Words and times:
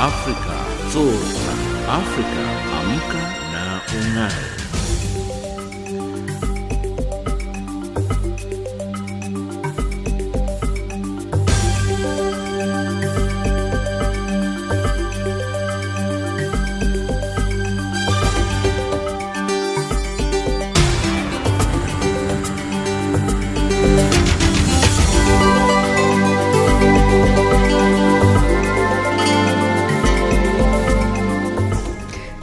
Afrika 0.00 0.56
Zorka. 0.92 1.52
Afrika 1.98 2.44
amka 2.78 3.22
na 3.52 3.64
ung'ae. 3.98 4.59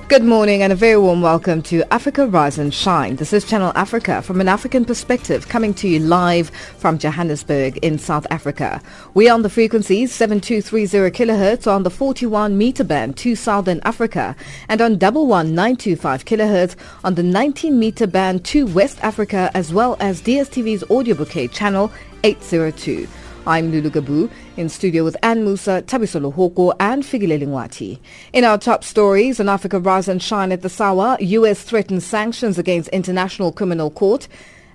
Good 0.10 0.24
morning 0.24 0.62
and 0.62 0.72
a 0.72 0.76
very 0.76 0.98
warm 0.98 1.22
welcome 1.22 1.62
to 1.64 1.84
Africa 1.94 2.28
Rise 2.28 2.58
and 2.58 2.74
Shine. 2.74 3.18
This 3.18 3.34
is 3.34 3.44
Channel 3.44 3.74
Africa 3.76 4.22
from 4.22 4.40
an 4.40 4.48
African 4.48 4.86
perspective 4.86 5.50
coming 5.50 5.74
to 5.74 5.90
you 5.90 6.00
live 6.00 6.50
from 6.78 6.98
Johannesburg 6.98 7.76
in 7.80 8.00
South 8.00 8.26
Africa. 8.32 8.82
We 9.16 9.28
are 9.28 9.34
on 9.34 9.42
the 9.42 9.50
frequencies 9.50 10.14
7230 10.14 11.12
kilohertz 11.12 11.70
on 11.70 11.84
the 11.84 11.90
41 11.90 12.58
meter 12.58 12.86
band 12.86 13.18
to 13.18 13.36
Southern 13.36 13.82
Africa 13.84 14.34
and 14.70 14.80
on 14.80 14.94
11925 14.94 16.24
kilohertz 16.24 16.78
on 17.04 17.16
the 17.16 17.24
19 17.24 17.78
meter 17.78 18.08
band 18.08 18.46
to 18.46 18.66
West 18.66 19.04
Africa 19.04 19.52
as 19.56 19.74
well 19.74 19.98
as 20.00 20.22
DSTV's 20.22 20.90
audio 20.90 21.16
bouquet 21.16 21.50
channel 21.50 21.92
802. 22.24 23.10
I'm 23.46 23.72
Lulu 23.74 23.90
Gabu 23.90 24.30
in 24.58 24.70
studio 24.70 25.04
with 25.04 25.16
Ann 25.24 25.44
Musa, 25.44 25.84
Tabisolo 25.86 26.34
Hoko 26.34 26.76
and 26.80 27.04
Figile 27.04 27.40
Lingwati. 27.40 28.00
In 28.34 28.44
our 28.44 28.58
top 28.58 28.84
stories, 28.84 29.40
on 29.40 29.48
Africa 29.48 29.80
Rise 29.80 30.08
and 30.08 30.22
Shine 30.22 30.52
at 30.52 30.62
the 30.64 30.70
Sawa, 30.70 31.18
U.S. 31.20 31.64
threatens 31.64 32.06
sanctions 32.06 32.58
against 32.58 32.90
International 32.90 33.52
Criminal 33.52 33.92
Court 33.92 34.28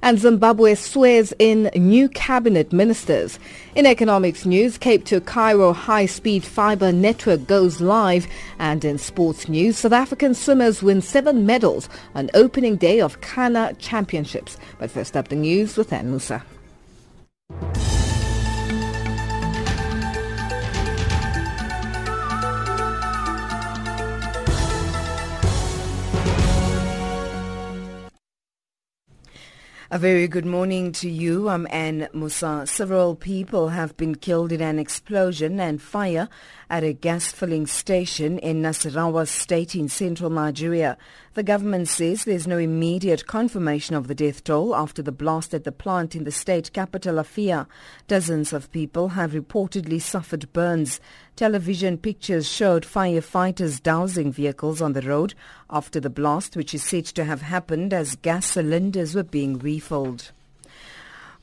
and 0.03 0.19
Zimbabwe 0.19 0.75
swears 0.75 1.33
in 1.39 1.71
new 1.75 2.09
cabinet 2.09 2.73
ministers. 2.73 3.39
In 3.75 3.87
economics 3.87 4.45
news, 4.45 4.77
Cape 4.77 5.05
to 5.07 5.21
Cairo 5.21 5.73
high-speed 5.73 6.45
fiber 6.45 6.93
network 6.93 7.47
goes 7.47 7.81
live. 7.81 8.27
And 8.59 8.85
in 8.85 8.99
sports 8.99 9.49
news, 9.49 9.79
South 9.79 9.93
African 9.93 10.35
swimmers 10.35 10.83
win 10.83 11.01
seven 11.01 11.47
medals 11.47 11.89
on 12.15 12.31
opening 12.35 12.77
day 12.77 13.01
of 13.01 13.21
Kana 13.21 13.75
Championships. 13.79 14.59
But 14.79 14.91
first 14.91 15.17
up, 15.17 15.29
the 15.29 15.37
news 15.37 15.77
with 15.77 15.93
Ann 15.93 16.11
Musa. 16.11 16.43
A 29.95 29.99
very 29.99 30.27
good 30.27 30.47
morning 30.47 30.91
to 30.93 31.11
you. 31.11 31.51
I'm 31.51 31.67
Anne 31.69 32.09
Musa. 32.15 32.67
Several 32.67 33.15
people 33.15 33.69
have 33.69 33.95
been 33.99 34.15
killed 34.15 34.51
in 34.51 34.63
an 34.63 34.79
explosion 34.79 35.61
and 35.61 35.83
fire 35.83 36.31
at 36.71 36.83
a 36.83 36.95
gas 36.95 37.31
filling 37.31 37.67
station 37.67 38.39
in 38.39 38.63
Nasarawa 38.63 39.29
state 39.29 39.75
in 39.75 39.91
central 39.91 40.31
Nigeria. 40.31 40.97
The 41.35 41.43
government 41.43 41.89
says 41.89 42.25
there's 42.25 42.47
no 42.47 42.57
immediate 42.57 43.27
confirmation 43.27 43.95
of 43.95 44.09
the 44.09 44.15
death 44.15 44.43
toll 44.45 44.75
after 44.75 45.03
the 45.03 45.13
blast 45.13 45.53
at 45.53 45.65
the 45.65 45.73
plant 45.73 46.17
in 46.17 46.25
the 46.25 46.33
state 46.33 46.73
capital 46.73 47.17
Lafia. 47.17 47.67
Dozens 48.09 48.55
of 48.55 48.73
people 48.73 49.09
have 49.09 49.33
reportedly 49.33 50.01
suffered 50.01 50.51
burns. 50.55 51.01
Television 51.43 51.99
pictures 51.99 52.49
showed 52.49 52.85
firefighters 52.85 53.83
dousing 53.83 54.31
vehicles 54.31 54.81
on 54.81 54.93
the 54.93 55.03
road 55.03 55.35
after 55.69 55.99
the 55.99 56.09
blast, 56.09 56.55
which 56.57 56.73
is 56.73 56.85
said 56.85 57.05
to 57.05 57.25
have 57.25 57.43
happened 57.43 57.93
as 57.93 58.15
gas 58.15 58.47
cylinders 58.47 59.17
were 59.17 59.25
being 59.25 59.59
refilled. 59.59 60.31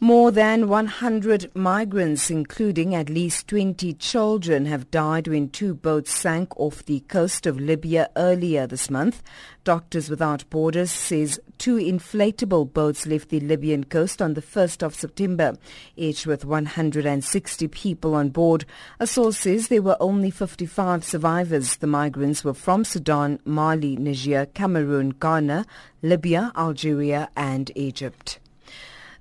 More 0.01 0.31
than 0.31 0.69
100 0.69 1.53
migrants, 1.53 2.31
including 2.31 2.95
at 2.95 3.09
least 3.09 3.49
20 3.49 3.91
children, 3.95 4.65
have 4.65 4.89
died 4.89 5.27
when 5.27 5.49
two 5.49 5.73
boats 5.73 6.13
sank 6.13 6.57
off 6.57 6.85
the 6.85 7.01
coast 7.01 7.45
of 7.45 7.59
Libya 7.59 8.09
earlier 8.15 8.65
this 8.65 8.89
month. 8.89 9.21
Doctors 9.65 10.09
Without 10.09 10.49
Borders 10.49 10.89
says 10.89 11.37
two 11.57 11.75
inflatable 11.75 12.71
boats 12.71 13.05
left 13.07 13.27
the 13.27 13.41
Libyan 13.41 13.83
coast 13.83 14.21
on 14.21 14.35
the 14.35 14.41
1st 14.41 14.83
of 14.83 14.95
September, 14.95 15.57
each 15.97 16.25
with 16.25 16.45
160 16.45 17.67
people 17.67 18.15
on 18.15 18.29
board. 18.29 18.63
A 19.01 19.05
source 19.05 19.39
says 19.39 19.67
there 19.67 19.81
were 19.81 19.97
only 19.99 20.31
55 20.31 21.03
survivors. 21.03 21.75
The 21.75 21.87
migrants 21.87 22.45
were 22.45 22.53
from 22.53 22.85
Sudan, 22.85 23.41
Mali, 23.43 23.97
Niger, 23.97 24.45
Cameroon, 24.45 25.09
Ghana, 25.09 25.65
Libya, 26.01 26.53
Algeria 26.55 27.29
and 27.35 27.69
Egypt. 27.75 28.39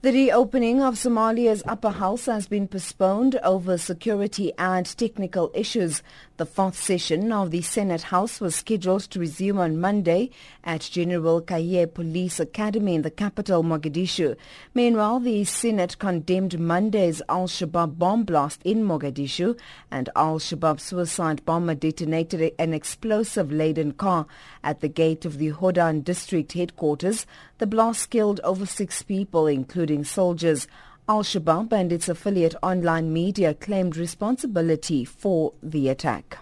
The 0.00 0.12
reopening 0.12 0.80
of 0.80 0.94
Somalia's 0.94 1.64
upper 1.66 1.90
house 1.90 2.26
has 2.26 2.46
been 2.46 2.68
postponed 2.68 3.34
over 3.42 3.76
security 3.76 4.52
and 4.56 4.86
technical 4.86 5.50
issues. 5.54 6.04
The 6.38 6.46
fourth 6.46 6.80
session 6.80 7.32
of 7.32 7.50
the 7.50 7.62
Senate 7.62 8.02
House 8.02 8.40
was 8.40 8.54
scheduled 8.54 9.02
to 9.10 9.18
resume 9.18 9.58
on 9.58 9.80
Monday 9.80 10.30
at 10.62 10.82
General 10.82 11.42
Kahiye 11.42 11.92
Police 11.92 12.38
Academy 12.38 12.94
in 12.94 13.02
the 13.02 13.10
capital, 13.10 13.64
Mogadishu. 13.64 14.36
Meanwhile, 14.72 15.18
the 15.18 15.42
Senate 15.42 15.98
condemned 15.98 16.60
Monday's 16.60 17.20
Al-Shabaab 17.28 17.98
bomb 17.98 18.22
blast 18.22 18.62
in 18.62 18.84
Mogadishu 18.84 19.58
and 19.90 20.10
Al-Shabaab 20.14 20.78
suicide 20.78 21.44
bomber 21.44 21.74
detonated 21.74 22.52
an 22.56 22.72
explosive-laden 22.72 23.94
car 23.94 24.24
at 24.62 24.78
the 24.78 24.86
gate 24.86 25.24
of 25.24 25.38
the 25.38 25.50
Hodan 25.50 26.04
district 26.04 26.52
headquarters. 26.52 27.26
The 27.58 27.66
blast 27.66 28.10
killed 28.10 28.40
over 28.44 28.64
six 28.64 29.02
people, 29.02 29.48
including 29.48 30.04
soldiers. 30.04 30.68
Al-Shabaab 31.10 31.72
and 31.72 31.90
its 31.90 32.10
affiliate 32.10 32.54
online 32.62 33.10
media 33.10 33.54
claimed 33.54 33.96
responsibility 33.96 35.06
for 35.06 35.54
the 35.62 35.88
attack. 35.88 36.38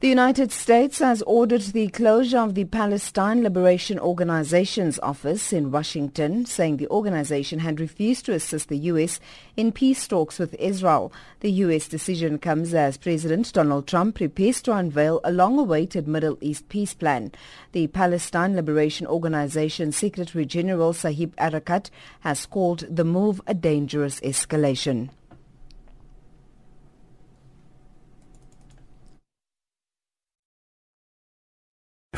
The 0.00 0.08
United 0.08 0.52
States 0.52 0.98
has 0.98 1.22
ordered 1.22 1.62
the 1.62 1.88
closure 1.88 2.40
of 2.40 2.54
the 2.54 2.66
Palestine 2.66 3.42
Liberation 3.42 3.98
Organization's 3.98 4.98
office 4.98 5.54
in 5.54 5.70
Washington, 5.70 6.44
saying 6.44 6.76
the 6.76 6.88
organization 6.88 7.60
had 7.60 7.80
refused 7.80 8.26
to 8.26 8.34
assist 8.34 8.68
the 8.68 8.76
U.S. 8.92 9.20
in 9.56 9.72
peace 9.72 10.06
talks 10.06 10.38
with 10.38 10.52
Israel. 10.56 11.14
The 11.40 11.50
U.S. 11.64 11.88
decision 11.88 12.38
comes 12.38 12.74
as 12.74 12.98
President 12.98 13.50
Donald 13.54 13.86
Trump 13.86 14.16
prepares 14.16 14.60
to 14.62 14.76
unveil 14.76 15.18
a 15.24 15.32
long-awaited 15.32 16.06
Middle 16.06 16.36
East 16.42 16.68
peace 16.68 16.92
plan. 16.92 17.32
The 17.72 17.86
Palestine 17.86 18.54
Liberation 18.54 19.06
Organization 19.06 19.92
Secretary 19.92 20.44
General 20.44 20.92
Saeb 20.92 21.30
Erekat 21.36 21.88
has 22.20 22.44
called 22.44 22.84
the 22.94 23.04
move 23.04 23.40
a 23.46 23.54
dangerous 23.54 24.20
escalation. 24.20 25.08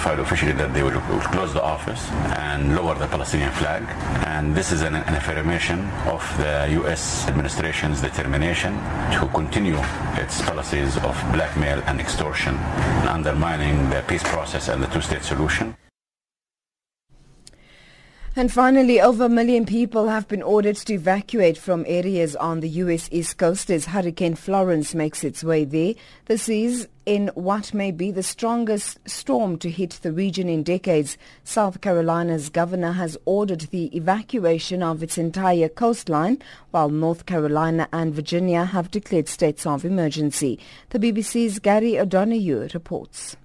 Notified 0.09 0.27
officially 0.27 0.53
that 0.53 0.73
they 0.73 0.83
will 0.83 1.01
close 1.33 1.53
the 1.53 1.63
office 1.63 2.11
and 2.37 2.75
lower 2.75 2.95
the 2.95 3.07
Palestinian 3.07 3.53
flag. 3.53 3.83
And 4.27 4.55
this 4.55 4.73
is 4.73 4.81
an, 4.83 4.95
an 4.95 5.15
affirmation 5.15 5.81
of 6.07 6.23
the 6.39 6.69
U.S. 6.81 7.29
administration's 7.29 8.01
determination 8.01 8.73
to 9.13 9.29
continue 9.35 9.79
its 10.15 10.41
policies 10.43 10.97
of 10.99 11.15
blackmail 11.33 11.83
and 11.87 12.01
extortion, 12.01 12.55
and 13.01 13.09
undermining 13.09 13.91
the 13.91 14.03
peace 14.09 14.23
process 14.23 14.69
and 14.69 14.83
the 14.83 14.87
two-state 14.89 15.23
solution. 15.23 15.75
And 18.39 18.53
finally, 18.53 19.01
over 19.01 19.25
a 19.25 19.29
million 19.29 19.67
people 19.67 20.07
have 20.07 20.29
been 20.29 20.45
ordered 20.45 20.77
to 20.77 20.95
evacuate 20.95 21.59
from 21.59 21.85
areas 21.89 22.37
on 22.37 22.61
the 22.61 22.69
U.S. 22.69 23.09
East 23.11 23.37
Coast 23.37 23.69
as 23.69 23.87
Hurricane 23.87 24.37
Florence 24.37 24.95
makes 24.95 25.25
its 25.25 25.43
way 25.43 25.65
there. 25.65 25.95
This 26.27 26.49
is 26.49 26.87
in 27.05 27.33
what 27.35 27.75
may 27.75 27.91
be 27.91 28.13
the 28.13 28.23
strongest 28.23 29.01
storm 29.09 29.59
to 29.59 29.69
hit 29.69 29.99
the 30.03 30.13
region 30.13 30.49
in 30.49 30.63
decades. 30.63 31.19
South 31.43 31.81
Carolina's 31.81 32.49
governor 32.49 32.93
has 32.93 33.19
ordered 33.25 33.63
the 33.73 33.87
evacuation 33.97 34.85
of 34.85 35.03
its 35.03 35.19
entire 35.19 35.69
coastline, 35.69 36.41
while 36.71 36.91
North 36.91 37.27
Carolina 37.27 37.89
and 37.93 38.15
Virginia 38.15 38.67
have 38.67 38.93
declared 38.93 39.27
states 39.27 39.67
of 39.67 39.85
emergency. 39.85 40.61
The 40.91 41.01
BBC's 41.01 41.59
Gary 41.59 41.99
O'Donoghue 41.99 42.69
reports. 42.73 43.37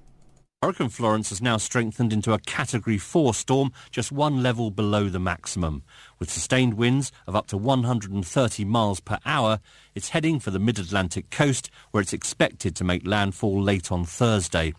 Hurricane 0.63 0.87
Florence 0.87 1.27
has 1.27 1.41
now 1.41 1.57
strengthened 1.57 2.13
into 2.13 2.31
a 2.31 2.39
Category 2.39 2.97
4 2.97 3.33
storm, 3.33 3.73
just 3.91 4.13
one 4.13 4.41
level 4.41 4.71
below 4.71 5.09
the 5.09 5.19
maximum. 5.19 5.83
With 6.19 6.31
sustained 6.31 6.75
winds 6.75 7.11
of 7.27 7.35
up 7.35 7.47
to 7.47 7.57
130 7.57 8.63
miles 8.63 9.01
per 9.01 9.17
hour, 9.25 9.59
it's 9.93 10.07
heading 10.07 10.39
for 10.39 10.51
the 10.51 10.59
mid-Atlantic 10.59 11.29
coast, 11.31 11.69
where 11.91 11.99
it's 11.99 12.13
expected 12.13 12.77
to 12.77 12.85
make 12.85 13.05
landfall 13.05 13.61
late 13.61 13.91
on 13.91 14.05
Thursday. 14.05 14.73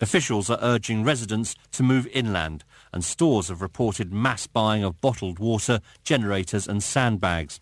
Officials 0.00 0.50
are 0.50 0.58
urging 0.60 1.04
residents 1.04 1.54
to 1.70 1.84
move 1.84 2.08
inland. 2.08 2.64
and 2.92 3.04
stores 3.04 3.48
have 3.48 3.62
reported 3.62 4.12
mass 4.12 4.48
buying 4.48 4.82
of 4.82 5.00
bottled 5.00 5.38
water, 5.38 5.80
generators 6.02 6.66
and 6.66 6.82
sandbags. 6.82 7.60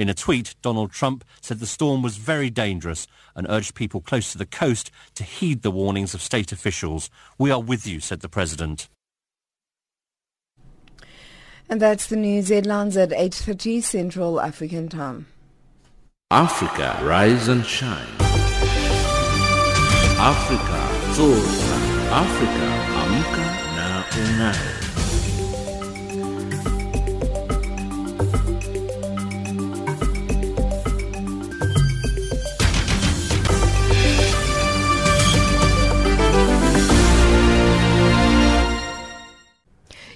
In 0.00 0.08
a 0.08 0.14
tweet, 0.14 0.54
Donald 0.62 0.92
Trump 0.92 1.26
said 1.42 1.58
the 1.58 1.66
storm 1.66 2.00
was 2.00 2.16
very 2.16 2.48
dangerous 2.48 3.06
and 3.36 3.46
urged 3.50 3.74
people 3.74 4.00
close 4.00 4.32
to 4.32 4.38
the 4.38 4.46
coast 4.46 4.90
to 5.14 5.22
heed 5.22 5.60
the 5.60 5.70
warnings 5.70 6.14
of 6.14 6.22
state 6.22 6.52
officials. 6.52 7.10
We 7.36 7.50
are 7.50 7.60
with 7.60 7.86
you, 7.86 8.00
said 8.00 8.20
the 8.20 8.28
president. 8.30 8.88
And 11.68 11.82
that's 11.82 12.06
the 12.06 12.16
news 12.16 12.48
headlines 12.48 12.96
at 12.96 13.10
8.30 13.10 13.82
Central 13.82 14.40
African 14.40 14.88
Time. 14.88 15.26
Africa, 16.30 16.98
rise 17.02 17.48
and 17.48 17.66
shine. 17.66 18.08
Africa, 20.16 20.80
zorka. 21.12 21.76
Africa, 22.08 22.66
amka 23.04 23.46
na 23.76 24.02
ung'ae. 24.16 24.79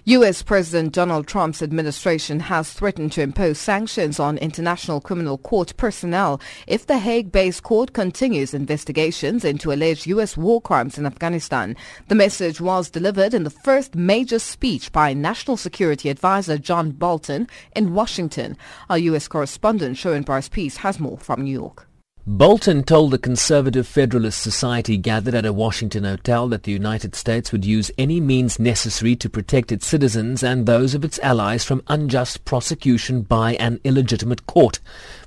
U.S. 0.06 0.42
President 0.42 0.92
Donald 0.92 1.26
Trump's 1.26 1.62
administration 1.62 2.38
has 2.40 2.70
threatened 2.70 3.10
to 3.12 3.22
impose 3.22 3.58
sanctions 3.58 4.20
on 4.20 4.36
International 4.36 5.00
Criminal 5.00 5.38
Court 5.38 5.74
personnel 5.78 6.42
if 6.66 6.86
the 6.86 6.98
Hague-based 6.98 7.62
court 7.62 7.94
continues 7.94 8.52
investigations 8.52 9.46
into 9.46 9.72
alleged 9.72 10.06
U.S. 10.08 10.36
war 10.36 10.60
crimes 10.60 10.98
in 10.98 11.06
Afghanistan. 11.06 11.74
The 12.08 12.14
message 12.16 12.60
was 12.60 12.90
delivered 12.90 13.32
in 13.32 13.44
the 13.44 13.50
first 13.50 13.94
major 13.94 14.38
speech 14.38 14.92
by 14.92 15.14
National 15.14 15.56
Security 15.56 16.10
Advisor 16.10 16.58
John 16.58 16.90
Bolton 16.90 17.48
in 17.74 17.94
Washington. 17.94 18.58
Our 18.90 18.98
U.S. 18.98 19.26
correspondent 19.26 19.96
Sherwin 19.96 20.24
Bryce-Pease 20.24 20.76
has 20.76 21.00
more 21.00 21.16
from 21.16 21.44
New 21.44 21.50
York. 21.50 21.88
Bolton 22.26 22.84
told 22.84 23.10
the 23.10 23.18
Conservative 23.18 23.86
Federalist 23.86 24.40
Society 24.40 24.96
gathered 24.96 25.34
at 25.34 25.44
a 25.44 25.52
Washington 25.52 26.04
hotel 26.04 26.48
that 26.48 26.62
the 26.62 26.72
United 26.72 27.14
States 27.14 27.52
would 27.52 27.66
use 27.66 27.90
any 27.98 28.18
means 28.18 28.58
necessary 28.58 29.14
to 29.16 29.28
protect 29.28 29.70
its 29.70 29.86
citizens 29.86 30.42
and 30.42 30.64
those 30.64 30.94
of 30.94 31.04
its 31.04 31.18
allies 31.18 31.64
from 31.64 31.82
unjust 31.86 32.46
prosecution 32.46 33.20
by 33.20 33.56
an 33.56 33.78
illegitimate 33.84 34.46
court. 34.46 34.80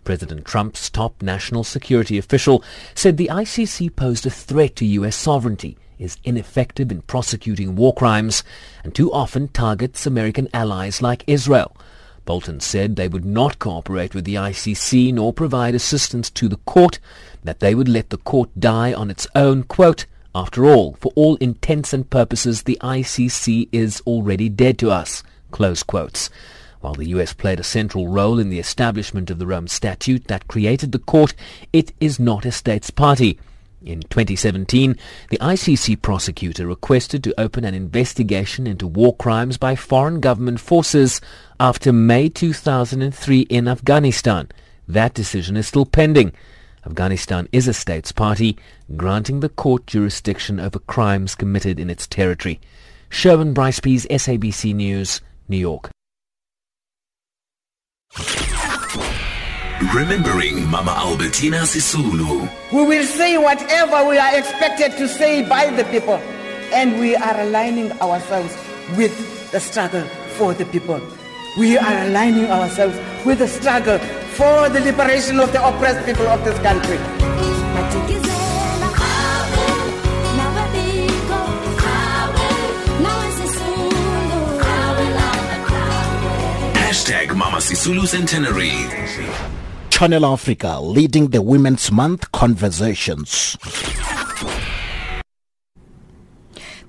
President 0.05 0.43
Trump's 0.43 0.89
top 0.89 1.21
national 1.21 1.63
security 1.63 2.17
official 2.17 2.63
said 2.95 3.17
the 3.17 3.29
ICC 3.31 3.95
posed 3.95 4.25
a 4.25 4.31
threat 4.31 4.75
to 4.77 4.85
U.S. 4.85 5.15
sovereignty, 5.15 5.77
is 5.99 6.17
ineffective 6.23 6.91
in 6.91 7.03
prosecuting 7.03 7.75
war 7.75 7.93
crimes, 7.93 8.43
and 8.83 8.95
too 8.95 9.13
often 9.13 9.49
targets 9.49 10.07
American 10.07 10.47
allies 10.51 10.99
like 10.99 11.23
Israel. 11.27 11.77
Bolton 12.27 12.59
said 12.59 12.97
they 12.97 13.07
would 13.07 13.25
not 13.25 13.57
cooperate 13.57 14.13
with 14.13 14.25
the 14.25 14.35
ICC 14.35 15.13
nor 15.13 15.31
provide 15.31 15.73
assistance 15.73 16.29
to 16.31 16.49
the 16.49 16.57
court, 16.57 16.99
that 17.43 17.61
they 17.61 17.73
would 17.73 17.87
let 17.87 18.09
the 18.09 18.17
court 18.17 18.49
die 18.59 18.93
on 18.93 19.09
its 19.09 19.25
own, 19.33 19.63
quote, 19.63 20.05
after 20.35 20.65
all, 20.65 20.97
for 20.99 21.11
all 21.15 21.37
intents 21.37 21.93
and 21.93 22.07
purposes, 22.07 22.63
the 22.63 22.77
ICC 22.81 23.69
is 23.71 24.01
already 24.01 24.49
dead 24.49 24.77
to 24.79 24.91
us, 24.91 25.23
close 25.51 25.81
quotes. 25.83 26.29
While 26.81 26.95
the 26.95 27.07
US 27.07 27.31
played 27.33 27.61
a 27.61 27.63
central 27.63 28.09
role 28.09 28.37
in 28.39 28.49
the 28.49 28.59
establishment 28.59 29.31
of 29.31 29.39
the 29.39 29.47
Rome 29.47 29.69
Statute 29.69 30.27
that 30.27 30.49
created 30.49 30.91
the 30.91 30.99
court, 30.99 31.33
it 31.71 31.93
is 32.01 32.19
not 32.19 32.45
a 32.45 32.51
states 32.51 32.91
party. 32.91 33.39
In 33.83 34.01
2017, 34.01 34.97
the 35.29 35.37
ICC 35.37 36.01
prosecutor 36.01 36.65
requested 36.65 37.23
to 37.23 37.39
open 37.39 37.63
an 37.63 37.75
investigation 37.75 38.65
into 38.65 38.87
war 38.87 39.15
crimes 39.15 39.57
by 39.57 39.75
foreign 39.75 40.19
government 40.19 40.59
forces 40.59 41.21
after 41.59 41.93
May 41.93 42.27
2003 42.27 43.41
in 43.41 43.67
Afghanistan. 43.67 44.49
That 44.87 45.13
decision 45.13 45.55
is 45.55 45.67
still 45.67 45.85
pending. 45.85 46.33
Afghanistan 46.87 47.47
is 47.51 47.67
a 47.67 47.73
states 47.73 48.11
party, 48.11 48.57
granting 48.95 49.41
the 49.41 49.49
court 49.49 49.85
jurisdiction 49.85 50.59
over 50.59 50.79
crimes 50.79 51.35
committed 51.35 51.79
in 51.79 51.91
its 51.91 52.07
territory. 52.07 52.59
Sherwin 53.09 53.53
Bryce-Pease, 53.53 54.07
SABC 54.07 54.73
News, 54.73 55.21
New 55.47 55.57
York. 55.57 55.91
Remembering 59.79 60.67
Mama 60.71 60.91
Albertina 60.97 61.57
Sisulu. 61.57 62.49
We 62.73 62.83
will 62.83 63.05
say 63.05 63.37
whatever 63.37 64.09
we 64.09 64.17
are 64.17 64.35
expected 64.35 64.97
to 64.97 65.07
say 65.07 65.47
by 65.47 65.69
the 65.69 65.83
people, 65.85 66.15
and 66.73 66.99
we 66.99 67.15
are 67.15 67.39
aligning 67.41 67.91
ourselves 68.01 68.57
with 68.97 69.13
the 69.51 69.59
struggle 69.59 70.01
for 70.37 70.55
the 70.55 70.65
people. 70.65 70.99
We 71.59 71.77
are 71.77 72.05
aligning 72.07 72.45
ourselves 72.49 72.97
with 73.23 73.37
the 73.37 73.47
struggle 73.47 73.99
for 74.33 74.67
the 74.69 74.79
liberation 74.79 75.39
of 75.39 75.53
the 75.53 75.61
oppressed 75.61 76.03
people 76.07 76.25
of 76.27 76.43
this 76.43 76.57
country. 76.59 76.97
Hashtag 86.81 87.35
Mama 87.35 87.57
Sisulu 87.57 88.07
Centenary. 88.07 89.56
Channel 89.97 90.27
Africa 90.27 90.79
leading 90.79 91.29
the 91.29 91.41
Women's 91.41 91.91
Month 91.91 92.31
conversations. 92.31 93.57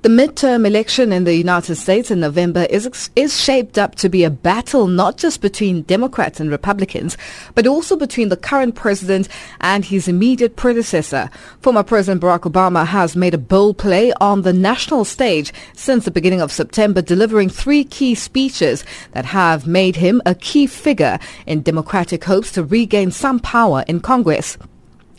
The 0.00 0.08
midterm 0.08 0.64
election 0.64 1.12
in 1.12 1.24
the 1.24 1.34
United 1.34 1.74
States 1.74 2.12
in 2.12 2.20
November 2.20 2.68
is, 2.70 3.10
is 3.16 3.40
shaped 3.40 3.78
up 3.78 3.96
to 3.96 4.08
be 4.08 4.22
a 4.22 4.30
battle 4.30 4.86
not 4.86 5.16
just 5.16 5.40
between 5.40 5.82
Democrats 5.82 6.38
and 6.38 6.52
Republicans, 6.52 7.18
but 7.56 7.66
also 7.66 7.96
between 7.96 8.28
the 8.28 8.36
current 8.36 8.76
president 8.76 9.28
and 9.60 9.84
his 9.84 10.06
immediate 10.06 10.54
predecessor. 10.54 11.28
Former 11.62 11.82
President 11.82 12.22
Barack 12.22 12.42
Obama 12.42 12.86
has 12.86 13.16
made 13.16 13.34
a 13.34 13.38
bold 13.38 13.76
play 13.76 14.12
on 14.20 14.42
the 14.42 14.52
national 14.52 15.04
stage 15.04 15.52
since 15.74 16.04
the 16.04 16.12
beginning 16.12 16.40
of 16.40 16.52
September, 16.52 17.02
delivering 17.02 17.48
three 17.48 17.82
key 17.82 18.14
speeches 18.14 18.84
that 19.14 19.24
have 19.24 19.66
made 19.66 19.96
him 19.96 20.22
a 20.24 20.36
key 20.36 20.68
figure 20.68 21.18
in 21.44 21.60
Democratic 21.60 22.22
hopes 22.22 22.52
to 22.52 22.62
regain 22.62 23.10
some 23.10 23.40
power 23.40 23.84
in 23.88 23.98
Congress. 23.98 24.58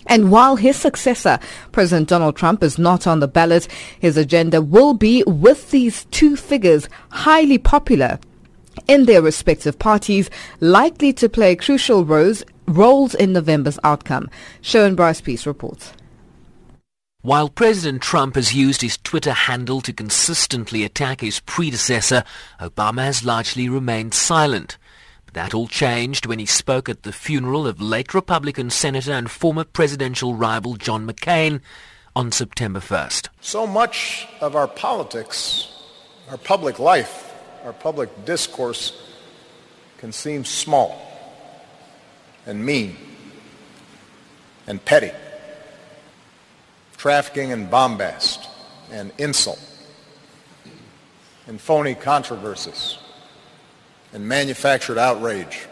And 0.10 0.32
while 0.32 0.56
his 0.56 0.76
successor, 0.76 1.40
President 1.72 2.10
Donald 2.10 2.36
Trump, 2.36 2.64
is 2.64 2.80
not 2.80 3.06
on 3.06 3.20
the 3.20 3.28
ballot, 3.28 3.68
his 4.00 4.18
agenda 4.18 4.60
will 4.60 4.96
be, 4.96 5.24
with 5.28 5.70
these 5.70 6.06
two 6.06 6.36
figures, 6.36 6.90
highly 7.12 7.60
popular 7.60 8.20
in 8.88 9.06
their 9.06 9.22
respective 9.22 9.78
parties, 9.78 10.30
likely 10.60 11.14
to 11.14 11.30
play 11.30 11.56
crucial 11.56 12.04
roles, 12.06 12.44
roles 12.68 13.14
in 13.14 13.34
November's 13.34 13.78
outcome. 13.84 14.30
Sherwin 14.62 14.96
Bryce-Pease 14.96 15.46
reports. 15.46 15.94
While 17.22 17.50
President 17.50 18.02
Trump 18.02 18.36
has 18.36 18.56
used 18.56 18.82
his 18.82 18.98
Twitter 18.98 19.34
handle 19.34 19.82
to 19.82 19.94
consistently 19.94 20.84
attack 20.84 21.22
his 21.22 21.42
predecessor, 21.42 22.24
Obama 22.60 23.04
has 23.04 23.26
largely 23.26 23.70
remained 23.70 24.14
silent. 24.14 24.78
That 25.34 25.54
all 25.54 25.68
changed 25.68 26.26
when 26.26 26.40
he 26.40 26.46
spoke 26.46 26.90
at 26.90 27.04
the 27.04 27.12
funeral 27.12 27.68
of 27.68 27.82
late 27.82 28.14
Republican 28.14 28.70
Senator 28.70 29.12
and 29.14 29.30
former 29.30 29.64
presidential 29.64 30.34
rival 30.36 30.76
John 30.76 31.08
McCain 31.08 31.62
on 32.16 32.32
September 32.32 32.80
1st. 32.80 33.30
So 33.42 33.68
much 33.68 34.28
of 34.42 34.56
our 34.56 34.68
politics, 34.68 35.68
our 36.30 36.38
public 36.38 36.80
life, 36.80 37.34
our 37.64 37.74
public 37.74 38.26
discourse 38.26 38.94
can 39.98 40.12
seem 40.12 40.46
small 40.46 41.00
and 42.46 42.66
mean 42.66 42.96
and 44.68 44.84
petty. 44.84 45.12
Trafficking 46.98 47.52
in 47.52 47.70
bombast 47.70 48.48
and 48.92 49.12
insult 49.18 49.60
and 51.48 51.60
phony 51.60 51.96
controversies 51.96 52.99
and 54.14 54.28
manufactured 54.28 54.98
outrage. 54.98 55.68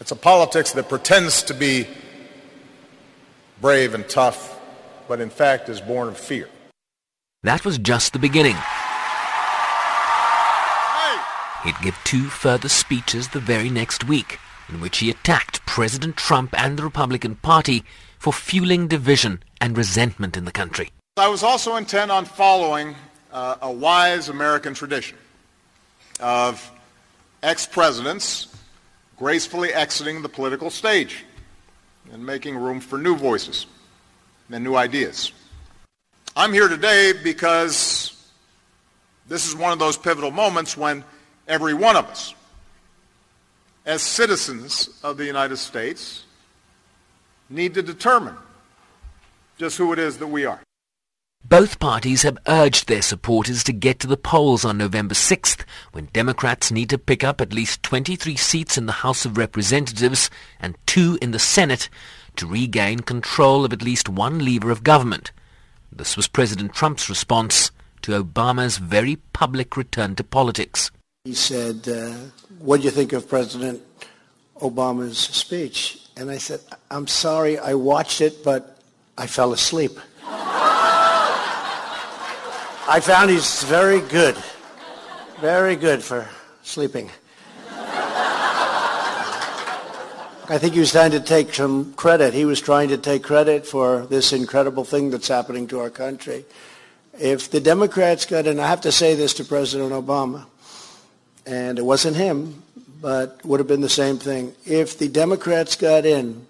It's 0.00 0.10
a 0.10 0.16
politics 0.16 0.72
that 0.72 0.88
pretends 0.88 1.42
to 1.44 1.54
be 1.54 1.86
brave 3.60 3.94
and 3.94 4.08
tough, 4.08 4.58
but 5.08 5.20
in 5.20 5.30
fact 5.30 5.68
is 5.68 5.80
born 5.80 6.08
of 6.08 6.18
fear. 6.18 6.48
That 7.42 7.64
was 7.64 7.78
just 7.78 8.12
the 8.12 8.18
beginning. 8.18 8.56
He'd 11.64 11.78
give 11.82 11.96
two 12.02 12.24
further 12.24 12.68
speeches 12.68 13.28
the 13.28 13.40
very 13.40 13.70
next 13.70 14.04
week 14.04 14.38
in 14.68 14.80
which 14.80 14.98
he 14.98 15.10
attacked 15.10 15.64
President 15.66 16.16
Trump 16.16 16.58
and 16.58 16.76
the 16.76 16.82
Republican 16.82 17.36
Party 17.36 17.84
for 18.18 18.32
fueling 18.32 18.88
division 18.88 19.42
and 19.60 19.76
resentment 19.76 20.36
in 20.36 20.44
the 20.44 20.52
country. 20.52 20.90
I 21.16 21.28
was 21.28 21.42
also 21.42 21.76
intent 21.76 22.10
on 22.10 22.24
following 22.24 22.96
uh, 23.32 23.56
a 23.60 23.70
wise 23.70 24.28
American 24.28 24.74
tradition 24.74 25.18
of 26.22 26.70
ex-presidents 27.42 28.46
gracefully 29.18 29.74
exiting 29.74 30.22
the 30.22 30.28
political 30.28 30.70
stage 30.70 31.24
and 32.12 32.24
making 32.24 32.56
room 32.56 32.80
for 32.80 32.96
new 32.98 33.16
voices 33.16 33.66
and 34.50 34.64
new 34.64 34.74
ideas. 34.74 35.32
I'm 36.34 36.52
here 36.52 36.68
today 36.68 37.12
because 37.22 38.12
This 39.28 39.48
is 39.48 39.56
one 39.56 39.72
of 39.72 39.78
those 39.78 39.96
pivotal 39.96 40.30
moments 40.30 40.76
when 40.76 41.04
every 41.48 41.74
one 41.74 41.96
of 41.96 42.06
us, 42.06 42.34
as 43.86 44.02
citizens 44.02 44.90
of 45.02 45.16
the 45.16 45.24
United 45.24 45.56
States, 45.56 46.24
need 47.48 47.74
to 47.74 47.82
determine 47.82 48.34
just 49.58 49.78
who 49.78 49.92
it 49.92 49.98
is 49.98 50.18
that 50.18 50.26
we 50.26 50.44
are. 50.44 50.60
Both 51.44 51.80
parties 51.80 52.22
have 52.22 52.38
urged 52.46 52.88
their 52.88 53.02
supporters 53.02 53.64
to 53.64 53.72
get 53.72 53.98
to 54.00 54.06
the 54.06 54.16
polls 54.16 54.64
on 54.64 54.78
November 54.78 55.14
6th, 55.14 55.64
when 55.92 56.08
Democrats 56.12 56.70
need 56.70 56.88
to 56.90 56.98
pick 56.98 57.24
up 57.24 57.40
at 57.40 57.52
least 57.52 57.82
23 57.82 58.36
seats 58.36 58.78
in 58.78 58.86
the 58.86 58.92
House 58.92 59.24
of 59.26 59.36
Representatives 59.36 60.30
and 60.60 60.78
two 60.86 61.18
in 61.20 61.32
the 61.32 61.38
Senate 61.38 61.90
to 62.36 62.46
regain 62.46 63.00
control 63.00 63.64
of 63.64 63.72
at 63.72 63.82
least 63.82 64.08
one 64.08 64.38
lever 64.38 64.70
of 64.70 64.84
government. 64.84 65.32
This 65.90 66.16
was 66.16 66.28
President 66.28 66.72
Trump's 66.72 67.10
response 67.10 67.70
to 68.02 68.22
Obama's 68.22 68.78
very 68.78 69.16
public 69.32 69.76
return 69.76 70.14
to 70.16 70.24
politics. 70.24 70.90
He 71.24 71.34
said, 71.34 71.86
uh, 71.86 72.14
what 72.60 72.78
do 72.78 72.84
you 72.84 72.90
think 72.90 73.12
of 73.12 73.28
President 73.28 73.82
Obama's 74.56 75.18
speech? 75.18 75.98
And 76.16 76.30
I 76.30 76.38
said, 76.38 76.60
I'm 76.90 77.06
sorry, 77.06 77.58
I 77.58 77.74
watched 77.74 78.20
it, 78.20 78.42
but 78.42 78.78
I 79.18 79.26
fell 79.26 79.52
asleep. 79.52 79.98
I 82.88 82.98
found 82.98 83.30
he's 83.30 83.62
very 83.62 84.00
good. 84.00 84.36
Very 85.40 85.76
good 85.76 86.02
for 86.02 86.28
sleeping. 86.64 87.10
I 90.48 90.58
think 90.58 90.74
he 90.74 90.80
was 90.80 90.90
trying 90.90 91.12
to 91.12 91.20
take 91.20 91.54
some 91.54 91.94
credit. 91.94 92.34
He 92.34 92.44
was 92.44 92.60
trying 92.60 92.88
to 92.88 92.98
take 92.98 93.22
credit 93.22 93.64
for 93.68 94.04
this 94.06 94.32
incredible 94.32 94.82
thing 94.82 95.10
that's 95.10 95.28
happening 95.28 95.68
to 95.68 95.78
our 95.78 95.90
country. 95.90 96.44
If 97.20 97.52
the 97.52 97.60
Democrats 97.60 98.26
got 98.26 98.48
in, 98.48 98.58
I 98.58 98.66
have 98.66 98.80
to 98.80 98.90
say 98.90 99.14
this 99.14 99.34
to 99.34 99.44
President 99.44 99.92
Obama, 99.92 100.46
and 101.46 101.78
it 101.78 101.84
wasn't 101.84 102.16
him, 102.16 102.64
but 103.00 103.44
would 103.44 103.60
have 103.60 103.68
been 103.68 103.80
the 103.80 103.88
same 103.88 104.18
thing. 104.18 104.54
If 104.66 104.98
the 104.98 105.08
Democrats 105.08 105.76
got 105.76 106.04
in 106.04 106.48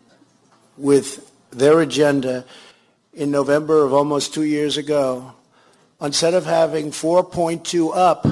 with 0.78 1.30
their 1.50 1.82
agenda 1.82 2.46
in 3.12 3.30
November 3.30 3.84
of 3.84 3.92
almost 3.92 4.32
two 4.32 4.44
years 4.44 4.78
ago, 4.78 5.34
instead 6.02 6.34
of 6.34 6.44
having 6.44 6.90
4.2 6.90 7.96
up, 7.96 8.26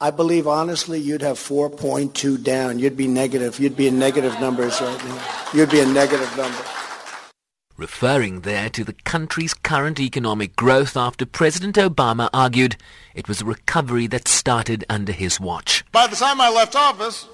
I 0.00 0.10
believe 0.10 0.46
honestly 0.46 1.00
you'd 1.00 1.22
have 1.22 1.38
4.2 1.38 2.42
down. 2.42 2.78
You'd 2.78 2.96
be 2.96 3.06
negative. 3.06 3.58
You'd 3.58 3.76
be 3.76 3.86
in 3.86 3.98
negative 3.98 4.38
numbers 4.40 4.80
right 4.80 5.04
now. 5.04 5.22
You'd 5.54 5.70
be 5.70 5.80
in 5.80 5.94
negative 5.94 6.36
numbers. 6.36 6.66
Referring 7.76 8.42
there 8.42 8.68
to 8.70 8.84
the 8.84 8.92
country's 8.92 9.52
current 9.52 9.98
economic 9.98 10.54
growth 10.54 10.96
after 10.96 11.26
President 11.26 11.74
Obama 11.76 12.30
argued 12.32 12.76
it 13.14 13.26
was 13.26 13.40
a 13.40 13.44
recovery 13.44 14.06
that 14.06 14.28
started 14.28 14.84
under 14.88 15.10
his 15.10 15.40
watch. 15.40 15.84
By 15.90 16.06
the 16.06 16.14
time 16.14 16.40
I 16.40 16.50
left 16.50 16.76
office, 16.76 17.26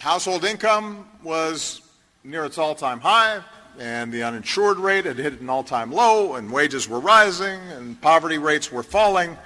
household 0.00 0.44
income 0.44 1.06
was 1.22 1.82
near 2.24 2.44
its 2.44 2.58
all-time 2.58 2.98
high 2.98 3.42
and 3.78 4.12
the 4.12 4.22
uninsured 4.22 4.78
rate 4.78 5.04
had 5.04 5.18
hit 5.18 5.40
an 5.40 5.48
all-time 5.48 5.92
low, 5.92 6.34
and 6.34 6.50
wages 6.50 6.88
were 6.88 7.00
rising, 7.00 7.60
and 7.72 8.00
poverty 8.00 8.38
rates 8.38 8.72
were 8.72 8.82
falling. 8.82 9.36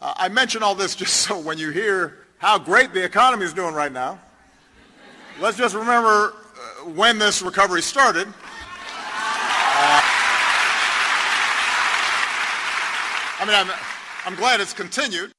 Uh, 0.00 0.14
I 0.16 0.28
mention 0.28 0.62
all 0.62 0.74
this 0.74 0.94
just 1.02 1.14
so 1.14 1.38
when 1.38 1.58
you 1.58 1.70
hear 1.70 2.18
how 2.38 2.58
great 2.58 2.92
the 2.92 3.04
economy 3.04 3.44
is 3.44 3.52
doing 3.52 3.74
right 3.74 3.92
now, 3.92 4.18
let's 5.40 5.56
just 5.56 5.74
remember 5.74 6.34
uh, 6.34 6.90
when 6.90 7.18
this 7.18 7.42
recovery 7.42 7.82
started. 7.82 8.26
Uh, 8.26 10.02
I 13.38 13.44
mean, 13.46 13.54
I'm, 13.54 13.70
I'm 14.26 14.34
glad 14.36 14.60
it's 14.60 14.72
continued. 14.72 15.32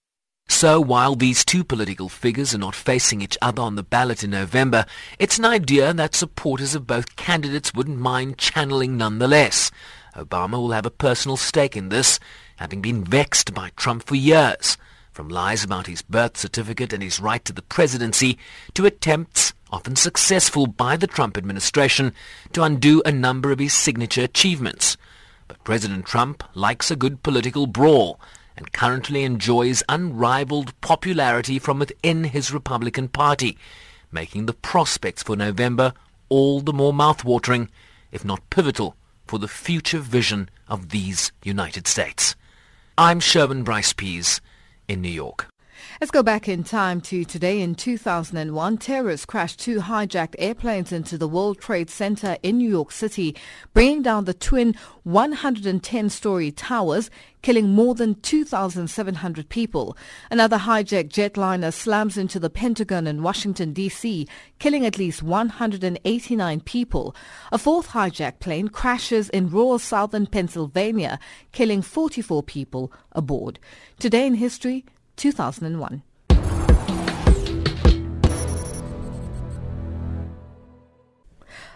So 0.48 0.80
while 0.80 1.16
these 1.16 1.44
two 1.44 1.64
political 1.64 2.08
figures 2.08 2.56
are 2.56 2.58
not 2.58 2.74
facing 2.74 3.22
each 3.22 3.38
other 3.42 3.62
on 3.62 3.76
the 3.76 3.84
ballot 3.84 4.24
in 4.24 4.30
November, 4.30 4.86
it's 5.20 5.38
an 5.38 5.46
idea 5.46 5.94
that 5.94 6.16
supporters 6.16 6.74
of 6.74 6.88
both 6.88 7.18
candidates 7.18 7.74
wouldn't 7.74 8.00
mind 8.00 8.38
channeling 8.38 8.96
nonetheless. 8.96 9.72
Obama 10.16 10.54
will 10.54 10.72
have 10.72 10.86
a 10.86 10.92
personal 10.92 11.38
stake 11.38 11.76
in 11.76 11.90
this, 11.90 12.20
having 12.58 12.82
been 12.82 13.04
vexed 13.04 13.54
by 13.54 13.72
Trump 13.76 14.04
for 14.04 14.16
years, 14.16 14.78
from 15.12 15.28
lies 15.28 15.64
about 15.64 15.88
his 15.88 16.02
birth 16.02 16.38
certificate 16.38 16.94
and 16.94 17.04
his 17.04 17.20
right 17.20 17.44
to 17.44 17.52
the 17.52 17.62
presidency 17.62 18.38
to 18.74 18.86
attempts, 18.86 19.54
often 19.72 19.96
successful 19.96 20.68
by 20.68 20.96
the 20.96 21.08
Trump 21.08 21.38
administration, 21.38 22.14
to 22.52 22.64
undo 22.64 23.02
a 23.06 23.12
number 23.12 23.52
of 23.52 23.60
his 23.60 23.74
signature 23.74 24.24
achievements. 24.24 24.98
But 25.48 25.64
President 25.64 26.06
Trump 26.06 26.44
likes 26.54 26.90
a 26.90 26.96
good 26.96 27.22
political 27.22 27.68
brawl, 27.68 28.20
and 28.56 28.72
currently 28.72 29.24
enjoys 29.24 29.84
unrivaled 29.90 30.80
popularity 30.82 31.60
from 31.60 31.80
within 31.80 32.26
his 32.26 32.54
Republican 32.54 33.08
Party, 33.08 33.58
making 34.12 34.46
the 34.46 34.54
prospects 34.54 35.24
for 35.24 35.36
November 35.36 35.94
all 36.30 36.62
the 36.62 36.74
more 36.74 36.94
mouthwatering, 36.94 37.70
if 38.12 38.24
not 38.24 38.50
pivotal, 38.50 38.96
for 39.26 39.40
the 39.40 39.48
future 39.48 40.00
vision 40.00 40.50
of 40.68 40.90
these 40.90 41.32
United 41.44 41.88
States. 41.88 42.36
I'm 42.98 43.20
Sherwin 43.20 43.64
Bryce 43.64 43.94
Pease 43.94 44.42
in 44.88 45.02
New 45.02 45.10
York. 45.10 45.53
Let's 46.02 46.10
go 46.10 46.24
back 46.24 46.50
in 46.50 46.64
time 46.64 47.02
to 47.02 47.24
today 47.24 47.62
in 47.62 47.76
2001. 47.76 48.78
Terrorists 48.80 49.28
crashed 49.28 49.60
two 49.60 49.80
hijacked 49.80 50.34
airplanes 50.40 50.92
into 50.92 51.20
the 51.20 51.28
World 51.28 51.60
Trade 51.60 51.90
Center 51.90 52.36
in 52.42 52.58
New 52.58 52.70
York 52.70 52.92
City, 52.92 53.36
bringing 53.76 54.02
down 54.02 54.26
the 54.26 54.34
twin 54.34 54.76
110-story 55.06 56.52
towers, 56.52 57.12
killing 57.44 57.70
more 57.70 57.94
than 57.94 58.16
2,700 58.16 59.50
people. 59.50 59.96
Another 60.32 60.58
hijacked 60.58 61.10
jetliner 61.10 61.72
slams 61.72 62.18
into 62.18 62.40
the 62.40 62.50
Pentagon 62.50 63.06
in 63.06 63.22
Washington, 63.22 63.72
D.C., 63.72 64.28
killing 64.58 64.88
at 64.88 64.98
least 64.98 65.22
189 65.22 66.60
people. 66.62 67.16
A 67.52 67.60
fourth 67.60 67.90
hijacked 67.90 68.40
plane 68.40 68.68
crashes 68.68 69.30
in 69.30 69.50
rural 69.50 69.78
southern 69.78 70.26
Pennsylvania, 70.26 71.20
killing 71.52 71.84
44 71.84 72.42
people 72.42 72.92
aboard. 73.12 73.60
Today 74.00 74.26
in 74.26 74.34
history, 74.36 74.86
2001. 75.17 76.03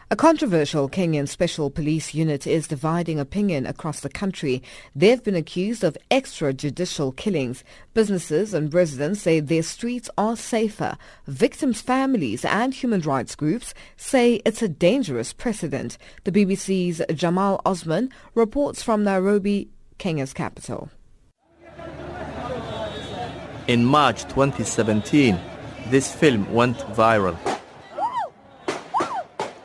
A 0.09 0.15
controversial 0.15 0.87
Kenyan 0.87 1.27
special 1.27 1.69
police 1.69 2.13
unit 2.13 2.47
is 2.47 2.65
dividing 2.65 3.19
opinion 3.19 3.65
across 3.65 3.99
the 3.99 4.09
country. 4.09 4.63
They've 4.95 5.21
been 5.21 5.35
accused 5.35 5.83
of 5.83 5.97
extrajudicial 6.09 7.13
killings. 7.17 7.65
Businesses 7.93 8.53
and 8.53 8.73
residents 8.73 9.21
say 9.21 9.41
their 9.41 9.63
streets 9.63 10.09
are 10.17 10.37
safer. 10.37 10.97
Victims' 11.27 11.81
families 11.81 12.45
and 12.45 12.73
human 12.73 13.01
rights 13.01 13.35
groups 13.35 13.73
say 13.97 14.35
it's 14.45 14.61
a 14.61 14.69
dangerous 14.69 15.33
precedent. 15.33 15.97
The 16.23 16.31
BBC's 16.31 17.01
Jamal 17.13 17.61
Osman 17.65 18.09
reports 18.33 18.81
from 18.81 19.03
Nairobi, 19.03 19.67
Kenya's 19.97 20.31
capital. 20.31 20.89
In 23.67 23.83
March 23.83 24.23
2017, 24.29 25.37
this 25.89 26.13
film 26.15 26.53
went 26.53 26.77
viral. 26.95 27.37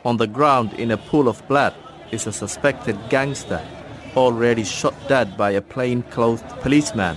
On 0.03 0.17
the 0.17 0.27
ground 0.27 0.73
in 0.73 0.91
a 0.91 0.97
pool 0.97 1.29
of 1.29 1.47
blood 1.47 1.73
is 2.11 2.27
a 2.27 2.33
suspected 2.33 2.99
gangster 3.09 3.65
already 4.17 4.65
shot 4.65 4.93
dead 5.07 5.37
by 5.37 5.51
a 5.51 5.61
plainclothed 5.61 6.47
policeman. 6.59 7.15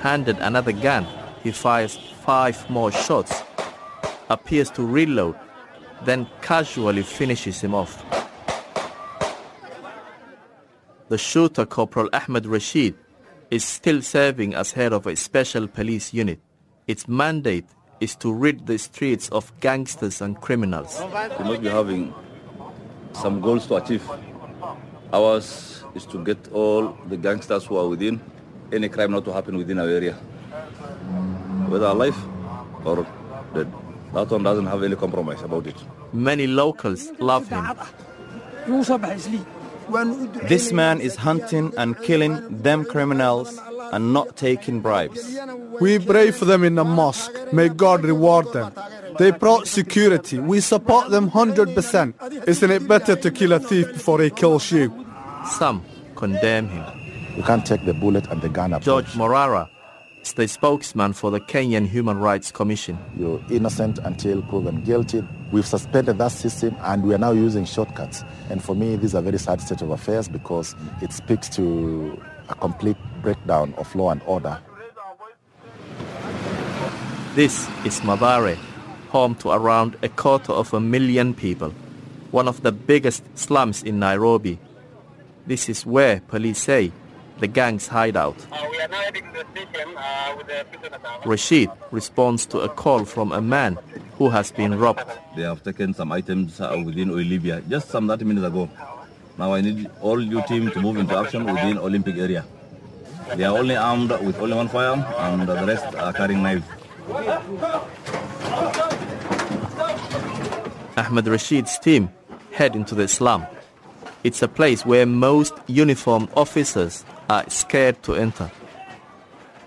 Handed 0.00 0.38
another 0.38 0.72
gun, 0.72 1.06
he 1.42 1.52
fires 1.52 1.98
five 2.24 2.70
more 2.70 2.90
shots, 2.90 3.42
appears 4.30 4.70
to 4.70 4.86
reload, 4.86 5.36
then 6.06 6.26
casually 6.40 7.02
finishes 7.02 7.60
him 7.60 7.74
off. 7.74 8.02
The 11.10 11.18
shooter, 11.18 11.66
Corporal 11.66 12.08
Ahmed 12.14 12.46
Rashid, 12.46 12.94
is 13.50 13.64
still 13.64 14.02
serving 14.02 14.54
as 14.54 14.72
head 14.72 14.92
of 14.92 15.06
a 15.06 15.16
special 15.16 15.66
police 15.66 16.12
unit. 16.12 16.38
Its 16.86 17.08
mandate 17.08 17.66
is 18.00 18.14
to 18.16 18.32
rid 18.32 18.66
the 18.66 18.78
streets 18.78 19.28
of 19.30 19.52
gangsters 19.60 20.20
and 20.20 20.40
criminals. 20.40 21.00
We 21.38 21.44
must 21.44 21.62
be 21.62 21.68
having 21.68 22.14
some 23.12 23.40
goals 23.40 23.66
to 23.68 23.76
achieve. 23.76 24.08
Ours 25.12 25.84
is 25.94 26.04
to 26.06 26.22
get 26.22 26.38
all 26.52 26.96
the 27.08 27.16
gangsters 27.16 27.64
who 27.64 27.76
are 27.78 27.88
within 27.88 28.20
any 28.72 28.88
crime 28.88 29.10
not 29.10 29.24
to 29.24 29.32
happen 29.32 29.56
within 29.56 29.78
our 29.78 29.88
area, 29.88 30.12
whether 31.68 31.86
alive 31.86 32.16
or 32.84 33.06
dead. 33.54 33.72
That 34.14 34.30
one 34.30 34.42
doesn't 34.42 34.66
have 34.66 34.82
any 34.82 34.96
compromise 34.96 35.42
about 35.42 35.66
it. 35.66 35.76
Many 36.12 36.46
locals 36.46 37.10
love 37.18 37.48
him. 37.48 37.64
This 40.48 40.72
man 40.72 41.00
is 41.00 41.16
hunting 41.16 41.72
and 41.76 41.96
killing 42.02 42.62
them 42.62 42.84
criminals 42.84 43.58
and 43.92 44.12
not 44.12 44.36
taking 44.36 44.80
bribes. 44.80 45.38
We 45.80 45.98
pray 45.98 46.30
for 46.30 46.44
them 46.44 46.64
in 46.64 46.74
the 46.74 46.84
mosque. 46.84 47.32
May 47.52 47.68
God 47.68 48.04
reward 48.04 48.52
them. 48.52 48.72
They 49.18 49.30
brought 49.30 49.66
security. 49.66 50.38
We 50.38 50.60
support 50.60 51.10
them 51.10 51.30
100%. 51.30 52.48
Isn't 52.48 52.70
it 52.70 52.86
better 52.86 53.16
to 53.16 53.30
kill 53.30 53.52
a 53.52 53.60
thief 53.60 53.92
before 53.92 54.20
he 54.20 54.30
kills 54.30 54.70
you? 54.70 54.92
Some 55.58 55.84
condemn 56.16 56.68
him. 56.68 56.84
You 57.36 57.42
can't 57.42 57.64
take 57.64 57.84
the 57.84 57.94
bullet 57.94 58.26
and 58.26 58.42
the 58.42 58.48
gun 58.48 58.72
up. 58.72 58.82
George 58.82 59.12
Morara 59.12 59.68
is 60.22 60.32
the 60.32 60.48
spokesman 60.48 61.12
for 61.12 61.30
the 61.30 61.40
Kenyan 61.40 61.86
Human 61.86 62.18
Rights 62.18 62.50
Commission. 62.50 62.98
You're 63.18 63.42
innocent 63.50 63.98
until 63.98 64.42
proven 64.42 64.82
guilty. 64.82 65.26
We've 65.52 65.66
suspended 65.66 66.18
that 66.18 66.32
system 66.32 66.76
and 66.80 67.02
we 67.02 67.14
are 67.14 67.18
now 67.18 67.32
using 67.32 67.64
shortcuts. 67.64 68.24
And 68.50 68.62
for 68.62 68.74
me, 68.74 68.96
this 68.96 69.06
is 69.06 69.14
a 69.14 69.22
very 69.22 69.38
sad 69.38 69.60
state 69.60 69.82
of 69.82 69.90
affairs 69.90 70.28
because 70.28 70.74
it 71.02 71.12
speaks 71.12 71.48
to 71.50 72.20
a 72.48 72.54
complete 72.54 72.96
breakdown 73.22 73.74
of 73.78 73.94
law 73.94 74.10
and 74.10 74.22
order. 74.26 74.60
This 77.34 77.68
is 77.84 78.00
Mathare, 78.00 78.56
home 79.10 79.34
to 79.36 79.50
around 79.50 79.96
a 80.02 80.08
quarter 80.08 80.52
of 80.52 80.74
a 80.74 80.80
million 80.80 81.34
people, 81.34 81.72
one 82.30 82.48
of 82.48 82.62
the 82.62 82.72
biggest 82.72 83.22
slums 83.38 83.82
in 83.82 83.98
Nairobi. 83.98 84.58
This 85.46 85.68
is 85.68 85.86
where 85.86 86.20
police 86.20 86.58
say 86.58 86.92
the 87.40 87.46
gang's 87.46 87.86
hideout. 87.86 88.36
Rashid 91.24 91.70
responds 91.90 92.46
to 92.46 92.60
a 92.60 92.68
call 92.68 93.04
from 93.04 93.32
a 93.32 93.40
man 93.40 93.78
who 94.16 94.28
has 94.30 94.50
been 94.50 94.78
robbed. 94.78 95.06
They 95.36 95.42
have 95.42 95.62
taken 95.62 95.94
some 95.94 96.12
items 96.12 96.60
uh, 96.60 96.80
within 96.84 97.10
Olivia 97.10 97.60
just 97.68 97.88
some 97.90 98.08
30 98.08 98.24
minutes 98.24 98.46
ago. 98.46 98.68
Now 99.38 99.52
I 99.54 99.60
need 99.60 99.88
all 100.00 100.20
your 100.20 100.42
team 100.42 100.70
to 100.72 100.80
move 100.80 100.96
into 100.96 101.16
action 101.16 101.44
within 101.44 101.78
Olympic 101.78 102.16
area. 102.16 102.44
They 103.36 103.44
are 103.44 103.56
only 103.56 103.76
armed 103.76 104.10
with 104.10 104.38
only 104.40 104.56
one 104.56 104.68
firearm 104.68 105.04
and 105.18 105.48
the 105.48 105.54
rest 105.66 105.94
are 105.94 106.12
carrying 106.12 106.42
knives. 106.42 106.64
Ahmed 110.96 111.26
Rashid's 111.26 111.78
team 111.78 112.10
head 112.50 112.74
into 112.74 112.94
the 112.94 113.06
slum. 113.06 113.46
It's 114.24 114.42
a 114.42 114.48
place 114.48 114.84
where 114.84 115.06
most 115.06 115.54
uniformed 115.68 116.28
officers 116.36 117.04
are 117.30 117.48
scared 117.48 118.02
to 118.02 118.14
enter. 118.14 118.50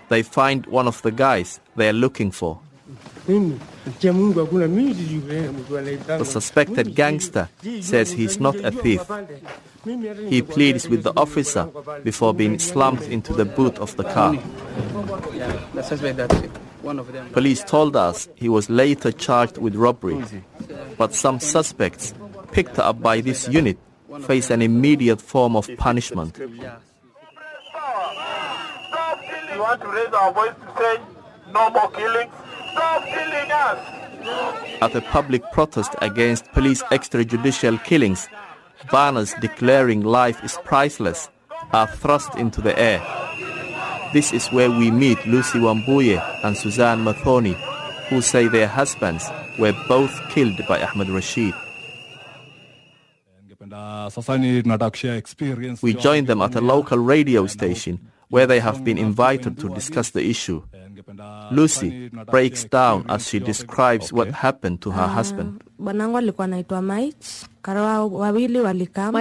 They 0.08 0.22
find 0.22 0.66
one 0.66 0.86
of 0.86 1.00
the 1.02 1.10
guys 1.10 1.58
they 1.74 1.88
are 1.88 1.94
looking 1.94 2.30
for. 2.30 2.60
The 3.26 3.58
suspected 6.24 6.94
gangster 6.94 7.48
says 7.80 8.12
he's 8.12 8.38
not 8.38 8.56
a 8.56 8.70
thief. 8.70 9.00
He 10.28 10.42
pleads 10.42 10.88
with 10.88 11.02
the 11.02 11.12
officer 11.16 11.70
before 12.04 12.34
being 12.34 12.58
slammed 12.58 13.02
into 13.02 13.32
the 13.32 13.46
boot 13.46 13.78
of 13.78 13.96
the 13.96 14.04
car. 14.04 14.36
Police 17.32 17.64
told 17.64 17.96
us 17.96 18.28
he 18.34 18.48
was 18.50 18.68
later 18.68 19.12
charged 19.12 19.56
with 19.56 19.74
robbery, 19.76 20.22
but 20.98 21.14
some 21.14 21.40
suspects 21.40 22.12
picked 22.52 22.78
up 22.78 23.00
by 23.00 23.20
this 23.22 23.48
unit 23.48 23.78
face 24.20 24.50
an 24.50 24.62
immediate 24.62 25.20
form 25.20 25.56
of 25.56 25.68
punishment. 25.76 26.38
We 26.38 26.46
want 29.58 29.80
to 29.82 29.88
raise 29.88 30.12
our 30.12 30.32
voice 30.32 30.54
to 30.54 30.74
say 30.78 31.00
no 31.52 31.70
more 31.70 31.90
killings. 31.90 32.32
Stop 32.72 33.04
killing 33.04 33.50
us. 33.50 33.78
At 34.82 34.94
a 34.94 35.00
public 35.00 35.42
protest 35.52 35.94
against 36.00 36.50
police 36.52 36.82
extrajudicial 36.84 37.82
killings, 37.84 38.28
banners 38.90 39.34
declaring 39.40 40.02
life 40.02 40.42
is 40.42 40.58
priceless 40.64 41.28
are 41.72 41.86
thrust 41.86 42.34
into 42.36 42.60
the 42.60 42.78
air. 42.78 43.00
This 44.12 44.32
is 44.32 44.48
where 44.48 44.70
we 44.70 44.90
meet 44.90 45.24
Lucy 45.26 45.58
Wambuye 45.58 46.20
and 46.44 46.56
Suzanne 46.56 47.04
Mathoni, 47.04 47.54
who 48.08 48.20
say 48.20 48.48
their 48.48 48.68
husbands 48.68 49.30
were 49.58 49.74
both 49.88 50.18
killed 50.30 50.60
by 50.68 50.82
Ahmed 50.82 51.08
Rashid. 51.08 51.54
We 55.82 55.94
join 55.94 56.26
them 56.26 56.42
at 56.42 56.54
a 56.54 56.60
local 56.60 56.98
radio 56.98 57.46
station 57.46 58.00
where 58.28 58.46
they 58.46 58.60
have 58.60 58.82
been 58.84 58.98
invited 58.98 59.58
to 59.60 59.68
discuss 59.68 60.10
the 60.10 60.24
issue. 60.28 60.62
Lucy 61.50 62.08
breaks 62.30 62.64
down 62.64 63.04
as 63.08 63.28
she 63.28 63.38
describes 63.38 64.12
what 64.12 64.28
happened 64.28 64.80
to 64.82 64.90
her 64.90 65.06
husband. 65.06 65.62
My 65.78 65.92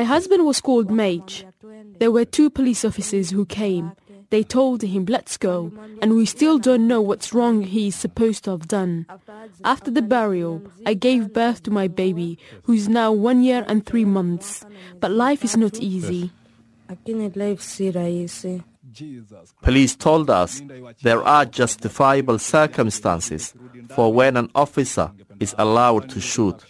husband 0.03 0.45
was 0.45 0.61
called 0.61 0.91
Mage. 0.91 1.45
There 1.99 2.11
were 2.11 2.25
two 2.25 2.49
police 2.49 2.85
officers 2.85 3.29
who 3.31 3.45
came. 3.45 3.91
They 4.31 4.43
told 4.43 4.81
him, 4.81 5.05
let's 5.07 5.35
go, 5.35 5.71
and 6.01 6.15
we 6.15 6.25
still 6.25 6.57
don't 6.57 6.87
know 6.87 7.01
what's 7.01 7.33
wrong 7.33 7.63
he 7.63 7.87
is 7.89 7.95
supposed 7.95 8.45
to 8.45 8.51
have 8.51 8.67
done. 8.67 9.05
After 9.65 9.91
the 9.91 10.01
burial, 10.01 10.63
I 10.85 10.93
gave 10.93 11.33
birth 11.33 11.63
to 11.63 11.71
my 11.71 11.89
baby, 11.89 12.39
who's 12.63 12.87
now 12.87 13.11
one 13.11 13.43
year 13.43 13.65
and 13.67 13.85
three 13.85 14.05
months. 14.05 14.65
But 15.01 15.11
life 15.11 15.43
is 15.43 15.57
not 15.57 15.79
easy. 15.79 16.31
Police 19.61 19.95
told 19.97 20.29
us 20.29 20.61
there 21.01 21.23
are 21.23 21.45
justifiable 21.45 22.39
circumstances 22.39 23.53
for 23.89 24.13
when 24.13 24.37
an 24.37 24.49
officer 24.55 25.11
is 25.41 25.53
allowed 25.57 26.09
to 26.09 26.21
shoot. 26.21 26.63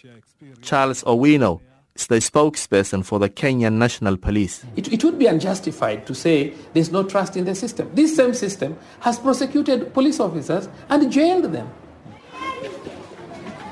Charles 0.62 1.04
Owino 1.04 1.60
is 1.94 2.06
the 2.06 2.16
spokesperson 2.16 3.04
for 3.04 3.18
the 3.18 3.28
Kenyan 3.28 3.74
National 3.74 4.16
Police. 4.16 4.64
It, 4.76 4.92
it 4.92 5.04
would 5.04 5.18
be 5.18 5.26
unjustified 5.26 6.06
to 6.06 6.14
say 6.14 6.54
there's 6.72 6.90
no 6.90 7.02
trust 7.02 7.36
in 7.36 7.44
the 7.44 7.54
system. 7.54 7.90
This 7.94 8.16
same 8.16 8.34
system 8.34 8.78
has 9.00 9.18
prosecuted 9.18 9.92
police 9.92 10.20
officers 10.20 10.68
and 10.88 11.10
jailed 11.12 11.52
them. 11.52 11.70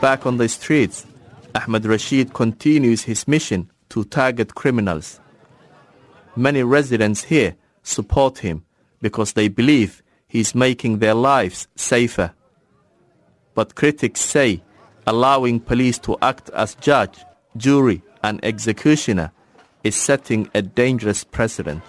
Back 0.01 0.27
on 0.27 0.39
the 0.39 0.49
streets, 0.49 1.07
Ahmed 1.55 1.85
Rashid 1.85 2.33
continues 2.33 3.03
his 3.03 3.27
mission 3.27 3.71
to 3.91 4.05
target 4.05 4.55
criminals. 4.55 5.21
Many 6.37 6.63
residents 6.63 7.25
here 7.25 7.57
support 7.83 8.39
him 8.39 8.65
because 9.03 9.33
they 9.33 9.49
believe 9.49 10.03
he's 10.29 10.55
making 10.55 10.99
their 10.99 11.15
lives 11.15 11.69
safer. 11.75 12.33
But 13.55 13.75
critics 13.75 14.21
say 14.21 14.63
allowing 15.07 15.61
police 15.61 15.99
to 15.99 16.17
act 16.23 16.51
as 16.51 16.77
judge, 16.77 17.19
jury, 17.57 18.03
and 18.23 18.45
executioner 18.45 19.33
is 19.85 19.97
setting 19.97 20.51
a 20.55 20.63
dangerous 20.63 21.25
precedent. 21.25 21.83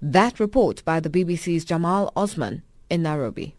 That 0.00 0.40
report 0.40 0.84
by 0.84 1.00
the 1.00 1.10
BBC's 1.10 1.64
Jamal 1.64 2.12
Osman 2.16 2.62
in 2.90 3.02
Nairobi. 3.02 3.54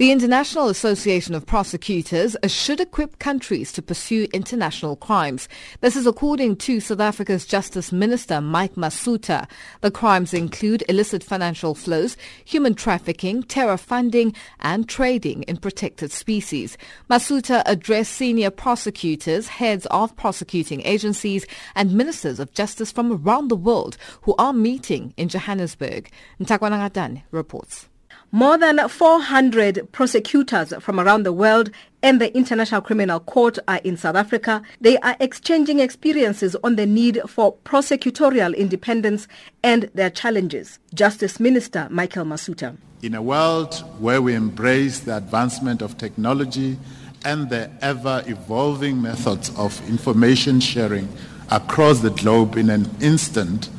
The 0.00 0.12
International 0.12 0.70
Association 0.70 1.34
of 1.34 1.44
Prosecutors 1.44 2.34
should 2.46 2.80
equip 2.80 3.18
countries 3.18 3.70
to 3.72 3.82
pursue 3.82 4.28
international 4.32 4.96
crimes. 4.96 5.46
This 5.82 5.94
is 5.94 6.06
according 6.06 6.56
to 6.64 6.80
South 6.80 7.00
Africa's 7.00 7.44
Justice 7.44 7.92
Minister 7.92 8.40
Mike 8.40 8.76
Masutha. 8.76 9.46
The 9.82 9.90
crimes 9.90 10.32
include 10.32 10.84
illicit 10.88 11.22
financial 11.22 11.74
flows, 11.74 12.16
human 12.46 12.72
trafficking, 12.72 13.42
terror 13.42 13.76
funding, 13.76 14.34
and 14.60 14.88
trading 14.88 15.42
in 15.42 15.58
protected 15.58 16.12
species. 16.12 16.78
Masutha 17.10 17.62
addressed 17.66 18.14
senior 18.14 18.48
prosecutors, 18.48 19.48
heads 19.48 19.84
of 19.90 20.16
prosecuting 20.16 20.80
agencies, 20.86 21.44
and 21.74 21.92
ministers 21.92 22.40
of 22.40 22.54
justice 22.54 22.90
from 22.90 23.12
around 23.12 23.48
the 23.48 23.54
world 23.54 23.98
who 24.22 24.34
are 24.38 24.54
meeting 24.54 25.12
in 25.18 25.28
Johannesburg. 25.28 26.10
Ntakwana 26.40 27.22
reports. 27.32 27.89
More 28.32 28.56
than 28.56 28.88
400 28.88 29.90
prosecutors 29.90 30.72
from 30.78 31.00
around 31.00 31.24
the 31.24 31.32
world 31.32 31.72
and 32.00 32.20
the 32.20 32.32
International 32.36 32.80
Criminal 32.80 33.18
Court 33.18 33.58
are 33.66 33.80
in 33.82 33.96
South 33.96 34.14
Africa. 34.14 34.62
They 34.80 34.98
are 34.98 35.16
exchanging 35.18 35.80
experiences 35.80 36.54
on 36.62 36.76
the 36.76 36.86
need 36.86 37.20
for 37.26 37.56
prosecutorial 37.64 38.56
independence 38.56 39.26
and 39.64 39.90
their 39.94 40.10
challenges. 40.10 40.78
Justice 40.94 41.40
Minister 41.40 41.88
Michael 41.90 42.24
Masutha. 42.24 42.76
In 43.02 43.16
a 43.16 43.22
world 43.22 43.74
where 43.98 44.22
we 44.22 44.36
embrace 44.36 45.00
the 45.00 45.16
advancement 45.16 45.82
of 45.82 45.98
technology 45.98 46.78
and 47.24 47.50
the 47.50 47.68
ever-evolving 47.82 49.02
methods 49.02 49.50
of 49.58 49.80
information 49.88 50.60
sharing 50.60 51.08
across 51.50 51.98
the 51.98 52.10
globe 52.10 52.56
in 52.56 52.70
an 52.70 52.88
instant, 53.00 53.70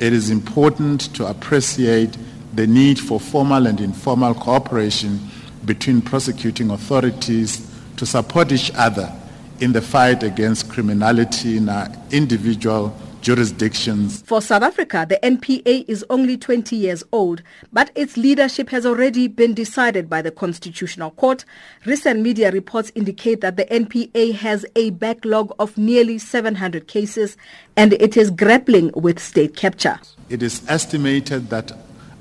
it 0.00 0.12
is 0.12 0.30
important 0.30 1.14
to 1.14 1.26
appreciate 1.26 2.16
the 2.54 2.66
need 2.66 2.98
for 2.98 3.20
formal 3.20 3.66
and 3.66 3.80
informal 3.80 4.34
cooperation 4.34 5.20
between 5.64 6.00
prosecuting 6.00 6.70
authorities 6.70 7.70
to 7.96 8.06
support 8.06 8.50
each 8.50 8.70
other 8.74 9.12
in 9.60 9.72
the 9.72 9.82
fight 9.82 10.22
against 10.22 10.70
criminality 10.70 11.58
in 11.58 11.68
our 11.68 11.88
individual 12.10 12.96
jurisdictions. 13.20 14.22
For 14.22 14.40
South 14.40 14.62
Africa, 14.62 15.06
the 15.08 15.18
NPA 15.22 15.84
is 15.86 16.04
only 16.08 16.38
20 16.38 16.74
years 16.74 17.04
old, 17.12 17.42
but 17.72 17.90
its 17.94 18.16
leadership 18.16 18.70
has 18.70 18.86
already 18.86 19.28
been 19.28 19.54
decided 19.54 20.08
by 20.08 20.22
the 20.22 20.30
Constitutional 20.30 21.10
Court. 21.12 21.44
Recent 21.84 22.20
media 22.20 22.50
reports 22.50 22.90
indicate 22.94 23.42
that 23.42 23.56
the 23.56 23.66
NPA 23.66 24.34
has 24.36 24.64
a 24.74 24.90
backlog 24.90 25.54
of 25.58 25.76
nearly 25.76 26.18
700 26.18 26.88
cases 26.88 27.36
and 27.76 27.92
it 27.92 28.16
is 28.16 28.30
grappling 28.30 28.90
with 28.94 29.18
state 29.18 29.56
capture. 29.56 29.98
It 30.28 30.42
is 30.42 30.62
estimated 30.68 31.50
that 31.50 31.72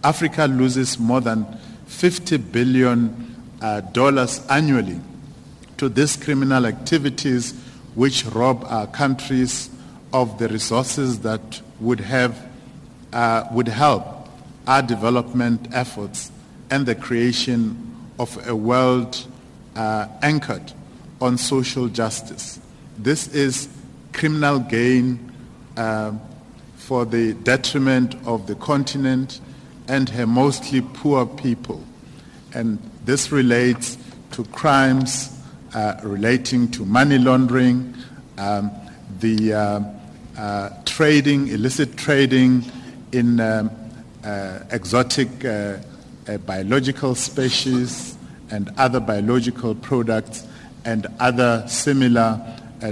Africa 0.03 0.45
loses 0.45 0.97
more 0.99 1.21
than 1.21 1.45
50 1.87 2.37
billion 2.37 3.35
uh, 3.61 3.81
dollars 3.81 4.45
annually 4.49 4.99
to 5.77 5.89
these 5.89 6.15
criminal 6.15 6.65
activities 6.65 7.53
which 7.95 8.25
rob 8.25 8.63
our 8.69 8.87
countries 8.87 9.69
of 10.13 10.37
the 10.39 10.47
resources 10.47 11.19
that 11.19 11.61
would 11.79 11.99
have 11.99 12.47
uh, 13.11 13.45
would 13.51 13.67
help 13.67 14.05
our 14.67 14.81
development 14.81 15.67
efforts 15.73 16.31
and 16.69 16.85
the 16.85 16.95
creation 16.95 17.95
of 18.19 18.47
a 18.47 18.55
world 18.55 19.25
uh, 19.75 20.07
anchored 20.21 20.71
on 21.21 21.37
social 21.37 21.87
justice. 21.87 22.59
This 22.97 23.27
is 23.29 23.67
criminal 24.13 24.59
gain 24.59 25.31
uh, 25.75 26.13
for 26.75 27.05
the 27.05 27.33
detriment 27.33 28.15
of 28.25 28.47
the 28.47 28.55
continent 28.55 29.39
and 29.89 30.07
her 30.09 30.25
mostly 30.25 30.81
poor 30.81 31.25
people. 31.25 31.83
And 32.53 32.79
this 33.05 33.31
relates 33.31 33.97
to 34.31 34.45
crimes 34.45 35.35
uh, 35.73 35.99
relating 36.03 36.71
to 36.71 36.85
money 36.85 37.17
laundering, 37.17 37.93
um, 38.37 38.71
the 39.19 39.53
uh, 39.53 39.81
uh, 40.37 40.69
trading, 40.85 41.47
illicit 41.49 41.97
trading 41.97 42.63
in 43.11 43.39
um, 43.39 43.71
uh, 44.23 44.59
exotic 44.71 45.43
uh, 45.43 45.77
uh, 46.27 46.37
biological 46.39 47.15
species 47.15 48.15
and 48.51 48.71
other 48.77 48.99
biological 48.99 49.75
products 49.75 50.47
and 50.85 51.07
other 51.19 51.63
similar 51.67 52.39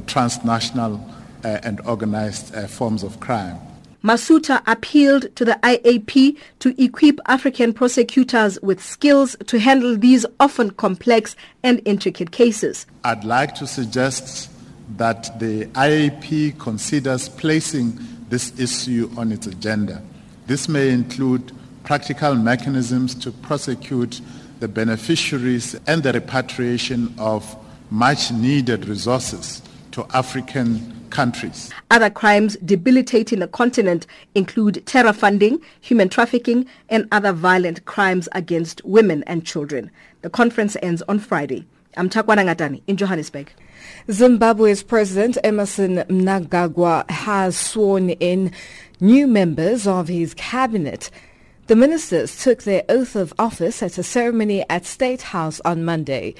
transnational 0.05 0.99
and 1.43 1.79
organized 1.81 2.53
forms 2.69 3.03
of 3.03 3.19
crime. 3.21 3.57
Masutha 4.03 4.62
appealed 4.67 5.36
to 5.36 5.43
the 5.43 5.60
IAP 5.63 6.38
to 6.60 6.83
equip 6.83 7.19
African 7.25 7.73
prosecutors 7.73 8.60
with 8.62 8.83
skills 8.83 9.36
to 9.47 9.60
handle 9.60 9.97
these 9.97 10.25
often 10.39 10.71
complex 10.71 11.36
and 11.63 11.81
intricate 11.83 12.31
cases. 12.31 12.86
I'd 13.03 13.23
like 13.23 13.55
to 13.55 13.67
suggest 13.67 14.51
that 14.97 15.39
the 15.39 15.65
IAP 15.67 16.60
considers 16.60 17.27
placing 17.27 17.97
this 18.29 18.57
issue 18.60 19.10
on 19.17 19.31
its 19.31 19.47
agenda. 19.47 20.01
This 20.45 20.69
may 20.69 20.89
include 20.89 21.51
practical 21.83 22.36
mechanisms 22.36 23.15
to 23.15 23.31
prosecute 23.31 24.21
the 24.60 24.67
beneficiaries 24.67 25.75
and 25.88 26.03
the 26.03 26.13
repatriation 26.13 27.13
of 27.17 27.55
much 27.89 28.31
needed 28.31 28.88
resources 28.88 29.62
to 29.91 30.05
African 30.13 30.96
countries. 31.10 31.72
Other 31.91 32.10
crimes 32.10 32.58
debilitating 32.58 33.39
the 33.39 33.48
continent 33.48 34.08
include 34.36 34.86
terror 34.86 35.13
funding, 35.13 35.60
human 35.82 36.10
trafficking, 36.10 36.65
and 36.89 37.08
other 37.12 37.34
violent 37.34 37.86
crimes 37.86 38.30
against 38.34 38.84
women 38.86 39.24
and 39.28 39.46
children. 39.46 39.91
The 40.22 40.30
conference 40.30 40.78
ends 40.82 41.02
on 41.08 41.20
Friday. 41.20 41.65
I'm 41.96 42.10
Takwana 42.10 42.46
Ngatani 42.46 42.82
in 42.86 42.96
Johannesburg. 42.96 43.52
Zimbabwe's 44.12 44.84
President 44.84 45.38
Emmerson 45.43 45.98
Mnangagwa 45.98 47.10
has 47.10 47.58
sworn 47.58 48.12
in 48.12 48.52
new 49.00 49.26
members 49.28 49.88
of 49.88 50.08
his 50.08 50.34
cabinet. 50.36 51.10
The 51.67 51.76
ministers 51.76 52.41
took 52.41 52.63
their 52.63 52.84
oath 52.88 53.15
of 53.15 53.34
office 53.38 53.82
at 53.84 53.98
a 53.98 54.04
ceremony 54.04 54.63
at 54.70 54.86
State 54.86 55.22
House 55.22 55.60
on 55.65 55.84
Monday. 55.84 56.36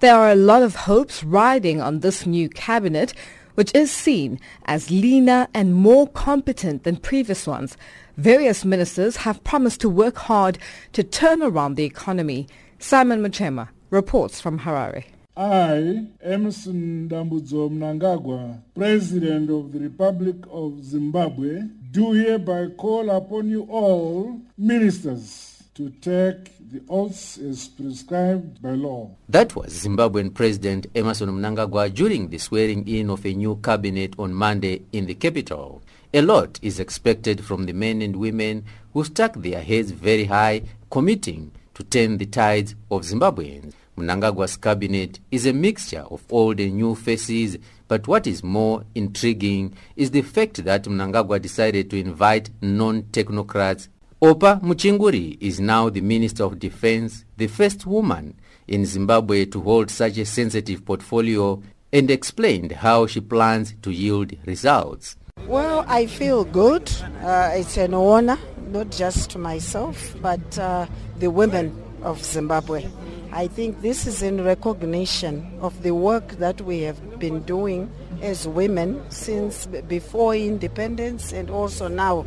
There 0.00 0.16
are 0.16 0.30
a 0.30 0.34
lot 0.34 0.62
of 0.62 0.74
hopes 0.74 1.22
riding 1.22 1.80
on 1.80 2.00
this 2.00 2.26
new 2.26 2.48
cabinet, 2.48 3.14
which 3.54 3.74
is 3.74 3.90
seen 3.90 4.38
as 4.64 4.90
leaner 4.90 5.48
and 5.54 5.74
more 5.74 6.08
competent 6.08 6.84
than 6.84 6.96
previous 6.96 7.46
ones. 7.46 7.76
Various 8.16 8.64
ministers 8.64 9.16
have 9.16 9.44
promised 9.44 9.80
to 9.80 9.88
work 9.88 10.16
hard 10.16 10.58
to 10.92 11.02
turn 11.02 11.42
around 11.42 11.74
the 11.74 11.84
economy. 11.84 12.46
Simon 12.78 13.22
Muchemwa 13.22 13.68
reports 13.90 14.40
from 14.40 14.60
Harare. 14.60 15.04
I, 15.34 16.06
Emmerson 16.22 17.08
Dambudzo 17.08 17.70
Mnangagwa, 17.70 18.60
President 18.74 19.48
of 19.50 19.72
the 19.72 19.78
Republic 19.78 20.36
of 20.50 20.84
Zimbabwe, 20.84 21.62
do 21.90 22.12
hereby 22.12 22.66
call 22.76 23.08
upon 23.08 23.48
you 23.48 23.62
all, 23.70 24.40
ministers, 24.58 25.51
to 25.74 25.88
take 26.02 26.58
the 26.70 26.82
oaths 26.88 27.38
as 27.38 27.68
prescribed 27.68 28.60
by 28.60 28.70
law. 28.70 29.10
That 29.28 29.56
was 29.56 29.72
Zimbabwean 29.84 30.34
President 30.34 30.86
Emmerson 30.94 31.30
Mnangagwa 31.30 31.94
during 31.94 32.28
the 32.28 32.38
swearing-in 32.38 33.08
of 33.08 33.24
a 33.24 33.32
new 33.32 33.56
cabinet 33.56 34.14
on 34.18 34.34
Monday 34.34 34.82
in 34.92 35.06
the 35.06 35.14
capital. 35.14 35.82
A 36.12 36.20
lot 36.20 36.58
is 36.60 36.78
expected 36.78 37.42
from 37.42 37.64
the 37.64 37.72
men 37.72 38.02
and 38.02 38.16
women 38.16 38.64
who 38.92 39.02
stuck 39.02 39.34
their 39.36 39.62
heads 39.62 39.92
very 39.92 40.24
high, 40.24 40.62
committing 40.90 41.52
to 41.72 41.82
turn 41.84 42.18
the 42.18 42.26
tides 42.26 42.74
of 42.90 43.02
Zimbabweans. 43.02 43.72
Mnangagwa's 43.96 44.58
cabinet 44.58 45.20
is 45.30 45.46
a 45.46 45.54
mixture 45.54 46.04
of 46.10 46.22
old 46.30 46.60
and 46.60 46.74
new 46.74 46.94
faces, 46.94 47.56
but 47.88 48.06
what 48.06 48.26
is 48.26 48.44
more 48.44 48.84
intriguing 48.94 49.74
is 49.96 50.10
the 50.10 50.22
fact 50.22 50.62
that 50.64 50.84
Mnangagwa 50.84 51.40
decided 51.40 51.88
to 51.90 51.98
invite 51.98 52.50
non-technocrats. 52.60 53.88
Oppah 54.22 54.60
Muchinguri 54.62 55.36
is 55.40 55.58
now 55.58 55.90
the 55.90 56.00
Minister 56.00 56.44
of 56.44 56.60
Defense, 56.60 57.24
the 57.38 57.48
first 57.48 57.86
woman 57.86 58.38
in 58.68 58.86
Zimbabwe 58.86 59.46
to 59.46 59.60
hold 59.60 59.90
such 59.90 60.16
a 60.16 60.24
sensitive 60.24 60.84
portfolio, 60.84 61.60
and 61.92 62.08
explained 62.08 62.70
how 62.70 63.04
she 63.08 63.20
plans 63.20 63.74
to 63.82 63.90
yield 63.90 64.32
results. 64.46 65.16
Well, 65.48 65.84
I 65.88 66.06
feel 66.06 66.44
good. 66.44 66.88
Uh, 67.20 67.50
it's 67.54 67.76
an 67.76 67.94
honor, 67.94 68.38
not 68.68 68.92
just 68.92 69.30
to 69.30 69.40
myself, 69.40 70.14
but 70.22 70.56
uh, 70.56 70.86
the 71.18 71.32
women 71.32 71.74
of 72.04 72.22
Zimbabwe. 72.22 72.86
I 73.32 73.48
think 73.48 73.82
this 73.82 74.06
is 74.06 74.22
in 74.22 74.44
recognition 74.44 75.58
of 75.60 75.82
the 75.82 75.96
work 75.96 76.28
that 76.38 76.60
we 76.60 76.82
have 76.82 77.18
been 77.18 77.42
doing 77.42 77.90
as 78.22 78.46
women 78.46 79.02
since 79.10 79.66
before 79.66 80.34
independence 80.34 81.32
and 81.32 81.50
also 81.50 81.88
now 81.88 82.24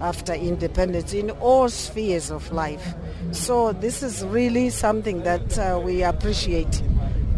after 0.00 0.34
independence 0.34 1.14
in 1.14 1.30
all 1.30 1.68
spheres 1.68 2.30
of 2.30 2.50
life. 2.52 2.94
So 3.30 3.72
this 3.72 4.02
is 4.02 4.24
really 4.26 4.70
something 4.70 5.22
that 5.22 5.58
uh, 5.58 5.80
we 5.82 6.02
appreciate 6.02 6.82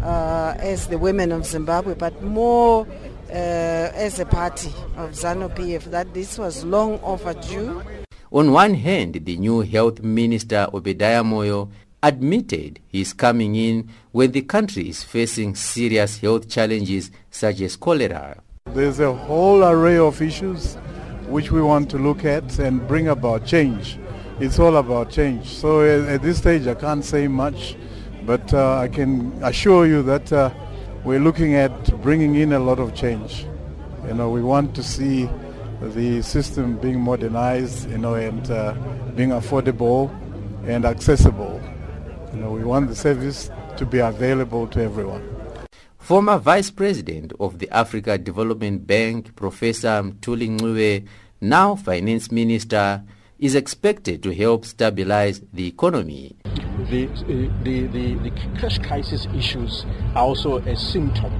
uh, 0.03 0.55
as 0.59 0.87
the 0.87 0.97
women 0.97 1.31
of 1.31 1.45
Zimbabwe, 1.45 1.93
but 1.93 2.21
more 2.23 2.87
uh, 3.29 3.33
as 3.33 4.19
a 4.19 4.25
party 4.25 4.73
of 4.97 5.11
ZANU-PF 5.11 5.85
that 5.85 6.13
this 6.13 6.37
was 6.37 6.63
long 6.65 6.99
overdue. 7.03 7.81
On 8.31 8.51
one 8.51 8.73
hand, 8.75 9.13
the 9.25 9.37
new 9.37 9.61
health 9.61 10.01
minister 10.01 10.67
Obadiah 10.73 11.23
Moyo 11.23 11.69
admitted 12.01 12.79
he 12.87 13.01
is 13.01 13.13
coming 13.13 13.55
in 13.55 13.89
when 14.11 14.31
the 14.31 14.41
country 14.41 14.89
is 14.89 15.03
facing 15.03 15.55
serious 15.55 16.19
health 16.19 16.49
challenges 16.49 17.11
such 17.29 17.61
as 17.61 17.75
cholera. 17.75 18.41
There's 18.67 18.99
a 18.99 19.13
whole 19.13 19.63
array 19.63 19.97
of 19.97 20.21
issues 20.21 20.75
which 21.27 21.51
we 21.51 21.61
want 21.61 21.89
to 21.91 21.97
look 21.97 22.25
at 22.25 22.59
and 22.59 22.87
bring 22.87 23.07
about 23.07 23.45
change. 23.45 23.99
It's 24.39 24.59
all 24.59 24.77
about 24.77 25.11
change. 25.11 25.47
So 25.47 25.81
at 25.81 26.21
this 26.21 26.37
stage 26.37 26.67
I 26.67 26.75
can't 26.75 27.03
say 27.03 27.27
much, 27.27 27.75
but 28.25 28.53
uh, 28.53 28.77
I 28.77 28.87
can 28.87 29.31
assure 29.43 29.85
you 29.85 30.01
that 30.03 30.31
uh, 30.31 30.51
we're 31.03 31.19
looking 31.19 31.55
at 31.55 32.01
bringing 32.01 32.35
in 32.35 32.53
a 32.53 32.59
lot 32.59 32.79
of 32.79 32.93
change. 32.95 33.45
You 34.07 34.13
know, 34.13 34.29
we 34.29 34.41
want 34.41 34.75
to 34.75 34.83
see 34.83 35.29
the 35.81 36.21
system 36.21 36.77
being 36.77 36.99
modernized, 36.99 37.89
you 37.89 37.97
know, 37.97 38.15
and 38.15 38.49
uh, 38.49 38.73
being 39.15 39.29
affordable 39.29 40.09
and 40.65 40.85
accessible. 40.85 41.61
You 42.39 42.45
know, 42.45 42.51
we 42.51 42.63
want 42.63 42.87
the 42.87 42.95
service 42.95 43.51
to 43.75 43.85
be 43.85 43.99
available 43.99 44.65
to 44.67 44.81
everyone. 44.81 45.21
Former 45.97 46.37
Vice 46.37 46.71
President 46.71 47.33
of 47.37 47.59
the 47.59 47.69
Africa 47.69 48.17
Development 48.17 48.87
Bank, 48.87 49.35
Professor 49.35 50.01
Mthuli 50.01 50.57
Ncube, 50.57 51.05
now 51.41 51.75
Finance 51.75 52.31
Minister, 52.31 53.03
is 53.39 53.55
expected 53.55 54.23
to 54.23 54.33
help 54.33 54.63
stabilize 54.63 55.41
the 55.51 55.67
economy. 55.67 56.37
The, 56.89 57.07
the, 57.65 57.87
the, 57.87 58.13
the 58.13 58.31
cash 58.57 58.77
crisis 58.79 59.27
issues 59.35 59.85
are 60.15 60.23
also 60.23 60.59
a 60.59 60.77
symptom 60.77 61.33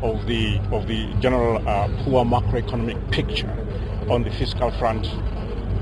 of 0.00 0.26
the, 0.28 0.60
of 0.70 0.86
the 0.86 1.12
general 1.18 1.56
uh, 1.68 1.88
poor 2.04 2.24
macroeconomic 2.24 3.10
picture 3.10 3.50
on 4.08 4.22
the 4.22 4.30
fiscal 4.30 4.70
front, 4.78 5.08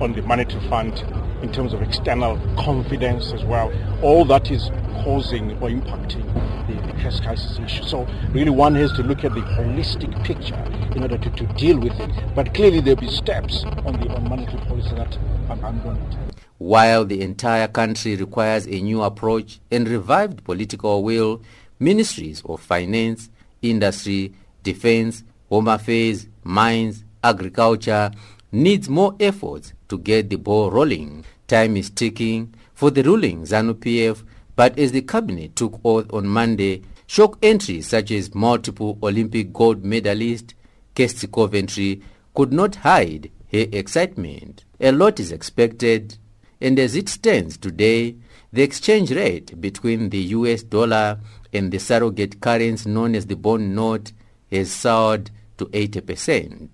on 0.00 0.12
the 0.12 0.22
monetary 0.22 0.66
fund 0.68 1.04
in 1.42 1.52
terms 1.52 1.72
of 1.72 1.82
external 1.82 2.36
confidence 2.56 3.32
as 3.32 3.44
well. 3.44 3.72
All 4.02 4.24
that 4.26 4.50
is 4.50 4.70
causing 5.04 5.52
or 5.62 5.68
impacting 5.68 6.24
the, 6.66 6.88
crisis 7.22 7.58
issue. 7.58 7.82
So 7.84 8.06
really 8.32 8.50
one 8.50 8.74
has 8.74 8.92
to 8.92 9.02
look 9.02 9.24
at 9.24 9.32
the 9.32 9.40
holistic 9.40 10.12
picture 10.24 10.62
in 10.94 11.02
order 11.02 11.16
to, 11.16 11.30
to 11.30 11.46
deal 11.54 11.78
with 11.78 11.98
it. 12.00 12.10
But 12.34 12.52
clearly 12.54 12.80
there'll 12.80 13.00
be 13.00 13.08
steps 13.08 13.64
on 13.64 13.98
the 14.00 14.08
on 14.14 14.28
monetary 14.28 14.62
policy 14.66 14.94
that 14.96 15.16
I'm, 15.48 15.64
I'm 15.64 15.82
going 15.82 15.96
to 15.96 16.16
take. 16.16 16.36
While 16.58 17.04
the 17.04 17.22
entire 17.22 17.68
country 17.68 18.16
requires 18.16 18.66
a 18.66 18.80
new 18.80 19.02
approach 19.02 19.60
and 19.70 19.88
revived 19.88 20.44
political 20.44 21.02
will, 21.02 21.40
ministries 21.78 22.42
of 22.44 22.60
finance, 22.60 23.30
industry, 23.62 24.34
defense, 24.62 25.22
home 25.48 25.68
affairs, 25.68 26.26
mines, 26.44 27.04
agriculture 27.22 28.10
needs 28.52 28.88
more 28.88 29.14
efforts 29.20 29.72
to 29.88 29.98
get 29.98 30.30
the 30.30 30.36
ball 30.36 30.70
rolling. 30.70 31.24
Time 31.46 31.76
is 31.76 31.90
ticking 31.90 32.54
for 32.74 32.90
the 32.90 33.02
ruling 33.02 33.42
ZANU-PF, 33.42 34.22
but 34.56 34.78
as 34.78 34.92
the 34.92 35.02
cabinet 35.02 35.56
took 35.56 35.80
oath 35.84 36.12
on 36.12 36.26
Monday, 36.26 36.82
shock 37.06 37.38
entries 37.42 37.88
such 37.88 38.10
as 38.10 38.34
multiple 38.34 38.98
Olympic 39.02 39.52
gold 39.52 39.84
medalist 39.84 40.54
Kirsty 40.94 41.26
Coventry 41.26 42.02
could 42.34 42.52
not 42.52 42.76
hide 42.76 43.30
her 43.52 43.66
excitement. 43.72 44.64
A 44.80 44.92
lot 44.92 45.18
is 45.20 45.32
expected 45.32 46.18
And 46.60 46.78
as 46.78 46.96
it 46.96 47.08
stands 47.08 47.56
today, 47.56 48.16
the 48.52 48.62
exchange 48.62 49.12
rate 49.12 49.60
between 49.60 50.10
the 50.10 50.18
US 50.18 50.62
dollar 50.62 51.20
and 51.52 51.70
the 51.70 51.78
surrogate 51.78 52.40
currency 52.40 52.90
known 52.90 53.14
as 53.14 53.26
the 53.26 53.36
bond 53.36 53.74
note 53.74 54.12
has 54.50 54.72
soared 54.72 55.30
to 55.58 55.66
80%. 55.66 56.68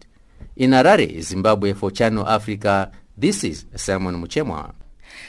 In 0.57 0.71
Harare, 0.71 1.21
Zimbabwe 1.21 1.73
for 1.75 1.91
Channel 1.91 2.27
Africa, 2.27 2.93
this 3.17 3.45
is 3.45 3.67
Simon 3.77 4.21
Muchemwa. 4.21 4.75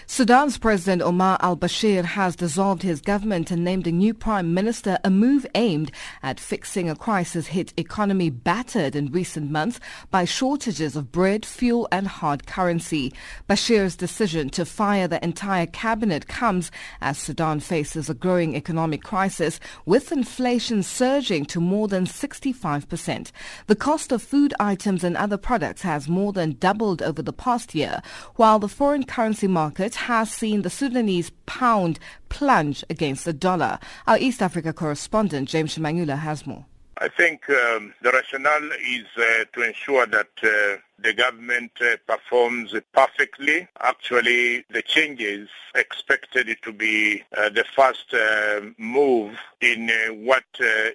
Sudan's 0.07 0.59
President 0.59 1.01
Omar 1.01 1.39
al-Bashir 1.41 2.05
has 2.05 2.35
dissolved 2.35 2.83
his 2.83 3.01
government 3.01 3.49
and 3.49 3.63
named 3.63 3.87
a 3.87 3.91
new 3.91 4.13
prime 4.13 4.53
minister, 4.53 4.99
a 5.03 5.09
move 5.09 5.47
aimed 5.55 5.91
at 6.21 6.39
fixing 6.39 6.87
a 6.87 6.95
crisis-hit 6.95 7.73
economy 7.75 8.29
battered 8.29 8.95
in 8.95 9.11
recent 9.11 9.49
months 9.49 9.79
by 10.11 10.23
shortages 10.23 10.95
of 10.95 11.11
bread, 11.11 11.43
fuel 11.43 11.87
and 11.91 12.07
hard 12.07 12.45
currency. 12.45 13.11
Bashir's 13.49 13.95
decision 13.95 14.49
to 14.51 14.63
fire 14.63 15.07
the 15.07 15.23
entire 15.23 15.65
cabinet 15.65 16.27
comes 16.27 16.69
as 17.01 17.17
Sudan 17.17 17.59
faces 17.59 18.07
a 18.07 18.13
growing 18.13 18.55
economic 18.55 19.01
crisis 19.03 19.59
with 19.87 20.11
inflation 20.11 20.83
surging 20.83 21.45
to 21.45 21.59
more 21.59 21.87
than 21.87 22.05
65%. 22.05 23.31
The 23.65 23.75
cost 23.75 24.11
of 24.11 24.21
food 24.21 24.53
items 24.59 25.03
and 25.03 25.17
other 25.17 25.37
products 25.37 25.81
has 25.81 26.07
more 26.07 26.31
than 26.31 26.57
doubled 26.59 27.01
over 27.01 27.23
the 27.23 27.33
past 27.33 27.73
year, 27.73 28.01
while 28.35 28.59
the 28.59 28.69
foreign 28.69 29.03
currency 29.03 29.47
market 29.47 29.94
has 29.95 30.31
seen 30.31 30.61
the 30.61 30.69
Sudanese 30.69 31.31
pound 31.45 31.99
plunge 32.29 32.83
against 32.89 33.25
the 33.25 33.33
dollar. 33.33 33.79
Our 34.07 34.17
East 34.17 34.41
Africa 34.41 34.73
correspondent, 34.73 35.49
James 35.49 35.75
Shimanyula, 35.75 36.19
has 36.19 36.45
more. 36.45 36.65
I 36.97 37.09
think 37.09 37.49
um, 37.49 37.93
the 38.01 38.11
rationale 38.11 38.71
is 38.87 39.05
uh, 39.17 39.43
to 39.51 39.67
ensure 39.67 40.05
that 40.05 40.29
uh, 40.41 40.79
the 40.97 41.13
government 41.13 41.71
uh, 41.81 41.97
performs 42.07 42.73
perfectly. 42.93 43.67
Actually, 43.81 44.63
the 44.69 44.81
changes 44.81 45.49
expected 45.75 46.55
to 46.61 46.71
be 46.71 47.21
uh, 47.35 47.49
the 47.49 47.65
first 47.75 48.13
uh, 48.13 48.61
move 48.77 49.37
in 49.59 49.89
uh, 49.89 50.13
what 50.13 50.45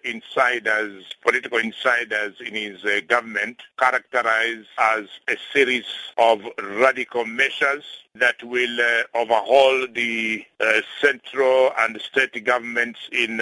insiders, 0.05 1.05
political 1.21 1.59
insiders 1.59 2.35
in 2.41 2.55
his 2.55 2.83
government 3.07 3.61
characterize 3.79 4.65
as 4.79 5.05
a 5.29 5.37
series 5.53 5.85
of 6.17 6.41
radical 6.63 7.27
measures 7.27 7.85
that 8.15 8.43
will 8.43 8.79
overhaul 9.15 9.87
the 9.93 10.45
central 11.01 11.73
and 11.79 12.01
state 12.01 12.43
governments 12.45 13.01
in 13.13 13.41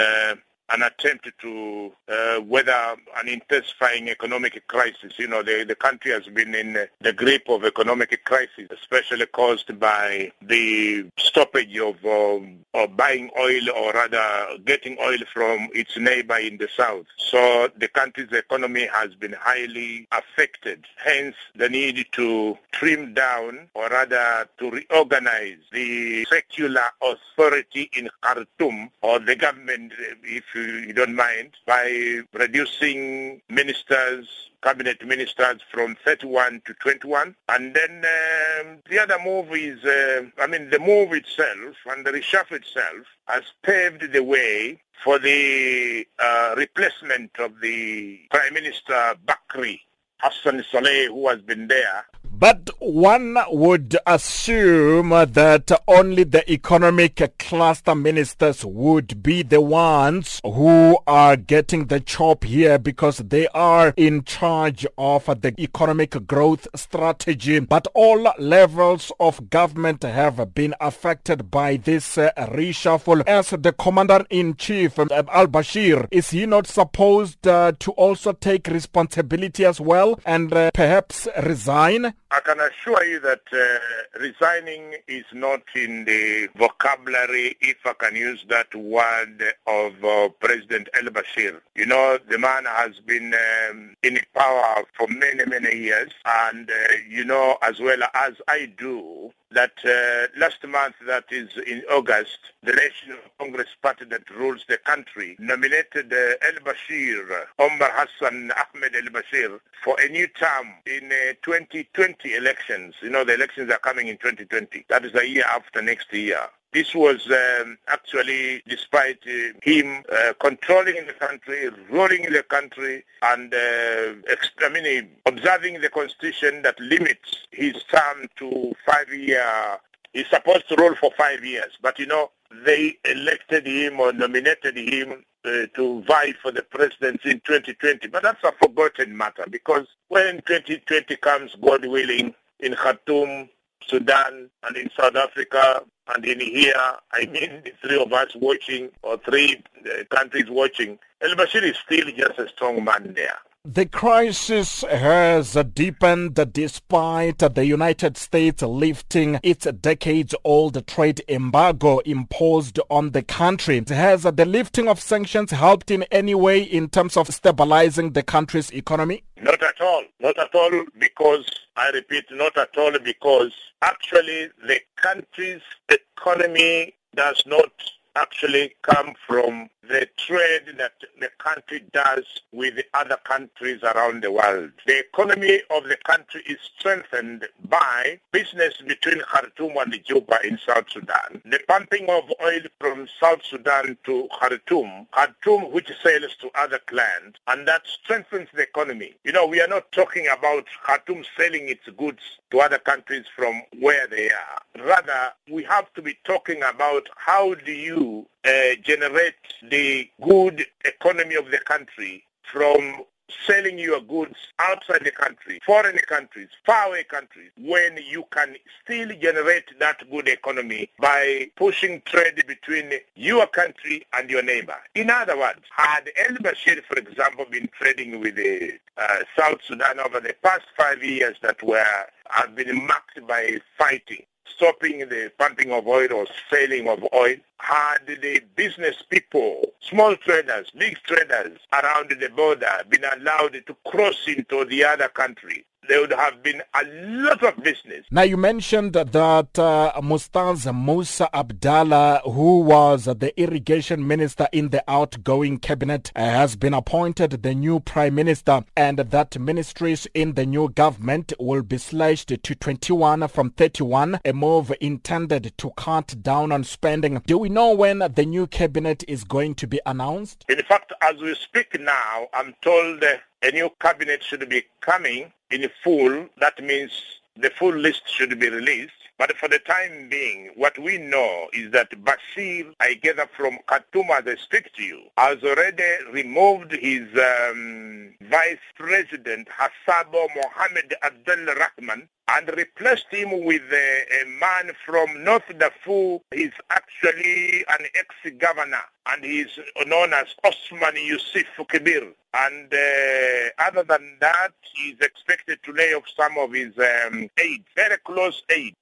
an 0.71 0.83
attempt 0.83 1.29
to 1.41 1.93
uh, 2.09 2.41
weather 2.43 2.97
an 3.17 3.29
intensifying 3.29 4.09
economic 4.09 4.67
crisis. 4.69 5.13
You 5.19 5.29
know, 5.29 5.43
the, 5.43 5.65
the 5.67 5.75
country 5.75 6.13
has 6.13 6.25
been 6.27 6.55
in 6.55 6.87
the 7.01 7.13
grip 7.13 7.49
of 7.49 7.65
economic 7.65 8.25
crisis, 8.25 8.69
especially 8.71 9.27
caused 9.27 9.79
by 9.79 10.33
the 10.43 11.07
stoppage 11.17 11.77
of, 11.79 12.05
um, 12.05 12.59
of 12.75 12.97
buying 12.97 13.31
oil 13.39 13.71
or 13.71 13.93
rather 13.93 14.59
getting 14.65 14.97
oil 15.01 15.19
from 15.33 15.69
its 15.75 15.97
neighbor 15.97 16.39
in 16.39 16.59
the 16.59 16.69
south. 16.77 17.07
So 17.17 17.69
the 17.77 17.89
country's 17.89 18.33
economy 18.33 18.89
has 18.93 19.15
been 19.15 19.35
highly 19.39 20.07
affected. 20.13 20.85
Hence, 20.97 21.37
the 21.57 21.69
need 21.69 22.07
to 22.13 22.59
trim 22.73 23.15
down 23.15 23.69
or 23.75 23.89
rather 23.89 24.49
to 24.59 24.71
reorganize 24.71 25.59
the 25.73 26.25
secular 26.27 26.85
authority 27.03 27.91
in 27.97 28.09
Khartoum 28.23 28.91
or 29.03 29.19
the 29.19 29.37
government, 29.37 29.93
if 30.23 30.45
you 30.55 30.58
don't 30.93 31.15
mind, 31.15 31.51
by 31.67 32.21
reducing 32.33 33.41
ministers, 33.49 34.51
cabinet 34.63 35.07
ministers 35.07 35.61
from 35.71 35.97
31 36.05 36.63
to 36.67 36.75
21. 36.75 37.35
And 37.49 37.75
then 37.75 38.05
um, 38.05 38.79
the 38.91 38.99
other 39.01 39.19
move 39.25 39.53
is, 39.53 39.85
uh, 39.85 40.23
I 40.39 40.47
mean, 40.47 40.71
the 40.71 40.79
move 40.79 41.13
itself 41.13 41.77
and 41.91 42.05
the 42.05 42.11
reshuffle 42.11 42.53
itself 42.53 43.07
has 43.27 43.45
paved 43.63 44.13
the 44.13 44.23
way 44.23 44.81
for 45.05 45.19
the 45.19 46.07
uh, 46.19 46.55
replacement 46.57 47.31
of 47.39 47.61
the 47.61 48.21
Prime 48.31 48.55
Minister 48.55 49.15
Bakri 49.25 49.81
Hassan 50.19 50.65
Saleh, 50.71 51.07
who 51.07 51.29
has 51.29 51.41
been 51.41 51.69
there 51.69 52.05
but 52.39 52.71
one 52.79 53.37
would 53.51 53.97
assume 54.07 55.09
that 55.11 55.71
only 55.89 56.23
the 56.25 56.51
economic 56.51 57.37
cluster 57.39 57.95
ministers 57.95 58.65
would 58.65 59.23
be 59.23 59.43
the 59.43 59.61
ones 59.61 60.41
who 60.45 60.97
are 61.07 61.37
getting 61.37 61.87
the 61.87 61.99
chop 61.99 62.45
here 62.45 62.79
because 62.79 63.19
they 63.19 63.49
are 63.49 63.93
in 63.97 64.23
charge 64.23 64.87
of 64.97 65.27
the 65.27 65.53
economic 65.59 66.27
growth 66.27 66.69
strategy. 66.75 67.59
But 67.59 67.89
all 67.95 68.33
levels 68.39 69.11
of 69.19 69.51
government 69.51 70.05
have 70.05 70.55
been 70.55 70.75
affected 70.81 71.51
by 71.51 71.77
this 71.77 72.17
uh, 72.17 72.31
reshuffle. 72.37 73.27
As 73.27 73.51
the 73.51 73.73
commander-in-chief, 73.73 74.99
um, 74.99 75.09
al-Bashir, 75.11 76.07
is 76.11 76.31
he 76.31 76.47
not 76.47 76.67
supposed 76.67 77.47
uh, 77.47 77.73
to 77.81 77.91
also 77.93 78.33
take 78.33 78.69
responsibility 78.69 79.65
as 79.65 79.81
well 79.81 80.21
and 80.25 80.53
uh, 80.53 80.71
perhaps 80.73 81.27
resign? 81.43 82.15
I 82.31 82.41
can 82.41 82.61
assure 82.61 83.05
you 83.05 83.21
that 83.21 83.41
uh, 83.53 84.21
resigning 84.21 84.97
is 85.07 85.25
not 85.33 85.63
in 85.75 86.05
the 86.05 86.49
vocabulary, 86.57 87.57
if 87.63 87.79
I 87.87 87.95
can 87.95 88.15
use 88.15 88.45
that 88.51 88.75
word, 88.75 89.43
of 89.67 90.05
uh, 90.05 90.29
President 90.39 90.91
El-Bashir. 90.95 91.61
You 91.75 91.87
know, 91.87 92.19
the 92.29 92.39
man 92.39 92.67
has 92.67 93.01
been 93.07 93.35
um, 93.35 93.97
in 94.03 94.19
power 94.35 94.85
for 94.97 95.09
many, 95.09 95.47
many 95.47 95.75
years. 95.75 96.11
And, 96.27 96.71
uh, 96.71 96.75
you 97.09 97.25
know, 97.25 97.57
as 97.63 97.81
well 97.81 98.03
as 98.15 98.35
I 98.47 98.71
do, 98.77 99.33
that 99.53 99.73
uh, 99.85 100.39
last 100.39 100.67
month, 100.67 100.95
that 101.07 101.25
is 101.31 101.49
in 101.67 101.83
August, 101.91 102.39
the 102.63 102.73
National 102.73 103.19
Congress 103.39 103.69
Party 103.83 104.05
that 104.07 104.29
rules 104.31 104.65
the 104.69 104.79
country 104.79 105.37
nominated 105.39 106.13
uh, 106.13 106.47
El-Bashir, 106.47 107.27
Omar 107.59 107.91
Hassan 107.95 108.53
Ahmed 108.53 108.95
El-Bashir, 108.95 109.59
for 109.83 109.97
a 110.01 110.09
new 110.09 110.27
term 110.29 110.75
in 110.87 111.11
uh, 111.11 111.33
2020 111.43 112.35
elections. 112.35 112.95
You 113.01 113.11
know, 113.11 113.25
the 113.25 113.35
elections 113.35 113.71
are 113.71 113.79
coming 113.79 114.09
in 114.09 114.19
2020. 114.19 114.85
That 114.89 115.05
is 115.05 115.15
a 115.15 115.27
year 115.27 115.45
after 115.45 115.81
next 115.81 116.13
year. 116.13 116.41
This 116.73 116.95
was 116.95 117.27
um, 117.31 117.79
actually 117.89 118.63
despite 118.69 119.19
uh, 119.27 119.59
him 119.63 120.03
uh, 120.13 120.35
controlling 120.39 121.07
the 121.07 121.15
country, 121.15 121.71
ruling 121.91 122.31
the 122.31 122.43
country, 122.43 123.05
and 123.23 123.55
uh, 123.55 124.15
I 124.61 124.69
mean, 124.69 125.09
observing 125.25 125.81
the 125.81 125.89
constitution 125.89 126.63
that 126.63 126.79
limits 126.79 127.37
his 127.53 127.75
term 127.85 128.29
to 128.37 128.75
five 128.85 129.13
years. 129.13 129.79
He's 130.13 130.29
supposed 130.29 130.69
to 130.69 130.77
rule 130.77 130.95
for 130.95 131.11
five 131.17 131.45
years, 131.45 131.73
but 131.81 131.99
you 131.99 132.07
know, 132.07 132.31
they 132.65 132.99
elected 133.05 133.67
him 133.67 134.01
or 134.01 134.13
nominated 134.13 134.77
him 134.77 135.25
uh, 135.45 135.67
to 135.75 136.03
vie 136.03 136.35
for 136.43 136.51
the 136.51 136.63
presidency 136.63 137.31
in 137.31 137.41
2020. 137.41 138.09
But 138.09 138.23
that's 138.23 138.43
a 138.45 138.53
forgotten 138.61 139.17
matter 139.17 139.45
because 139.49 139.87
when 140.09 140.37
2020 140.47 141.17
comes, 141.17 141.55
God 141.63 141.87
willing, 141.87 142.35
in 142.61 142.75
Khartoum, 142.75 143.49
Sudan, 143.89 144.51
and 144.65 144.77
in 144.77 144.91
South 144.99 145.17
Africa, 145.17 145.83
and 146.15 146.25
in 146.25 146.41
here, 146.41 146.75
I 147.13 147.27
mean 147.27 147.63
the 147.65 147.73
three 147.83 148.01
of 148.01 148.13
us 148.13 148.35
watching, 148.37 148.91
or 149.03 149.19
three 149.19 149.63
uh, 149.85 150.05
countries 150.15 150.49
watching, 150.49 150.99
El-Bashir 151.21 151.63
is 151.63 151.77
still 151.85 152.07
just 152.17 152.39
a 152.39 152.49
strong 152.49 152.85
man 152.85 153.13
there. 153.15 153.39
The 153.71 153.85
crisis 153.85 154.83
has 154.83 155.53
deepened 155.75 156.37
despite 156.55 157.39
the 157.39 157.67
United 157.67 158.17
States 158.17 158.63
lifting 158.63 159.39
its 159.43 159.67
decades-old 159.67 160.87
trade 160.87 161.23
embargo 161.29 161.99
imposed 161.99 162.81
on 162.89 163.11
the 163.11 163.23
country. 163.23 163.85
Has 163.87 164.25
uh, 164.25 164.31
the 164.31 164.47
lifting 164.47 164.89
of 164.89 164.99
sanctions 165.01 165.51
helped 165.51 165.91
in 165.91 166.05
any 166.05 166.35
way 166.35 166.63
in 166.63 166.89
terms 166.89 167.15
of 167.19 167.29
stabilizing 167.29 168.13
the 168.13 168.23
country's 168.23 168.71
economy? 168.71 169.23
Not 169.43 169.63
at 169.63 169.79
all. 169.83 170.05
Not 170.19 170.39
at 170.39 170.55
all 170.55 170.87
because, 170.99 171.45
I 171.77 171.91
repeat, 171.91 172.25
not 172.31 172.57
at 172.57 172.75
all 172.79 172.99
because 172.99 173.53
actually 173.83 174.49
the 174.67 174.81
country's 174.97 175.63
economy 175.91 176.95
does 177.15 177.43
not 177.45 177.71
actually 178.17 178.75
come 178.83 179.13
from 179.27 179.69
the 179.89 180.09
trade 180.17 180.77
that 180.79 180.93
the 181.21 181.31
country 181.39 181.85
does 181.93 182.25
with 182.53 182.77
the 182.77 182.85
other 182.95 183.19
countries 183.25 183.83
around 183.83 184.23
the 184.23 184.33
world. 184.33 184.71
The 184.87 185.01
economy 185.01 185.63
of 185.71 185.85
the 185.85 185.97
country 186.05 186.43
is 186.47 186.59
strengthened 186.79 187.47
by 187.69 188.21
business 188.33 188.75
between 188.87 189.21
Khartoum 189.23 189.77
and 189.79 189.99
Juba 190.05 190.39
in 190.45 190.59
South 190.67 190.87
Sudan. 190.91 191.43
The 191.45 191.61
pumping 191.69 192.09
of 192.11 192.25
oil 192.43 192.61
from 192.81 193.09
South 193.21 193.41
Sudan 193.45 193.97
to 194.05 194.29
Khartoum, 194.41 195.07
Khartoum 195.15 195.73
which 195.73 195.91
sells 196.03 196.37
to 196.41 196.51
other 196.55 196.81
clients, 196.87 197.39
and 197.49 197.67
that 197.69 197.83
strengthens 197.87 198.49
the 198.55 198.63
economy. 198.63 199.15
You 199.25 199.33
know, 199.33 199.47
we 199.47 199.61
are 199.61 199.69
not 199.69 199.91
talking 199.93 200.27
about 200.29 200.67
Khartoum 200.87 201.25
selling 201.37 201.69
its 201.69 201.87
goods 201.97 202.23
to 202.51 202.61
other 202.61 202.79
countries 202.79 203.25
from 203.37 203.63
where 203.81 204.07
they 204.09 204.31
are. 204.31 204.85
Rather, 204.87 205.33
we 205.51 205.63
have 205.65 205.93
to 205.95 206.03
be 206.03 206.17
talking 206.25 206.63
about 206.63 207.09
how 207.17 207.55
do 207.55 207.73
you 207.73 208.27
uh, 208.45 208.75
generate 208.83 209.35
the 209.71 209.78
good 210.23 210.67
economy 210.85 211.35
of 211.37 211.51
the 211.51 211.59
country 211.59 212.25
from 212.53 213.05
selling 213.47 213.79
your 213.79 214.01
goods 214.01 214.37
outside 214.59 215.05
the 215.05 215.11
country, 215.11 215.61
foreign 215.65 215.99
countries, 215.99 216.49
faraway 216.65 217.05
countries, 217.05 217.51
when 217.59 217.99
you 218.11 218.25
can 218.31 218.57
still 218.83 219.09
generate 219.21 219.79
that 219.79 219.99
good 220.11 220.29
economy 220.29 220.91
by 220.99 221.47
pushing 221.57 222.01
trade 222.07 222.43
between 222.47 222.93
your 223.15 223.47
country 223.47 224.07
and 224.15 224.31
your 224.31 224.43
neighbor. 224.43 224.77
In 224.95 225.11
other 225.11 225.39
words, 225.39 225.61
had 225.77 226.11
El 226.17 226.37
Bashir, 226.37 226.83
for 226.85 226.99
example, 226.99 227.45
been 227.51 227.69
trading 227.79 228.21
with 228.21 228.37
the, 228.37 228.73
uh, 228.97 229.19
South 229.39 229.61
Sudan 229.67 230.01
over 230.01 230.21
the 230.21 230.35
past 230.43 230.65
five 230.77 231.03
years 231.05 231.37
that 231.43 231.63
were 231.63 231.85
have 232.31 232.55
been 232.55 232.87
marked 232.87 233.27
by 233.27 233.59
fighting, 233.79 234.25
stopping 234.55 235.01
the 235.01 235.33
pumping 235.39 235.73
of 235.73 235.87
oil 235.87 236.13
or 236.13 236.27
selling 236.51 236.89
of 236.89 237.05
oil, 237.15 237.37
had 237.59 237.99
the 238.07 238.43
business 238.57 239.03
people, 239.09 239.73
small 239.81 240.17
traders, 240.17 240.71
big 240.77 240.97
traders 241.05 241.59
around 241.73 242.11
the 242.11 242.29
border 242.31 242.83
been 242.89 243.05
allowed 243.05 243.53
to 243.67 243.77
cross 243.87 244.27
into 244.27 244.65
the 244.65 244.85
other 244.85 245.09
country, 245.09 245.65
there 245.89 246.01
would 246.01 246.13
have 246.13 246.43
been 246.43 246.63
a 246.75 246.85
lot 246.85 247.43
of 247.43 247.57
business. 247.63 248.05
Now, 248.11 248.23
you 248.23 248.37
mentioned 248.37 248.93
that 248.93 249.59
uh, 249.59 249.93
Mustaz 250.03 250.73
Musa 250.73 251.29
Abdallah, 251.35 252.23
who 252.25 252.61
was 252.61 253.05
the 253.05 253.33
irrigation 253.41 254.07
minister 254.07 254.49
in 254.53 254.69
the 254.69 254.85
outgoing 254.89 255.59
cabinet, 255.59 256.13
uh, 256.15 256.21
has 256.21 256.57
been 256.57 256.75
appointed 256.75 257.43
the 257.43 257.55
new 257.55 257.81
prime 257.81 258.15
minister, 258.15 258.65
and 258.77 258.99
that 258.99 259.39
ministries 259.39 260.07
in 260.15 260.35
the 260.35 260.47
new 260.47 260.69
government 260.69 261.33
will 261.41 261.63
be 261.63 261.79
slashed 261.79 262.29
to 262.29 262.55
21 262.55 263.27
from 263.29 263.51
31, 263.51 264.21
a 264.25 264.33
move 264.33 264.73
intended 264.81 265.53
to 265.57 265.71
cut 265.77 266.23
down 266.23 266.53
on 266.53 266.65
spending. 266.65 267.21
Do 267.27 267.39
we 267.39 267.49
know 267.49 267.73
when 267.73 267.99
the 267.99 268.27
new 268.27 268.47
cabinet 268.47 269.05
is 269.09 269.25
going 269.25 269.55
to 269.57 269.67
be 269.67 269.81
announced? 269.87 270.45
In 270.49 270.63
fact, 270.63 270.93
as 271.01 271.17
we 271.21 271.35
speak 271.35 271.81
now, 271.81 272.29
I'm 272.35 272.55
told 272.63 273.03
a 273.43 273.51
new 273.51 273.71
cabinet 273.81 274.23
should 274.23 274.49
be 274.49 274.65
coming 274.81 275.33
in 275.51 275.69
full. 275.83 276.29
That 276.41 276.63
means 276.63 276.91
the 277.37 277.51
full 277.51 277.75
list 277.75 278.03
should 278.09 278.39
be 278.39 278.49
released. 278.51 278.93
But 279.19 279.37
for 279.37 279.49
the 279.49 279.59
time 279.59 280.09
being, 280.09 280.51
what 280.55 280.79
we 280.79 280.97
know 280.97 281.49
is 281.53 281.73
that 281.73 281.91
Bashir, 281.91 282.73
I 282.79 282.95
gather 282.95 283.29
from 283.37 283.59
Khartoum 283.67 284.07
as 284.13 284.23
I 284.29 284.37
speak 284.37 284.73
to 284.75 284.83
you, 284.85 285.03
has 285.17 285.43
already 285.43 285.83
removed 286.13 286.71
his 286.71 287.03
um, 287.19 288.15
vice 288.23 288.59
president, 288.77 289.49
Hassabo 289.49 290.29
Mohammed 290.37 290.95
Abdel 291.03 291.47
Rahman, 291.47 292.09
and 292.29 292.49
replaced 292.57 293.07
him 293.11 293.45
with 293.45 293.63
a, 293.73 294.23
a, 294.23 294.27
man 294.39 294.73
from 294.87 295.25
North 295.25 295.49
Darfur. 295.59 296.21
He's 296.33 296.53
actually 296.71 297.65
an 297.71 297.87
ex-governor, 297.97 298.85
and 299.07 299.25
he's 299.25 299.59
known 299.87 300.13
as 300.13 300.27
Osman 300.45 300.95
Yusuf 300.95 301.47
Kibir. 301.57 302.13
And 302.35 302.73
uh, 302.73 303.67
other 303.67 303.83
than 303.83 304.19
that, 304.21 304.53
he's 304.75 305.01
expected 305.01 305.59
to 305.65 305.73
lay 305.73 305.93
off 305.95 306.05
some 306.17 306.39
of 306.39 306.53
his 306.53 306.73
um, 306.79 307.29
aid, 307.41 307.65
very 307.75 307.97
close 308.05 308.43
aid. 308.51 308.77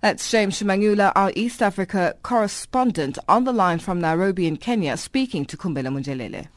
That's 0.00 0.30
James 0.30 0.58
Shimanyula, 0.58 1.12
our 1.14 1.32
East 1.36 1.62
Africa 1.62 2.14
correspondent, 2.22 3.18
on 3.28 3.44
the 3.44 3.52
line 3.52 3.78
from 3.78 4.00
Nairobi 4.00 4.46
in 4.46 4.56
Kenya, 4.56 4.96
speaking 4.96 5.44
to 5.46 5.56
Kumbela 5.56 5.88
Munjelele. 5.88 6.48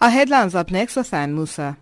Our 0.00 0.08
headlines 0.08 0.54
up 0.54 0.70
next 0.70 0.96
with 0.96 1.12
Ann 1.12 1.34
Musa. 1.34 1.76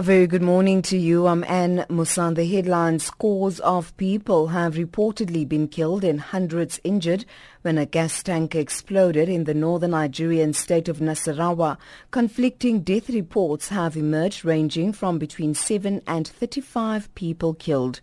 A 0.00 0.02
very 0.02 0.26
good 0.26 0.40
morning 0.40 0.80
to 0.88 0.96
you. 0.96 1.26
I'm 1.26 1.44
Anne 1.44 1.84
Musan. 1.90 2.34
The 2.34 2.46
headlines 2.46 3.04
scores 3.04 3.60
of 3.60 3.94
people 3.98 4.46
have 4.46 4.76
reportedly 4.76 5.46
been 5.46 5.68
killed 5.68 6.04
and 6.04 6.18
hundreds 6.18 6.80
injured 6.84 7.26
when 7.60 7.76
a 7.76 7.84
gas 7.84 8.22
tanker 8.22 8.60
exploded 8.60 9.28
in 9.28 9.44
the 9.44 9.52
northern 9.52 9.90
Nigerian 9.90 10.54
state 10.54 10.88
of 10.88 11.00
Nasarawa. 11.00 11.76
Conflicting 12.12 12.80
death 12.80 13.10
reports 13.10 13.68
have 13.68 13.94
emerged 13.94 14.42
ranging 14.42 14.94
from 14.94 15.18
between 15.18 15.52
7 15.52 16.00
and 16.06 16.26
35 16.26 17.14
people 17.14 17.52
killed. 17.52 18.00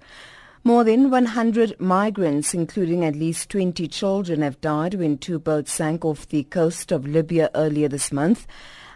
More 0.63 0.83
than 0.83 1.09
100 1.09 1.79
migrants, 1.79 2.53
including 2.53 3.05
at 3.05 3.15
least 3.15 3.49
20 3.49 3.87
children, 3.87 4.43
have 4.43 4.61
died 4.61 4.93
when 4.93 5.17
two 5.17 5.39
boats 5.39 5.73
sank 5.73 6.05
off 6.05 6.27
the 6.27 6.43
coast 6.43 6.91
of 6.91 7.07
Libya 7.07 7.49
earlier 7.55 7.87
this 7.87 8.11
month 8.11 8.45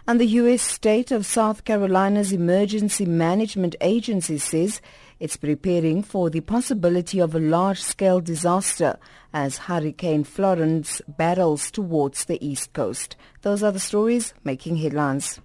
and 0.06 0.20
the 0.20 0.26
U.S. 0.26 0.62
state 0.62 1.12
of 1.12 1.24
South 1.24 1.64
Carolina's 1.64 2.32
Emergency 2.32 3.06
Management 3.06 3.76
Agency 3.80 4.38
says 4.38 4.80
it's 5.20 5.36
preparing 5.36 6.02
for 6.02 6.28
the 6.28 6.40
possibility 6.40 7.20
of 7.20 7.34
a 7.34 7.40
large-scale 7.40 8.20
disaster 8.20 8.98
as 9.32 9.58
Hurricane 9.58 10.24
Florence 10.24 11.00
battles 11.06 11.70
towards 11.70 12.24
the 12.24 12.44
east 12.44 12.72
coast. 12.72 13.14
Those 13.42 13.62
are 13.62 13.70
the 13.70 13.78
stories 13.78 14.34
making 14.42 14.76
headlines. 14.76 15.40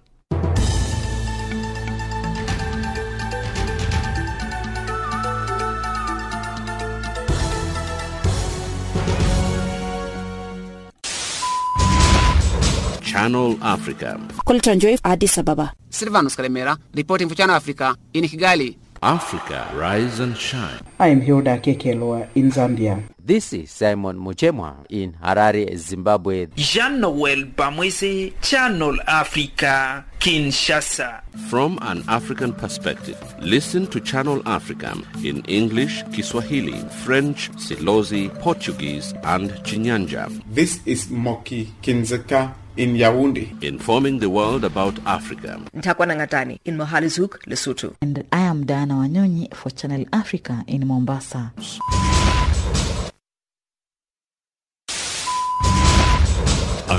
Channel 13.18 13.58
Africa. 13.60 14.20
Colton 14.44 14.78
Joy, 14.78 14.96
Addis 15.04 15.38
Ababa. 15.38 15.72
Silvanus 15.90 16.36
Kalemera, 16.36 16.78
reporting 16.94 17.28
for 17.28 17.34
Channel 17.34 17.56
Africa 17.56 17.96
in 18.14 18.22
Kigali. 18.22 18.76
Africa, 19.02 19.68
rise 19.74 20.20
and 20.20 20.36
shine. 20.36 20.78
I 21.00 21.08
am 21.08 21.20
Hilda 21.20 21.58
Kekelwa 21.58 22.28
in 22.36 22.52
Zambia. 22.52 23.02
This 23.18 23.52
is 23.54 23.72
Simon 23.72 24.16
Muchemwa 24.20 24.86
in 24.88 25.14
Harare, 25.14 25.76
Zimbabwe. 25.76 26.46
Jean-Noel 26.54 27.46
Bamwese, 27.56 28.40
Channel 28.40 29.00
Africa, 29.08 30.04
Kinshasa. 30.20 31.20
From 31.50 31.76
an 31.82 32.04
African 32.06 32.52
perspective, 32.52 33.18
listen 33.40 33.88
to 33.88 33.98
Channel 33.98 34.42
Africa 34.46 34.96
in 35.24 35.42
English, 35.46 36.04
Kiswahili, 36.12 36.78
French, 37.04 37.50
Silozi, 37.56 38.28
Portuguese, 38.38 39.12
and 39.24 39.50
Chinyanja. 39.64 40.30
This 40.54 40.80
is 40.86 41.10
Moki 41.10 41.72
Kinzeka 41.82 42.54
in 42.78 42.94
Yaoundé. 42.96 43.62
Informing 43.62 44.20
the 44.20 44.30
world 44.30 44.64
about 44.64 44.98
Africa. 45.04 45.60
Ntakwana 45.74 46.14
Ngatani 46.16 46.60
in 46.64 46.76
Mohalizuk, 46.78 47.38
Lesotho. 47.46 47.94
And 48.00 48.24
I 48.32 48.40
am 48.40 48.64
Diana 48.64 48.94
Wanyonyi 48.94 49.52
for 49.54 49.70
Channel 49.70 50.06
Africa 50.12 50.64
in 50.66 50.86
Mombasa. 50.86 51.52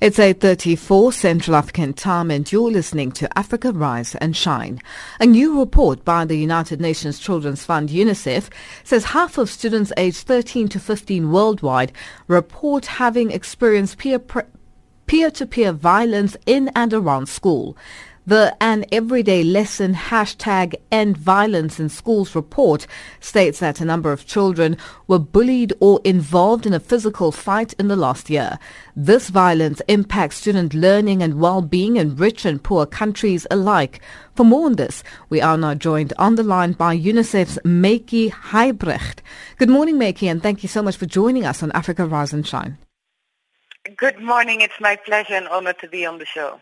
It's 0.00 0.16
8.34 0.16 1.12
Central 1.12 1.54
African 1.56 1.92
time 1.92 2.30
and 2.30 2.50
you're 2.50 2.70
listening 2.70 3.12
to 3.12 3.38
Africa 3.38 3.70
Rise 3.70 4.14
and 4.14 4.34
Shine. 4.34 4.80
A 5.20 5.26
new 5.26 5.60
report 5.60 6.06
by 6.06 6.24
the 6.24 6.36
United 6.36 6.80
Nations 6.80 7.18
Children's 7.18 7.66
Fund 7.66 7.90
UNICEF 7.90 8.48
says 8.82 9.04
half 9.04 9.36
of 9.36 9.50
students 9.50 9.92
aged 9.98 10.26
13 10.26 10.68
to 10.68 10.80
15 10.80 11.30
worldwide 11.30 11.92
report 12.28 12.86
having 12.86 13.30
experienced 13.30 13.98
peer 13.98 14.18
pre- 14.18 14.44
peer-to-peer 15.04 15.72
violence 15.72 16.34
in 16.46 16.70
and 16.74 16.94
around 16.94 17.28
school. 17.28 17.76
The 18.26 18.54
An 18.60 18.84
Everyday 18.92 19.42
Lesson 19.42 19.94
hashtag 19.94 20.74
End 20.92 21.16
Violence 21.16 21.80
in 21.80 21.88
Schools 21.88 22.34
report 22.34 22.86
states 23.18 23.60
that 23.60 23.80
a 23.80 23.84
number 23.84 24.12
of 24.12 24.26
children 24.26 24.76
were 25.06 25.18
bullied 25.18 25.72
or 25.80 26.02
involved 26.04 26.66
in 26.66 26.74
a 26.74 26.80
physical 26.80 27.32
fight 27.32 27.72
in 27.78 27.88
the 27.88 27.96
last 27.96 28.28
year. 28.28 28.58
This 28.94 29.30
violence 29.30 29.80
impacts 29.88 30.36
student 30.36 30.74
learning 30.74 31.22
and 31.22 31.40
well-being 31.40 31.96
in 31.96 32.14
rich 32.14 32.44
and 32.44 32.62
poor 32.62 32.84
countries 32.84 33.46
alike. 33.50 34.02
For 34.36 34.44
more 34.44 34.66
on 34.66 34.76
this, 34.76 35.02
we 35.30 35.40
are 35.40 35.56
now 35.56 35.74
joined 35.74 36.12
on 36.18 36.34
the 36.34 36.42
line 36.42 36.72
by 36.72 36.94
UNICEF's 36.94 37.58
Meiki 37.64 38.30
Heibrecht. 38.30 39.22
Good 39.56 39.70
morning, 39.70 39.96
Meiki, 39.96 40.30
and 40.30 40.42
thank 40.42 40.62
you 40.62 40.68
so 40.68 40.82
much 40.82 40.96
for 40.96 41.06
joining 41.06 41.46
us 41.46 41.62
on 41.62 41.72
Africa 41.72 42.04
Rise 42.04 42.34
and 42.34 42.46
Shine. 42.46 42.76
Good 43.96 44.20
morning. 44.20 44.60
It's 44.60 44.78
my 44.78 44.96
pleasure 44.96 45.34
and 45.34 45.48
honor 45.48 45.72
to 45.72 45.88
be 45.88 46.04
on 46.04 46.18
the 46.18 46.26
show. 46.26 46.60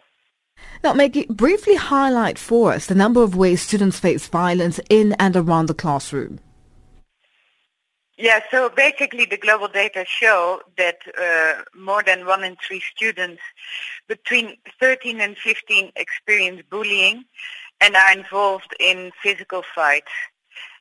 Now, 0.84 0.94
Maggie, 0.94 1.26
briefly 1.28 1.74
highlight 1.74 2.38
for 2.38 2.72
us 2.72 2.86
the 2.86 2.94
number 2.94 3.22
of 3.22 3.36
ways 3.36 3.62
students 3.62 3.98
face 3.98 4.26
violence 4.28 4.80
in 4.88 5.14
and 5.14 5.36
around 5.36 5.66
the 5.66 5.74
classroom. 5.74 6.40
Yeah, 8.20 8.40
so 8.50 8.68
basically 8.68 9.26
the 9.26 9.36
global 9.36 9.68
data 9.68 10.04
show 10.04 10.60
that 10.76 10.98
uh, 11.16 11.62
more 11.78 12.02
than 12.02 12.26
one 12.26 12.42
in 12.42 12.56
three 12.56 12.80
students 12.80 13.40
between 14.08 14.56
13 14.80 15.20
and 15.20 15.36
15 15.36 15.92
experience 15.94 16.62
bullying 16.68 17.24
and 17.80 17.94
are 17.94 18.12
involved 18.12 18.74
in 18.80 19.12
physical 19.22 19.62
fights. 19.72 20.10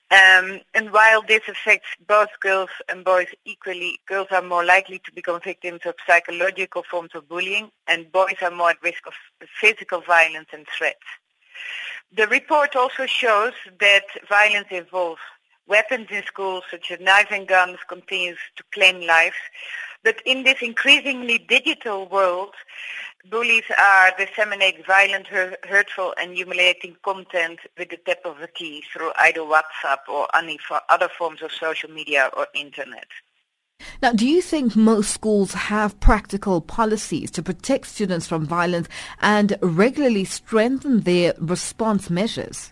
Um, 0.09 0.61
and 0.73 0.91
while 0.91 1.21
this 1.21 1.41
affects 1.49 1.89
both 2.07 2.29
girls 2.39 2.69
and 2.87 3.03
boys 3.03 3.27
equally, 3.43 3.99
girls 4.07 4.27
are 4.31 4.41
more 4.41 4.63
likely 4.63 4.99
to 4.99 5.11
become 5.11 5.41
victims 5.41 5.81
of 5.85 5.95
psychological 6.07 6.83
forms 6.89 7.11
of 7.13 7.27
bullying, 7.27 7.71
and 7.87 8.09
boys 8.11 8.37
are 8.41 8.51
more 8.51 8.69
at 8.69 8.81
risk 8.81 9.05
of 9.05 9.13
physical 9.59 9.99
violence 9.99 10.47
and 10.53 10.65
threats. 10.77 11.03
The 12.15 12.27
report 12.27 12.75
also 12.77 13.05
shows 13.05 13.51
that 13.81 14.05
violence 14.29 14.67
involves 14.71 15.19
weapons 15.67 16.07
in 16.09 16.23
schools, 16.23 16.63
such 16.71 16.89
as 16.89 17.01
knives 17.01 17.29
and 17.31 17.45
guns, 17.45 17.77
continues 17.89 18.37
to 18.55 18.63
claim 18.71 19.05
lives. 19.05 19.35
But 20.07 20.21
in 20.25 20.43
this 20.43 20.61
increasingly 20.61 21.37
digital 21.37 22.07
world, 22.07 22.53
Bullies 23.29 23.65
are 23.77 24.13
disseminate 24.17 24.85
violent, 24.85 25.27
hurtful 25.27 26.13
and 26.17 26.33
humiliating 26.33 26.95
content 27.03 27.59
with 27.77 27.89
the 27.89 27.97
tap 27.97 28.19
of 28.23 28.39
a 28.39 28.47
key 28.47 28.85
through 28.93 29.11
either 29.19 29.41
WhatsApp 29.41 30.07
or 30.07 30.33
any 30.33 30.59
other 30.87 31.09
forms 31.09 31.41
of 31.41 31.51
social 31.51 31.91
media 31.91 32.31
or 32.37 32.47
internet. 32.55 33.07
Now, 34.01 34.13
do 34.13 34.25
you 34.25 34.41
think 34.41 34.77
most 34.77 35.13
schools 35.13 35.53
have 35.53 35.99
practical 35.99 36.61
policies 36.61 37.29
to 37.31 37.43
protect 37.43 37.87
students 37.87 38.27
from 38.27 38.45
violence 38.45 38.87
and 39.19 39.57
regularly 39.61 40.23
strengthen 40.23 41.01
their 41.01 41.33
response 41.37 42.09
measures? 42.09 42.71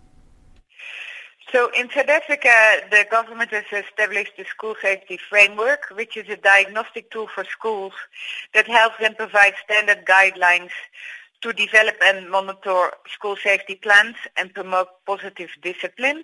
So 1.52 1.70
in 1.78 1.90
South 1.92 2.10
Africa, 2.10 2.82
the 2.90 3.06
government 3.10 3.52
has 3.52 3.66
established 3.72 4.34
the 4.38 4.46
School 4.46 4.76
Safety 4.82 5.20
Framework, 5.30 5.84
which 5.92 6.18
is 6.18 6.28
a 6.28 6.38
diagnostic 6.38 7.12
tool 7.12 7.28
for 7.28 7.44
schools 7.44 7.94
that 8.54 8.68
helps 8.68 8.98
them 9.00 9.14
provide 9.16 9.54
standard 9.64 10.06
guidelines 10.06 10.72
to 11.46 11.54
develop 11.54 11.96
and 12.04 12.28
monitor 12.32 12.90
school 13.08 13.36
safety 13.36 13.76
plans 13.76 14.16
and 14.36 14.52
promote 14.52 14.88
positive 15.06 15.50
discipline. 15.62 16.24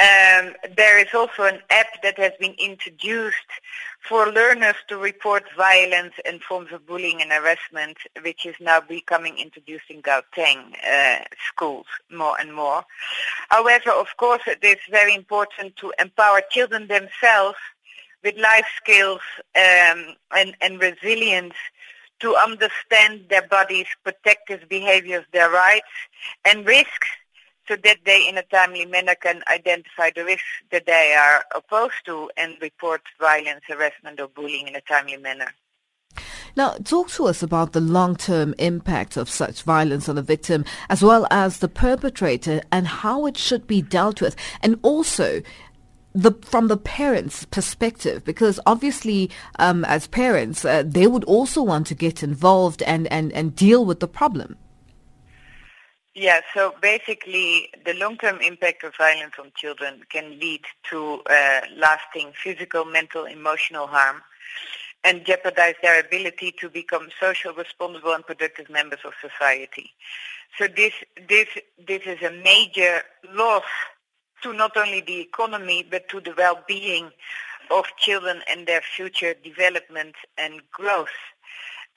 Um, 0.00 0.54
there 0.76 0.98
is 0.98 1.14
also 1.14 1.44
an 1.44 1.60
app 1.70 2.02
that 2.02 2.18
has 2.18 2.32
been 2.40 2.56
introduced 2.58 3.36
for 4.00 4.32
learners 4.32 4.74
to 4.88 4.98
report 4.98 5.44
violence 5.56 6.14
and 6.24 6.42
forms 6.42 6.72
of 6.72 6.84
bullying 6.88 7.22
and 7.22 7.30
harassment, 7.30 7.98
which 8.24 8.44
is 8.44 8.56
now 8.58 8.80
becoming 8.80 9.38
introduced 9.38 9.88
in 9.88 10.02
Gauteng 10.02 10.74
uh, 10.84 11.20
schools 11.46 11.86
more 12.10 12.34
and 12.40 12.52
more. 12.52 12.82
However, 13.48 13.90
of 13.90 14.08
course, 14.16 14.42
it 14.48 14.64
is 14.64 14.78
very 14.90 15.14
important 15.14 15.76
to 15.76 15.92
empower 16.00 16.40
children 16.50 16.88
themselves 16.88 17.58
with 18.24 18.36
life 18.38 18.66
skills 18.76 19.20
um, 19.54 20.16
and, 20.36 20.56
and 20.60 20.80
resilience 20.80 21.54
to 22.22 22.36
understand 22.36 23.26
their 23.28 23.46
body's 23.46 23.86
protective 24.02 24.68
behaviors, 24.68 25.24
their 25.32 25.50
rights 25.50 25.86
and 26.44 26.64
risks 26.66 27.08
so 27.68 27.76
that 27.84 27.98
they 28.04 28.28
in 28.28 28.38
a 28.38 28.42
timely 28.44 28.86
manner 28.86 29.14
can 29.14 29.42
identify 29.52 30.10
the 30.14 30.24
risks 30.24 30.42
that 30.70 30.86
they 30.86 31.14
are 31.14 31.44
opposed 31.54 32.04
to 32.04 32.30
and 32.36 32.56
report 32.60 33.02
violence, 33.20 33.62
harassment 33.68 34.20
or 34.20 34.28
bullying 34.28 34.68
in 34.68 34.76
a 34.76 34.80
timely 34.82 35.16
manner. 35.16 35.52
Now, 36.54 36.72
talk 36.84 37.08
to 37.12 37.26
us 37.26 37.42
about 37.42 37.72
the 37.72 37.80
long-term 37.80 38.54
impact 38.58 39.16
of 39.16 39.30
such 39.30 39.62
violence 39.62 40.08
on 40.08 40.16
the 40.16 40.22
victim 40.22 40.64
as 40.90 41.02
well 41.02 41.26
as 41.30 41.58
the 41.58 41.68
perpetrator 41.68 42.60
and 42.70 42.86
how 42.86 43.26
it 43.26 43.38
should 43.38 43.66
be 43.66 43.80
dealt 43.80 44.20
with. 44.20 44.36
And 44.60 44.78
also, 44.82 45.40
the 46.14 46.32
from 46.42 46.68
the 46.68 46.76
parents' 46.76 47.44
perspective, 47.44 48.24
because 48.24 48.60
obviously, 48.66 49.30
um, 49.58 49.84
as 49.84 50.06
parents, 50.06 50.64
uh, 50.64 50.82
they 50.84 51.06
would 51.06 51.24
also 51.24 51.62
want 51.62 51.86
to 51.88 51.94
get 51.94 52.22
involved 52.22 52.82
and, 52.82 53.10
and, 53.12 53.32
and 53.32 53.56
deal 53.56 53.84
with 53.84 54.00
the 54.00 54.08
problem. 54.08 54.56
Yeah, 56.14 56.42
so 56.52 56.74
basically 56.82 57.70
the 57.86 57.94
long-term 57.94 58.42
impact 58.42 58.84
of 58.84 58.94
violence 58.96 59.32
on 59.38 59.50
children 59.56 60.02
can 60.10 60.38
lead 60.38 60.60
to 60.90 61.22
uh, 61.30 61.62
lasting 61.74 62.32
physical, 62.34 62.84
mental, 62.84 63.24
emotional 63.24 63.86
harm 63.86 64.20
and 65.04 65.24
jeopardize 65.24 65.74
their 65.82 65.98
ability 65.98 66.52
to 66.60 66.68
become 66.68 67.08
social, 67.18 67.52
responsible 67.54 68.12
and 68.12 68.26
productive 68.26 68.68
members 68.70 69.00
of 69.04 69.12
society. 69.20 69.90
So 70.58 70.68
this, 70.68 70.92
this, 71.28 71.48
this 71.86 72.02
is 72.04 72.22
a 72.22 72.30
major 72.30 73.02
loss 73.32 73.64
to 74.42 74.52
not 74.52 74.76
only 74.76 75.00
the 75.00 75.20
economy 75.20 75.86
but 75.88 76.08
to 76.08 76.20
the 76.20 76.34
well-being 76.36 77.10
of 77.70 77.84
children 77.96 78.40
and 78.48 78.66
their 78.66 78.82
future 78.82 79.34
development 79.34 80.14
and 80.38 80.60
growth. 80.70 81.08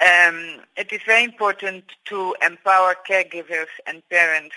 Um, 0.02 0.62
it 0.76 0.92
is 0.92 1.00
very 1.06 1.24
important 1.24 1.86
to 2.06 2.36
empower 2.46 2.96
caregivers 3.08 3.68
and 3.88 4.08
parents 4.10 4.56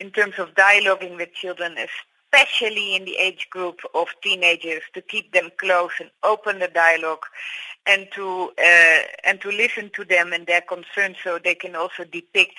in 0.00 0.10
terms 0.10 0.38
of 0.38 0.54
dialoguing 0.54 1.16
with 1.16 1.32
children, 1.34 1.76
especially 2.32 2.94
in 2.94 3.04
the 3.04 3.16
age 3.16 3.48
group 3.50 3.80
of 3.94 4.08
teenagers, 4.22 4.82
to 4.94 5.00
keep 5.02 5.32
them 5.32 5.50
close 5.58 5.90
and 5.98 6.10
open 6.22 6.58
the 6.58 6.68
dialogue 6.68 7.24
and 7.86 8.06
to 8.14 8.50
uh, 8.58 9.00
and 9.24 9.40
to 9.40 9.50
listen 9.50 9.90
to 9.94 10.04
them 10.04 10.32
and 10.32 10.46
their 10.46 10.60
concerns 10.60 11.16
so 11.24 11.38
they 11.38 11.54
can 11.54 11.74
also 11.74 12.04
depict 12.04 12.56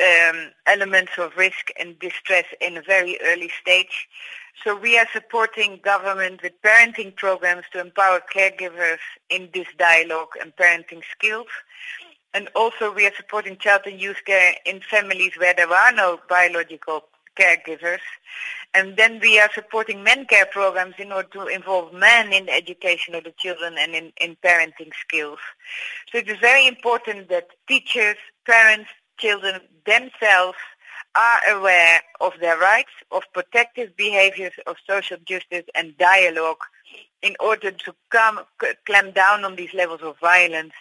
um, 0.00 0.50
elements 0.66 1.12
of 1.18 1.36
risk 1.36 1.70
and 1.78 1.98
distress 1.98 2.44
in 2.60 2.76
a 2.76 2.82
very 2.82 3.18
early 3.24 3.50
stage. 3.60 4.08
So 4.64 4.76
we 4.76 4.98
are 4.98 5.06
supporting 5.12 5.80
government 5.84 6.42
with 6.42 6.60
parenting 6.62 7.14
programs 7.14 7.64
to 7.72 7.80
empower 7.80 8.20
caregivers 8.34 8.98
in 9.30 9.48
this 9.54 9.68
dialogue 9.78 10.30
and 10.40 10.54
parenting 10.56 11.02
skills. 11.12 11.46
And 12.34 12.48
also 12.56 12.92
we 12.92 13.06
are 13.06 13.14
supporting 13.16 13.56
child 13.56 13.82
and 13.86 14.00
youth 14.00 14.22
care 14.26 14.54
in 14.66 14.80
families 14.80 15.32
where 15.38 15.54
there 15.54 15.72
are 15.72 15.92
no 15.92 16.18
biological 16.28 17.04
caregivers. 17.38 18.00
And 18.74 18.96
then 18.96 19.18
we 19.20 19.38
are 19.40 19.50
supporting 19.54 20.02
men 20.02 20.26
care 20.26 20.46
programs 20.46 20.94
in 20.98 21.12
order 21.12 21.28
to 21.32 21.46
involve 21.46 21.92
men 21.92 22.32
in 22.32 22.46
the 22.46 22.52
education 22.52 23.14
of 23.14 23.24
the 23.24 23.34
children 23.38 23.76
and 23.78 23.94
in, 23.94 24.12
in 24.20 24.36
parenting 24.44 24.92
skills. 25.00 25.38
So 26.10 26.18
it 26.18 26.28
is 26.28 26.38
very 26.38 26.66
important 26.66 27.28
that 27.30 27.48
teachers, 27.66 28.16
parents, 28.46 28.90
children 29.18 29.60
themselves 29.86 30.58
are 31.14 31.56
aware 31.56 32.00
of 32.20 32.32
their 32.40 32.58
rights, 32.58 32.92
of 33.10 33.22
protective 33.32 33.96
behaviors, 33.96 34.52
of 34.66 34.76
social 34.88 35.16
justice 35.24 35.64
and 35.74 35.96
dialogue 35.98 36.60
in 37.22 37.34
order 37.40 37.70
to 37.70 37.94
come, 38.10 38.40
clamp 38.86 39.14
down 39.14 39.44
on 39.44 39.56
these 39.56 39.74
levels 39.74 40.00
of 40.02 40.18
violence 40.20 40.74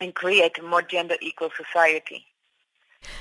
and 0.00 0.14
create 0.14 0.58
a 0.58 0.62
more 0.62 0.82
gender 0.82 1.16
equal 1.20 1.50
society. 1.56 2.26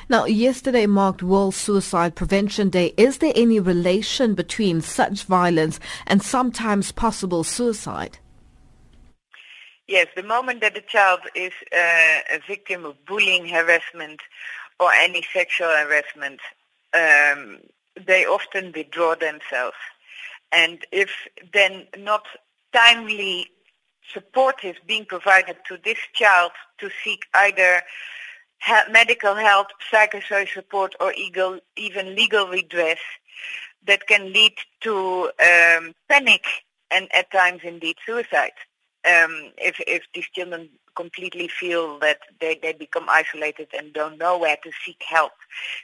Now, 0.09 0.25
yesterday 0.25 0.85
marked 0.85 1.23
World 1.23 1.55
Suicide 1.55 2.15
Prevention 2.15 2.69
Day. 2.69 2.93
Is 2.97 3.19
there 3.19 3.33
any 3.35 3.59
relation 3.59 4.35
between 4.35 4.81
such 4.81 5.23
violence 5.23 5.79
and 6.07 6.21
sometimes 6.21 6.91
possible 6.91 7.43
suicide? 7.43 8.17
Yes, 9.87 10.07
the 10.15 10.23
moment 10.23 10.61
that 10.61 10.77
a 10.77 10.81
child 10.81 11.19
is 11.35 11.51
uh, 11.75 12.35
a 12.35 12.39
victim 12.47 12.85
of 12.85 13.05
bullying, 13.05 13.47
harassment, 13.47 14.21
or 14.79 14.91
any 14.93 15.23
sexual 15.33 15.67
harassment, 15.67 16.39
um, 16.93 17.59
they 18.05 18.25
often 18.25 18.71
withdraw 18.75 19.15
themselves. 19.15 19.77
And 20.51 20.85
if 20.91 21.09
then 21.53 21.87
not 21.97 22.25
timely 22.73 23.49
support 24.13 24.63
is 24.63 24.75
being 24.87 25.05
provided 25.05 25.57
to 25.67 25.77
this 25.83 25.97
child 26.13 26.51
to 26.79 26.89
seek 27.03 27.25
either 27.33 27.81
medical 28.91 29.35
help, 29.35 29.67
psychosocial 29.91 30.53
support, 30.53 30.95
or 30.99 31.13
even 31.13 32.15
legal 32.15 32.47
redress 32.47 32.99
that 33.85 34.07
can 34.07 34.31
lead 34.31 34.53
to 34.81 35.31
um, 35.41 35.93
panic 36.09 36.45
and 36.91 37.07
at 37.13 37.31
times 37.31 37.61
indeed 37.63 37.97
suicide. 38.05 38.53
Um, 39.05 39.51
if, 39.57 39.81
if 39.85 40.03
these 40.13 40.27
children 40.33 40.69
completely 40.95 41.47
feel 41.47 41.99
that 41.99 42.19
they, 42.39 42.59
they 42.61 42.73
become 42.73 43.05
isolated 43.09 43.67
and 43.77 43.93
don't 43.93 44.17
know 44.17 44.37
where 44.37 44.57
to 44.63 44.71
seek 44.85 45.01
help. 45.07 45.33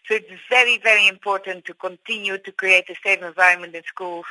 So 0.07 0.15
it's 0.15 0.29
very, 0.49 0.77
very 0.77 1.07
important 1.07 1.65
to 1.65 1.73
continue 1.73 2.37
to 2.37 2.51
create 2.51 2.89
a 2.89 2.95
safe 3.03 3.21
environment 3.21 3.75
in 3.75 3.83
schools 3.83 4.25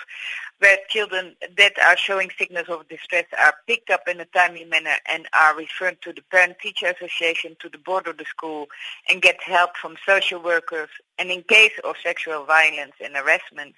where 0.58 0.78
children 0.88 1.36
that 1.56 1.72
are 1.84 1.96
showing 1.96 2.30
signals 2.36 2.68
of 2.68 2.88
distress 2.88 3.26
are 3.38 3.54
picked 3.66 3.90
up 3.90 4.02
in 4.08 4.20
a 4.20 4.24
timely 4.26 4.64
manner 4.64 4.96
and 5.06 5.28
are 5.32 5.56
referred 5.56 6.00
to 6.02 6.12
the 6.12 6.22
Parent-Teacher 6.30 6.86
Association, 6.86 7.56
to 7.60 7.68
the 7.68 7.78
board 7.78 8.06
of 8.06 8.18
the 8.18 8.24
school, 8.24 8.66
and 9.08 9.22
get 9.22 9.42
help 9.42 9.76
from 9.76 9.96
social 10.04 10.42
workers. 10.42 10.88
And 11.18 11.30
in 11.30 11.42
case 11.44 11.78
of 11.84 11.96
sexual 12.02 12.44
violence 12.44 12.94
and 13.02 13.14
harassment, 13.16 13.74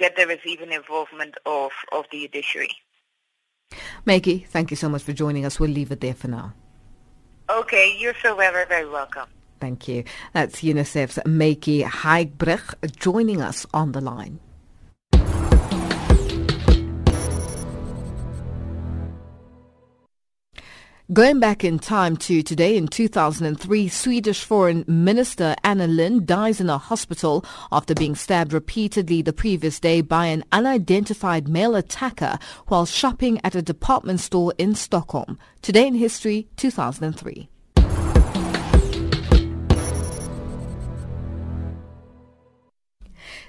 that 0.00 0.16
there 0.16 0.30
is 0.30 0.40
even 0.44 0.72
involvement 0.72 1.36
of, 1.46 1.70
of 1.92 2.04
the 2.10 2.22
judiciary. 2.22 2.70
Maggie, 4.08 4.46
thank 4.48 4.70
you 4.70 4.76
so 4.76 4.88
much 4.88 5.02
for 5.02 5.12
joining 5.12 5.44
us. 5.44 5.60
We'll 5.60 5.68
leave 5.68 5.92
it 5.92 6.00
there 6.00 6.14
for 6.14 6.28
now. 6.28 6.54
Okay, 7.50 7.94
you're 7.98 8.14
so 8.22 8.34
very, 8.34 8.64
very 8.64 8.88
welcome. 8.88 9.28
Thank 9.60 9.86
you. 9.86 10.04
That's 10.32 10.62
UNICEF's 10.62 11.18
Maggie 11.26 11.82
Heigbrecht 11.82 12.96
joining 12.96 13.42
us 13.42 13.66
on 13.74 13.92
the 13.92 14.00
line. 14.00 14.40
Going 21.10 21.40
back 21.40 21.64
in 21.64 21.78
time 21.78 22.18
to 22.18 22.42
today 22.42 22.76
in 22.76 22.86
2003, 22.86 23.88
Swedish 23.88 24.44
Foreign 24.44 24.84
Minister 24.86 25.56
Anna 25.64 25.86
Lindh 25.86 26.26
dies 26.26 26.60
in 26.60 26.68
a 26.68 26.76
hospital 26.76 27.46
after 27.72 27.94
being 27.94 28.14
stabbed 28.14 28.52
repeatedly 28.52 29.22
the 29.22 29.32
previous 29.32 29.80
day 29.80 30.02
by 30.02 30.26
an 30.26 30.44
unidentified 30.52 31.48
male 31.48 31.76
attacker 31.76 32.38
while 32.66 32.84
shopping 32.84 33.40
at 33.42 33.54
a 33.54 33.62
department 33.62 34.20
store 34.20 34.52
in 34.58 34.74
Stockholm. 34.74 35.38
Today 35.62 35.86
in 35.86 35.94
history, 35.94 36.46
2003. 36.56 37.48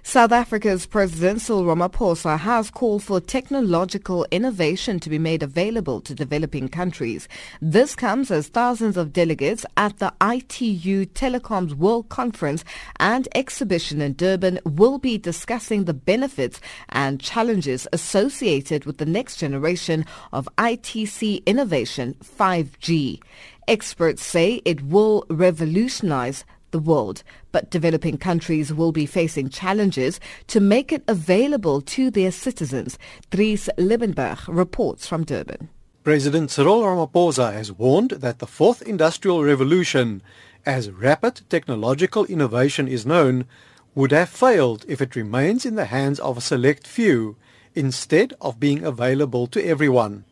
South 0.09 0.31
Africa's 0.31 0.87
President 0.87 1.39
Cyril 1.39 1.65
Ramaphosa 1.65 2.39
has 2.39 2.71
called 2.71 3.03
for 3.03 3.21
technological 3.21 4.25
innovation 4.31 4.99
to 5.01 5.07
be 5.07 5.19
made 5.19 5.43
available 5.43 6.01
to 6.01 6.15
developing 6.15 6.67
countries. 6.67 7.27
This 7.61 7.93
comes 7.93 8.31
as 8.31 8.47
thousands 8.47 8.97
of 8.97 9.13
delegates 9.13 9.67
at 9.77 9.99
the 9.99 10.11
ITU 10.19 11.05
Telecoms 11.05 11.75
World 11.75 12.09
Conference 12.09 12.63
and 12.99 13.27
exhibition 13.35 14.01
in 14.01 14.13
Durban 14.13 14.59
will 14.65 14.97
be 14.97 15.19
discussing 15.19 15.83
the 15.83 15.93
benefits 15.93 16.59
and 16.89 17.21
challenges 17.21 17.87
associated 17.93 18.85
with 18.85 18.97
the 18.97 19.05
next 19.05 19.37
generation 19.37 20.07
of 20.33 20.49
ITC 20.57 21.45
innovation 21.45 22.15
5G. 22.23 23.21
Experts 23.67 24.23
say 24.23 24.59
it 24.65 24.81
will 24.81 25.23
revolutionize 25.29 26.45
the 26.71 26.79
world, 26.79 27.23
but 27.51 27.69
developing 27.69 28.17
countries 28.17 28.73
will 28.73 28.91
be 28.91 29.05
facing 29.05 29.49
challenges 29.49 30.19
to 30.47 30.59
make 30.59 30.91
it 30.91 31.03
available 31.07 31.81
to 31.81 32.11
their 32.11 32.31
citizens. 32.31 32.97
Dries 33.31 33.69
Liebenberg 33.77 34.39
reports 34.47 35.07
from 35.07 35.23
Durban. 35.23 35.69
President 36.03 36.49
Cyril 36.49 36.81
Ramaphosa 36.81 37.53
has 37.53 37.71
warned 37.71 38.11
that 38.11 38.39
the 38.39 38.47
fourth 38.47 38.81
industrial 38.81 39.43
revolution, 39.43 40.21
as 40.65 40.89
rapid 40.89 41.41
technological 41.49 42.25
innovation 42.25 42.87
is 42.87 43.05
known, 43.05 43.45
would 43.95 44.11
have 44.11 44.29
failed 44.29 44.85
if 44.87 45.01
it 45.01 45.15
remains 45.15 45.65
in 45.65 45.75
the 45.75 45.85
hands 45.85 46.19
of 46.19 46.37
a 46.37 46.41
select 46.41 46.87
few 46.87 47.35
instead 47.75 48.33
of 48.39 48.59
being 48.59 48.83
available 48.83 49.45
to 49.47 49.63
everyone. 49.63 50.23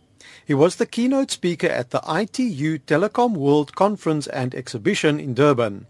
He 0.45 0.53
was 0.53 0.77
the 0.77 0.85
keynote 0.85 1.31
speaker 1.31 1.67
at 1.67 1.89
the 1.89 2.01
ITU 2.07 2.79
Telecom 2.79 3.33
World 3.33 3.75
Conference 3.75 4.27
and 4.27 4.55
Exhibition 4.55 5.19
in 5.19 5.33
Durban. 5.33 5.87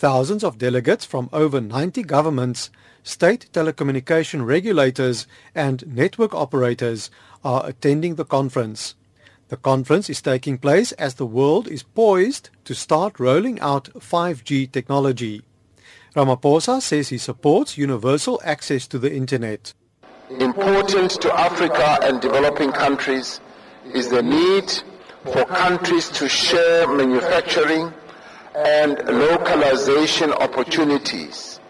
Thousands 0.00 0.42
of 0.42 0.56
delegates 0.56 1.04
from 1.04 1.28
over 1.30 1.60
90 1.60 2.04
governments, 2.04 2.70
state 3.02 3.50
telecommunication 3.52 4.46
regulators 4.46 5.26
and 5.54 5.86
network 5.86 6.34
operators 6.34 7.10
are 7.44 7.66
attending 7.66 8.14
the 8.14 8.24
conference. 8.24 8.94
The 9.48 9.58
conference 9.58 10.08
is 10.08 10.22
taking 10.22 10.56
place 10.56 10.92
as 10.92 11.16
the 11.16 11.26
world 11.26 11.68
is 11.68 11.82
poised 11.82 12.48
to 12.64 12.74
start 12.74 13.20
rolling 13.20 13.60
out 13.60 13.90
5G 13.92 14.72
technology. 14.72 15.42
Ramaphosa 16.16 16.80
says 16.80 17.10
he 17.10 17.18
supports 17.18 17.76
universal 17.76 18.40
access 18.42 18.86
to 18.86 18.98
the 18.98 19.12
internet. 19.12 19.74
Important 20.30 21.10
to 21.20 21.30
Africa 21.38 21.98
and 22.04 22.22
developing 22.22 22.72
countries 22.72 23.38
is 23.92 24.08
the 24.08 24.22
need 24.22 24.72
for 25.24 25.44
countries 25.44 26.08
to 26.08 26.26
share 26.26 26.88
manufacturing, 26.88 27.92
and 28.66 28.98
localization 29.06 30.32
opportunities 30.32 31.60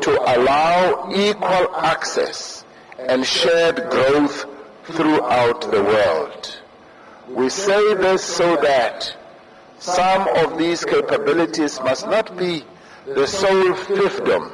to 0.00 0.10
allow 0.10 1.10
equal 1.14 1.74
access 1.76 2.64
and 2.98 3.26
shared 3.26 3.76
growth 3.90 4.44
throughout 4.84 5.60
the 5.70 5.82
world. 5.82 6.60
We 7.28 7.48
say 7.48 7.94
this 7.94 8.22
so 8.22 8.56
that 8.56 9.16
some 9.78 10.28
of 10.36 10.58
these 10.58 10.84
capabilities 10.84 11.80
must 11.80 12.06
not 12.06 12.36
be 12.36 12.62
the 13.06 13.26
sole 13.26 13.72
fiefdom 13.74 14.52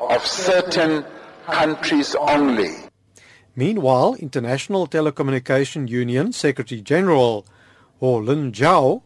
of 0.00 0.24
certain 0.26 1.04
countries 1.46 2.14
only. 2.14 2.70
Meanwhile, 3.54 4.16
International 4.20 4.86
Telecommunication 4.86 5.88
Union 5.88 6.32
Secretary 6.32 6.80
General 6.80 7.46
Houlin 8.00 8.52
Zhao 8.52 9.02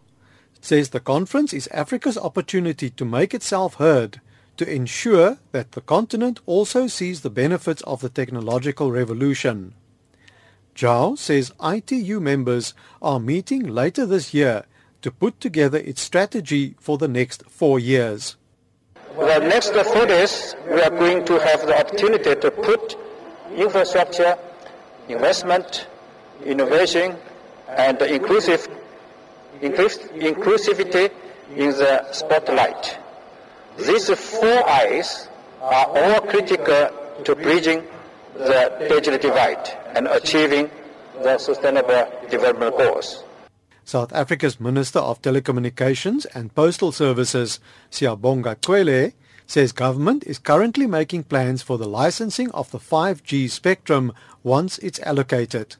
says 0.60 0.90
the 0.90 1.00
conference 1.00 1.52
is 1.52 1.68
Africa's 1.68 2.18
opportunity 2.18 2.90
to 2.90 3.04
make 3.04 3.34
itself 3.34 3.74
heard 3.74 4.20
to 4.56 4.70
ensure 4.70 5.38
that 5.52 5.72
the 5.72 5.80
continent 5.80 6.40
also 6.44 6.86
sees 6.86 7.22
the 7.22 7.30
benefits 7.30 7.82
of 7.82 8.00
the 8.00 8.10
technological 8.10 8.92
revolution. 8.92 9.74
Zhao 10.74 11.16
says 11.16 11.52
ITU 11.62 12.20
members 12.20 12.74
are 13.00 13.18
meeting 13.18 13.66
later 13.66 14.06
this 14.06 14.34
year 14.34 14.64
to 15.02 15.10
put 15.10 15.40
together 15.40 15.78
its 15.78 16.02
strategy 16.02 16.74
for 16.78 16.98
the 16.98 17.08
next 17.08 17.42
four 17.48 17.78
years. 17.78 18.36
The 19.16 19.38
next 19.40 19.72
four 19.72 20.06
days, 20.06 20.54
we 20.70 20.80
are 20.80 20.90
going 20.90 21.24
to 21.24 21.38
have 21.40 21.66
the 21.66 21.78
opportunity 21.78 22.34
to 22.34 22.50
put 22.50 22.96
infrastructure, 23.54 24.36
investment, 25.08 25.86
innovation, 26.44 27.16
and 27.68 28.00
inclusive 28.02 28.68
inclusivity 29.60 31.10
in 31.56 31.70
the 31.70 32.12
spotlight. 32.12 32.98
These 33.78 34.10
four 34.10 34.68
eyes 34.68 35.28
are 35.60 35.86
all 35.86 36.20
critical 36.22 36.90
to 37.24 37.34
bridging 37.34 37.86
the 38.34 38.86
digital 38.88 39.18
divide 39.18 39.68
and 39.94 40.06
achieving 40.08 40.70
the 41.22 41.38
sustainable 41.38 42.06
development 42.30 42.76
goals. 42.78 43.24
South 43.84 44.12
Africa's 44.12 44.60
Minister 44.60 45.00
of 45.00 45.20
Telecommunications 45.20 46.26
and 46.34 46.54
Postal 46.54 46.92
Services, 46.92 47.60
Siyabonga 47.90 48.56
Cwele, 48.56 49.12
says 49.46 49.72
government 49.72 50.22
is 50.24 50.38
currently 50.38 50.86
making 50.86 51.24
plans 51.24 51.60
for 51.60 51.76
the 51.76 51.88
licensing 51.88 52.50
of 52.52 52.70
the 52.70 52.78
5G 52.78 53.50
spectrum 53.50 54.12
once 54.44 54.78
it's 54.78 55.00
allocated. 55.00 55.76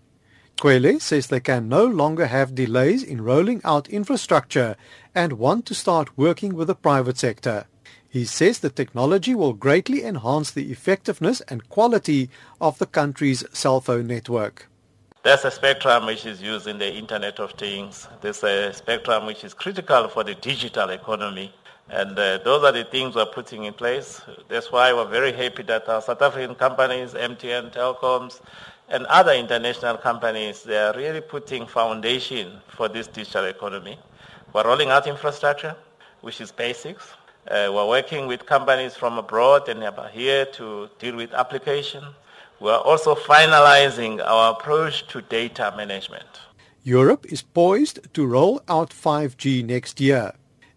Cwele 0.61 1.01
says 1.01 1.29
they 1.29 1.41
can 1.41 1.71
no 1.71 1.87
longer 1.87 2.27
have 2.27 2.55
delays 2.55 3.03
in 3.03 3.23
rolling 3.23 3.63
out 3.65 3.89
infrastructure 3.89 4.77
and 5.15 5.39
want 5.39 5.65
to 5.65 5.75
start 5.75 6.19
working 6.19 6.55
with 6.55 6.69
the 6.69 6.75
private 6.75 7.17
sector. 7.17 7.65
He 8.07 8.27
says 8.27 8.59
the 8.59 8.69
technology 8.69 9.35
will 9.35 9.55
greatly 9.55 10.05
enhance 10.05 10.51
the 10.51 10.71
effectiveness 10.71 11.41
and 11.49 11.67
quality 11.71 12.29
of 12.61 12.79
the 12.79 12.85
country's 12.85 13.43
cell 13.55 13.81
phone 13.81 14.09
network. 14.09 14.69
There's 15.23 15.47
a 15.47 15.51
spectrum 15.51 16.05
which 16.05 16.27
is 16.27 16.43
used 16.43 16.67
in 16.67 16.77
the 16.77 16.93
Internet 16.93 17.41
of 17.41 17.53
Things. 17.53 18.07
There's 18.21 18.45
a 18.45 18.75
spectrum 18.75 19.25
which 19.25 19.45
is 19.45 19.55
critical 19.55 20.09
for 20.09 20.25
the 20.25 20.35
digital 20.35 20.91
economy. 20.91 21.55
And 21.89 22.17
uh, 22.17 22.39
those 22.39 22.63
are 22.63 22.71
the 22.73 22.85
things 22.85 23.17
we're 23.17 23.27
putting 23.27 23.65
in 23.65 23.73
place. 23.73 24.21
That's 24.49 24.71
why 24.71 24.93
we're 24.93 25.09
very 25.09 25.33
happy 25.33 25.65
that 25.65 25.89
our 25.89 26.01
South 26.01 26.23
African 26.23 26.55
companies, 26.55 27.15
MTN, 27.15 27.73
Telecoms, 27.73 28.41
and 28.91 29.07
other 29.07 29.33
international 29.33 29.97
companies, 29.97 30.65
they 30.65 30.77
are 30.77 30.93
really 30.95 31.21
putting 31.21 31.67
foundation 31.67 32.61
for 32.69 32.89
this 32.89 33.07
digital 33.07 33.45
economy. 33.45 33.99
We're 34.53 34.67
rolling 34.67 34.91
out 34.91 35.07
infrastructure, 35.07 35.77
which 36.23 36.41
is 36.41 36.51
basics. 36.51 37.13
Uh, 37.49 37.71
we're 37.73 37.87
working 37.87 38.27
with 38.27 38.47
companies 38.47 38.97
from 38.97 39.17
abroad 39.17 39.69
and 39.69 39.83
here 40.13 40.45
to 40.47 40.91
deal 40.99 41.17
with 41.17 41.33
application. 41.33 42.05
We're 42.59 42.77
also 42.77 43.15
finalizing 43.15 44.23
our 44.23 44.53
approach 44.53 45.07
to 45.09 45.23
data 45.23 45.73
management. 45.77 46.27
Europe 46.83 47.27
is 47.27 47.43
poised 47.43 48.13
to 48.15 48.27
roll 48.27 48.61
out 48.69 48.91
5G 48.91 49.65
next 49.65 50.01
year. 50.01 50.33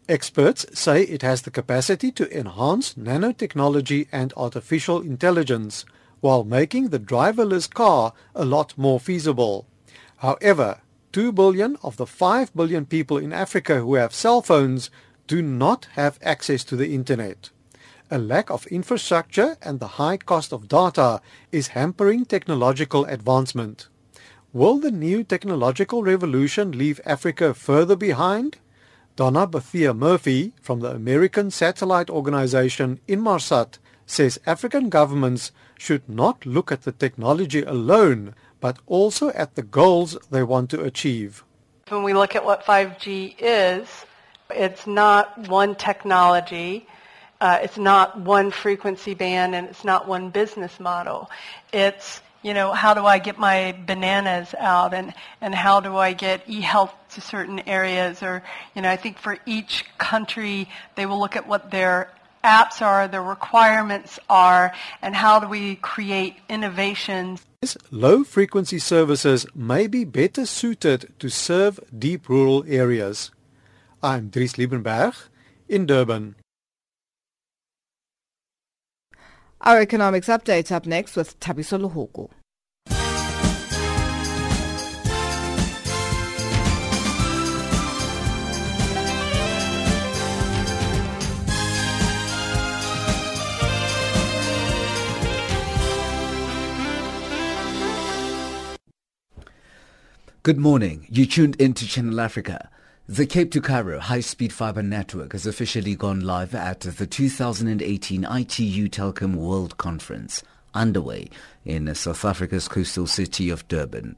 Experts 0.08 0.66
say 0.74 1.04
it 1.04 1.22
has 1.22 1.42
the 1.42 1.52
capacity 1.52 2.12
to 2.12 2.38
enhance 2.38 2.94
nanotechnology 2.94 4.08
and 4.12 4.34
artificial 4.38 5.02
intelligence 5.02 5.86
while 6.24 6.46
making 6.46 6.88
the 6.88 7.06
driverless 7.14 7.70
car 7.70 8.14
a 8.34 8.46
lot 8.46 8.74
more 8.78 8.98
feasible. 8.98 9.68
However, 10.20 10.80
2 11.12 11.34
billion 11.34 11.76
of 11.84 11.98
the 11.98 12.06
5 12.06 12.56
billion 12.56 12.86
people 12.86 13.18
in 13.18 13.34
Africa 13.34 13.80
who 13.82 13.96
have 13.96 14.14
cell 14.14 14.42
phones 14.42 14.90
do 15.28 15.42
not 15.42 15.90
have 15.96 16.18
access 16.24 16.64
to 16.64 16.78
the 16.78 16.96
internet. 16.96 17.50
A 18.10 18.18
lack 18.18 18.50
of 18.50 18.66
infrastructure 18.68 19.58
and 19.62 19.82
the 19.82 20.00
high 20.00 20.16
cost 20.16 20.54
of 20.54 20.70
data 20.70 21.20
is 21.52 21.76
hampering 21.80 22.24
technological 22.24 23.04
advancement. 23.04 23.90
Will 24.54 24.78
the 24.78 24.92
new 24.92 25.26
technological 25.26 26.04
revolution 26.04 26.72
leave 26.72 27.02
Africa 27.06 27.54
further 27.54 27.98
behind? 27.98 28.60
Donna 29.18 29.46
Bethea 29.46 29.94
Murphy 29.94 30.54
from 30.62 30.80
the 30.80 30.92
American 30.92 31.52
Satellite 31.52 32.10
Organization 32.10 33.02
Inmarsat 33.10 33.78
says 34.06 34.40
African 34.46 34.90
governments 34.90 35.52
should 35.84 36.08
not 36.08 36.46
look 36.46 36.72
at 36.72 36.84
the 36.84 36.94
technology 36.94 37.62
alone, 37.62 38.34
but 38.62 38.78
also 38.88 39.30
at 39.32 39.56
the 39.56 39.62
goals 39.62 40.18
they 40.32 40.42
want 40.42 40.70
to 40.70 40.82
achieve. 40.82 41.44
When 41.90 42.04
we 42.04 42.14
look 42.14 42.36
at 42.36 42.46
what 42.46 42.64
5G 42.64 43.36
is, 43.40 43.88
it's 44.50 44.88
not 44.88 45.50
one 45.50 45.76
technology, 45.76 46.88
uh, 47.42 47.60
it's 47.62 47.78
not 47.78 48.18
one 48.22 48.50
frequency 48.52 49.14
band, 49.14 49.54
and 49.56 49.68
it's 49.68 49.84
not 49.84 50.08
one 50.08 50.30
business 50.30 50.80
model. 50.80 51.30
It's 51.74 52.22
you 52.44 52.54
know, 52.54 52.74
how 52.74 52.94
do 52.94 53.06
I 53.06 53.20
get 53.20 53.40
my 53.40 53.74
bananas 53.88 54.54
out 54.60 54.94
and, 54.94 55.14
and 55.40 55.56
how 55.56 55.80
do 55.80 55.96
I 55.96 56.12
get 56.12 56.44
e-health 56.46 56.94
to 57.12 57.22
certain 57.22 57.60
areas 57.62 58.22
or, 58.22 58.44
you 58.76 58.82
know, 58.82 58.90
I 58.90 58.98
think 58.98 59.18
for 59.18 59.38
each 59.46 59.86
country 59.98 60.68
they 60.96 61.06
will 61.06 61.20
look 61.20 61.38
at 61.38 61.48
what 61.48 61.72
their 61.72 62.12
apps 62.44 62.82
are, 62.82 63.08
the 63.08 63.22
requirements 63.22 64.20
are, 64.30 64.74
and 65.02 65.16
how 65.16 65.40
do 65.40 65.48
we 65.48 65.76
create 65.78 66.36
innovations. 66.50 67.46
Low 67.92 68.24
frequency 68.24 68.80
services 68.80 69.46
may 69.56 69.88
be 69.88 70.04
better 70.04 70.46
suited 70.46 71.14
to 71.20 71.30
serve 71.30 71.80
deep 71.98 72.28
rural 72.28 72.66
areas. 72.68 73.32
I'm 74.02 74.30
Dries 74.30 74.54
Liebenberg 74.54 75.16
in 75.70 75.86
Durban. 75.86 76.36
Our 79.62 79.80
economics 79.80 80.28
update 80.28 80.74
up 80.74 80.86
next 80.86 81.16
with 81.16 81.40
Tabiso 81.40 81.80
Luhuku. 81.80 82.30
Good 100.44 100.58
morning. 100.58 101.08
You 101.10 101.26
tuned 101.26 101.56
into 101.56 101.88
Channel 101.88 102.20
Africa. 102.20 102.70
The 103.08 103.26
Cape 103.26 103.50
to 103.52 103.62
Cairo 103.62 103.98
high-speed 104.02 104.52
fiber 104.52 104.84
network 104.84 105.32
has 105.32 105.48
officially 105.48 105.96
gone 105.96 106.20
live 106.20 106.54
at 106.54 106.82
the 106.82 107.08
2018 107.08 108.26
ITU 108.26 108.90
Telecom 108.90 109.36
World 109.36 109.78
Conference 109.78 110.44
underway 110.74 111.30
in 111.64 111.96
South 111.96 112.26
Africa's 112.26 112.68
coastal 112.68 113.08
city 113.08 113.50
of 113.50 113.66
Durban. 113.70 114.18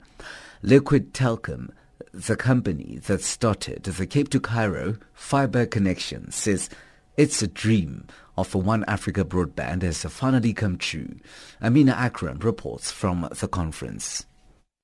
Liquid 0.64 1.14
Telecom, 1.14 1.70
the 2.12 2.36
company 2.36 3.00
that 3.06 3.22
started 3.22 3.84
the 3.84 4.08
Cape 4.08 4.30
to 4.30 4.40
Cairo 4.40 4.98
fiber 5.14 5.68
connection, 5.68 6.32
says 6.32 6.72
it's 7.18 7.44
a 7.44 7.48
dream 7.48 8.08
of 8.36 8.56
a 8.56 8.58
One 8.58 8.84
Africa 8.88 9.24
broadband 9.24 9.84
has 9.84 10.02
finally 10.06 10.54
come 10.54 10.80
true. 10.80 11.18
Amina 11.62 11.92
Akram 11.92 12.40
reports 12.40 12.90
from 12.90 13.30
the 13.32 13.48
conference. 13.48 14.26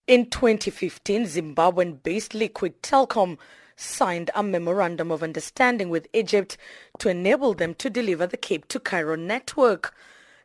In 0.07 0.31
2015, 0.31 1.25
Zimbabwean-based 1.25 2.33
Liquid 2.33 2.81
Telecom 2.81 3.37
signed 3.75 4.31
a 4.33 4.41
memorandum 4.41 5.11
of 5.11 5.21
understanding 5.21 5.89
with 5.89 6.07
Egypt 6.11 6.57
to 6.97 7.09
enable 7.09 7.53
them 7.53 7.75
to 7.75 7.87
deliver 7.87 8.25
the 8.25 8.35
Cape 8.35 8.67
to 8.69 8.79
Cairo 8.79 9.15
network. 9.15 9.93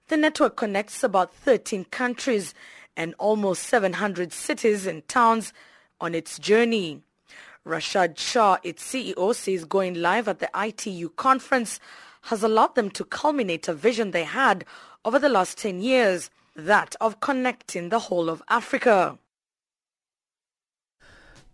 The 0.09 0.18
network 0.18 0.57
connects 0.57 1.02
about 1.02 1.32
13 1.34 1.86
countries 1.86 2.52
and 2.98 3.14
almost 3.18 3.62
700 3.62 4.30
cities 4.30 4.86
and 4.86 5.09
towns 5.09 5.54
on 6.02 6.14
its 6.14 6.38
journey. 6.38 7.00
Rashad 7.66 8.18
Shah, 8.18 8.59
its 8.62 8.84
CEO, 8.84 9.34
says 9.34 9.64
going 9.64 9.94
live 9.94 10.28
at 10.28 10.38
the 10.38 10.50
ITU 10.54 11.09
conference 11.16 11.80
has 12.24 12.42
allowed 12.42 12.74
them 12.74 12.90
to 12.90 13.04
culminate 13.04 13.68
a 13.68 13.74
vision 13.74 14.11
they 14.11 14.24
had 14.24 14.66
over 15.02 15.18
the 15.18 15.30
last 15.30 15.57
10 15.57 15.80
years, 15.80 16.30
that 16.54 16.94
of 17.00 17.20
connecting 17.20 17.88
the 17.88 18.00
whole 18.00 18.28
of 18.28 18.42
Africa. 18.48 19.18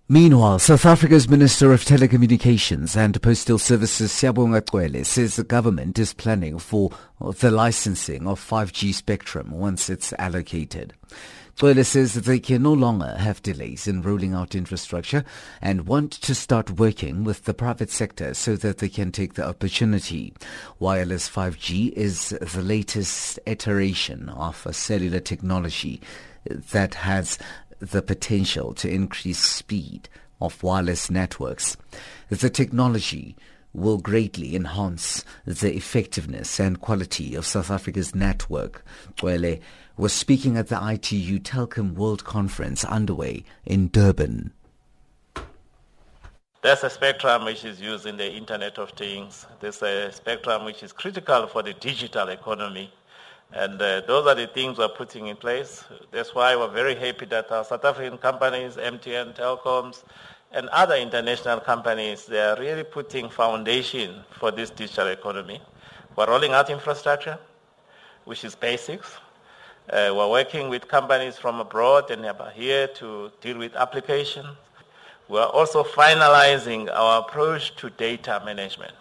Meanwhile, 0.09 0.59
South 0.59 0.85
Africa's 0.85 1.29
Minister 1.29 1.73
of 1.73 1.85
Telecommunications 1.85 2.97
and 2.97 3.23
Postal 3.23 3.57
Services 3.57 4.11
Siyabonga 4.11 4.61
Cwele 4.61 5.07
says 5.07 5.37
the 5.37 5.45
government 5.45 5.97
is 5.99 6.13
planning 6.13 6.59
for 6.59 6.91
the 7.21 7.53
licensing 7.53 8.27
of 8.27 8.41
5G 8.41 8.93
spectrum 8.93 9.53
once 9.53 9.89
it's 9.89 10.13
allocated. 10.15 10.93
Cwele 11.57 11.85
says 11.85 12.15
that 12.15 12.25
they 12.25 12.41
can 12.41 12.65
no 12.65 12.73
longer 12.73 13.15
have 13.17 13.43
delays 13.43 13.87
in 13.87 14.03
rolling 14.03 14.35
out 14.35 14.57
infrastructure 14.57 15.25
and 15.63 15.87
want 15.87 16.11
to 16.11 16.35
start 16.35 16.73
working 16.73 17.23
with 17.23 17.45
the 17.45 17.55
private 17.55 17.91
sector 17.91 18.35
so 18.35 18.57
that 18.57 18.79
they 18.79 18.89
can 18.89 19.13
take 19.13 19.35
the 19.35 19.47
opportunity. 19.47 20.35
Wireless 20.81 21.29
5G 21.29 21.93
is 21.93 22.31
the 22.31 22.63
latest 22.63 23.39
iteration 23.47 24.31
of 24.31 24.67
a 24.67 24.73
cellular 24.73 25.21
technology 25.21 26.01
that 26.51 26.95
has 26.95 27.39
the 27.83 28.01
potential 28.01 28.73
to 28.75 28.89
increase 28.89 29.41
speed 29.41 30.09
of 30.41 30.63
wireless 30.63 31.11
networks. 31.11 31.77
The 32.31 32.49
technology 32.49 33.37
will 33.75 33.99
greatly 33.99 34.55
enhance 34.55 35.25
the 35.45 35.75
effectiveness 35.75 36.61
and 36.61 36.81
quality 36.81 37.35
of 37.35 37.45
South 37.45 37.71
Africa's 37.71 38.15
network. 38.15 38.85
Cwele 39.19 39.61
was 39.97 40.13
speaking 40.13 40.57
at 40.57 40.69
the 40.69 40.77
ITU 40.77 41.41
Telecom 41.41 41.95
World 41.95 42.25
Conference 42.25 42.85
underway 42.85 43.45
in 43.65 43.89
Durban. 43.89 44.53
There's 46.63 46.85
a 46.85 46.91
spectrum 46.91 47.45
which 47.45 47.65
is 47.65 47.81
used 47.81 48.07
in 48.07 48.17
the 48.17 48.33
Internet 48.33 48.79
of 48.79 48.91
Things. 48.91 49.47
There's 49.59 49.83
a 49.83 50.13
spectrum 50.13 50.65
which 50.65 50.85
is 50.85 50.93
critical 50.93 51.49
for 51.49 51.63
the 51.63 51.75
digital 51.75 52.29
economy. 52.29 52.93
And 53.55 53.81
uh, 53.83 54.01
those 54.07 54.27
are 54.27 54.35
the 54.35 54.47
things 54.47 54.79
we're 54.79 54.89
putting 54.89 55.27
in 55.27 55.37
place. 55.37 55.85
That's 56.11 56.35
why 56.35 56.57
we're 56.57 56.69
very 56.69 56.95
happy 56.95 57.27
that 57.27 57.51
our 57.53 57.65
South 57.65 57.85
African 57.85 58.17
companies, 58.17 58.77
MTN, 58.77 59.37
Telecoms, 59.37 60.05
and 60.53 60.69
other 60.71 60.97
international 60.97 61.61
companies, 61.61 62.25
they 62.27 62.41
are 62.41 62.57
really 62.59 62.85
putting 62.85 63.29
foundation 63.29 64.23
for 64.39 64.51
this 64.51 64.71
digital 64.71 65.09
economy. 65.09 65.61
We're 66.17 66.29
rolling 66.29 66.53
out 66.53 66.71
infrastructure, 66.71 67.39
which 68.25 68.45
is 68.45 68.55
basics. 68.55 69.17
Uh, 69.91 70.13
we're 70.15 70.31
working 70.31 70.71
with 70.71 70.89
companies 70.89 71.37
from 71.37 71.61
abroad 71.61 72.11
and 72.11 72.25
here 72.55 72.87
to 72.87 73.33
deal 73.41 73.59
with 73.59 73.75
applications. 73.75 74.49
We're 75.29 75.43
also 75.45 75.83
finalizing 75.83 76.91
our 76.93 77.21
approach 77.21 77.77
to 77.77 77.91
data 77.91 78.43
management. 78.45 78.95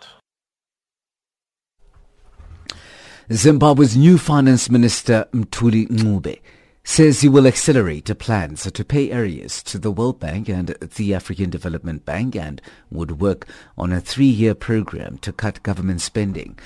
Zimbabwe's 3.33 3.95
new 3.95 4.17
finance 4.17 4.69
minister 4.69 5.25
Mthuli 5.31 5.87
Ncube 5.87 6.41
says 6.83 7.21
he 7.21 7.29
will 7.29 7.47
accelerate 7.47 8.17
plans 8.19 8.69
to 8.69 8.83
pay 8.83 9.09
areas 9.09 9.63
to 9.63 9.79
the 9.79 9.91
World 9.91 10.19
Bank 10.19 10.49
and 10.49 10.67
the 10.67 11.13
African 11.13 11.49
Development 11.49 12.03
Bank 12.03 12.35
and 12.35 12.61
would 12.91 13.21
work 13.21 13.47
on 13.77 13.93
a 13.93 14.01
three-year 14.01 14.53
program 14.53 15.17
to 15.19 15.31
cut 15.31 15.63
government 15.63 16.01
spending. 16.01 16.59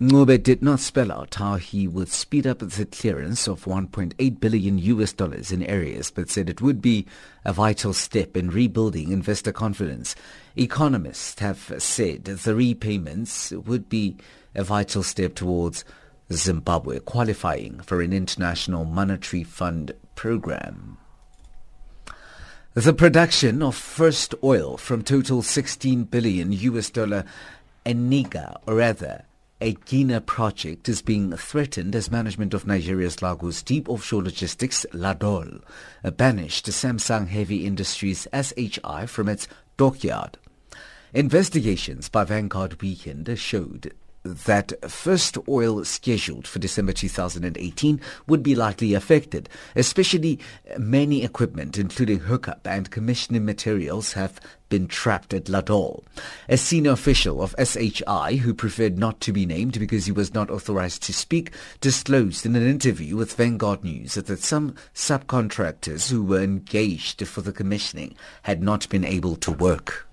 Ncube 0.00 0.44
did 0.44 0.62
not 0.62 0.78
spell 0.78 1.10
out 1.10 1.34
how 1.34 1.56
he 1.56 1.88
would 1.88 2.08
speed 2.08 2.46
up 2.46 2.60
the 2.60 2.86
clearance 2.86 3.48
of 3.48 3.64
1.8 3.64 4.38
billion 4.40 4.78
US 4.78 5.12
dollars 5.12 5.50
in 5.50 5.64
areas, 5.64 6.12
but 6.12 6.30
said 6.30 6.48
it 6.48 6.62
would 6.62 6.80
be 6.80 7.04
a 7.44 7.52
vital 7.52 7.92
step 7.92 8.36
in 8.36 8.48
rebuilding 8.48 9.10
investor 9.10 9.52
confidence. 9.52 10.14
Economists 10.54 11.40
have 11.40 11.74
said 11.78 12.26
the 12.26 12.54
repayments 12.54 13.50
would 13.50 13.88
be 13.88 14.16
a 14.54 14.62
vital 14.62 15.02
step 15.02 15.34
towards 15.34 15.84
Zimbabwe 16.32 16.98
qualifying 17.00 17.80
for 17.80 18.00
an 18.00 18.12
International 18.12 18.84
Monetary 18.84 19.44
Fund 19.44 19.92
program. 20.14 20.98
The 22.74 22.92
production 22.92 23.62
of 23.62 23.74
first 23.76 24.34
oil 24.42 24.76
from 24.76 25.02
total 25.02 25.42
16 25.42 26.04
billion 26.04 26.52
US 26.52 26.90
dollar 26.90 27.24
Eniga, 27.84 28.56
or 28.66 28.76
rather 28.76 29.24
a 29.60 29.76
Gina 29.84 30.20
project 30.20 30.88
is 30.88 31.02
being 31.02 31.36
threatened 31.36 31.94
as 31.94 32.10
management 32.10 32.52
of 32.52 32.66
Nigeria's 32.66 33.22
Lagos 33.22 33.62
Deep 33.62 33.88
Offshore 33.88 34.24
Logistics, 34.24 34.84
LADOL, 34.92 35.60
banished 36.16 36.66
Samsung 36.66 37.28
Heavy 37.28 37.64
Industries 37.64 38.26
SHI 38.32 39.06
from 39.06 39.28
its 39.28 39.46
dockyard. 39.76 40.36
Investigations 41.14 42.08
by 42.08 42.24
Vanguard 42.24 42.80
Weekend 42.82 43.38
showed 43.38 43.92
that 44.24 44.72
first 44.90 45.36
oil 45.48 45.84
scheduled 45.84 46.46
for 46.46 46.58
December 46.58 46.92
2018 46.92 48.00
would 48.26 48.42
be 48.42 48.54
likely 48.54 48.94
affected, 48.94 49.48
especially 49.74 50.38
many 50.78 51.24
equipment, 51.24 51.78
including 51.78 52.20
hookup 52.20 52.66
and 52.66 52.90
commissioning 52.90 53.44
materials, 53.44 54.12
have 54.12 54.40
been 54.68 54.86
trapped 54.86 55.34
at 55.34 55.44
Ladol. 55.44 56.02
A 56.48 56.56
senior 56.56 56.92
official 56.92 57.42
of 57.42 57.54
SHI, 57.62 58.36
who 58.36 58.54
preferred 58.54 58.96
not 58.96 59.20
to 59.20 59.32
be 59.32 59.44
named 59.44 59.78
because 59.78 60.06
he 60.06 60.12
was 60.12 60.32
not 60.32 60.50
authorized 60.50 61.02
to 61.02 61.12
speak, 61.12 61.50
disclosed 61.80 62.46
in 62.46 62.56
an 62.56 62.66
interview 62.66 63.16
with 63.16 63.34
Vanguard 63.34 63.84
News 63.84 64.14
that 64.14 64.38
some 64.38 64.74
subcontractors 64.94 66.10
who 66.10 66.22
were 66.22 66.42
engaged 66.42 67.26
for 67.26 67.42
the 67.42 67.52
commissioning 67.52 68.14
had 68.44 68.62
not 68.62 68.88
been 68.88 69.04
able 69.04 69.36
to 69.36 69.52
work. 69.52 70.08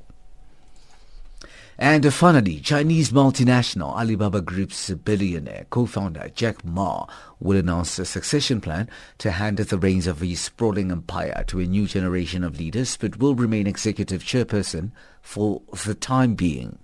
And 1.82 2.13
finally, 2.13 2.59
Chinese 2.59 3.11
multinational 3.11 3.95
Alibaba 3.95 4.41
Group's 4.41 4.89
billionaire 4.89 5.65
co-founder 5.69 6.30
Jack 6.36 6.65
Ma 6.65 7.05
will 7.39 7.57
announce 7.57 7.97
a 7.97 8.03
succession 8.03 8.59
plan 8.59 8.89
to 9.19 9.32
hand 9.32 9.59
the 9.59 9.77
reins 9.77 10.05
of 10.05 10.19
his 10.19 10.41
sprawling 10.41 10.91
empire 10.91 11.45
to 11.47 11.61
a 11.61 11.65
new 11.65 11.88
generation 11.88 12.43
of 12.43 12.59
leaders, 12.59 12.97
but 12.97 13.17
will 13.19 13.34
remain 13.34 13.65
executive 13.65 14.23
chairperson 14.23 14.91
for 15.21 15.61
the 15.86 15.95
time 15.95 16.36
being. 16.36 16.80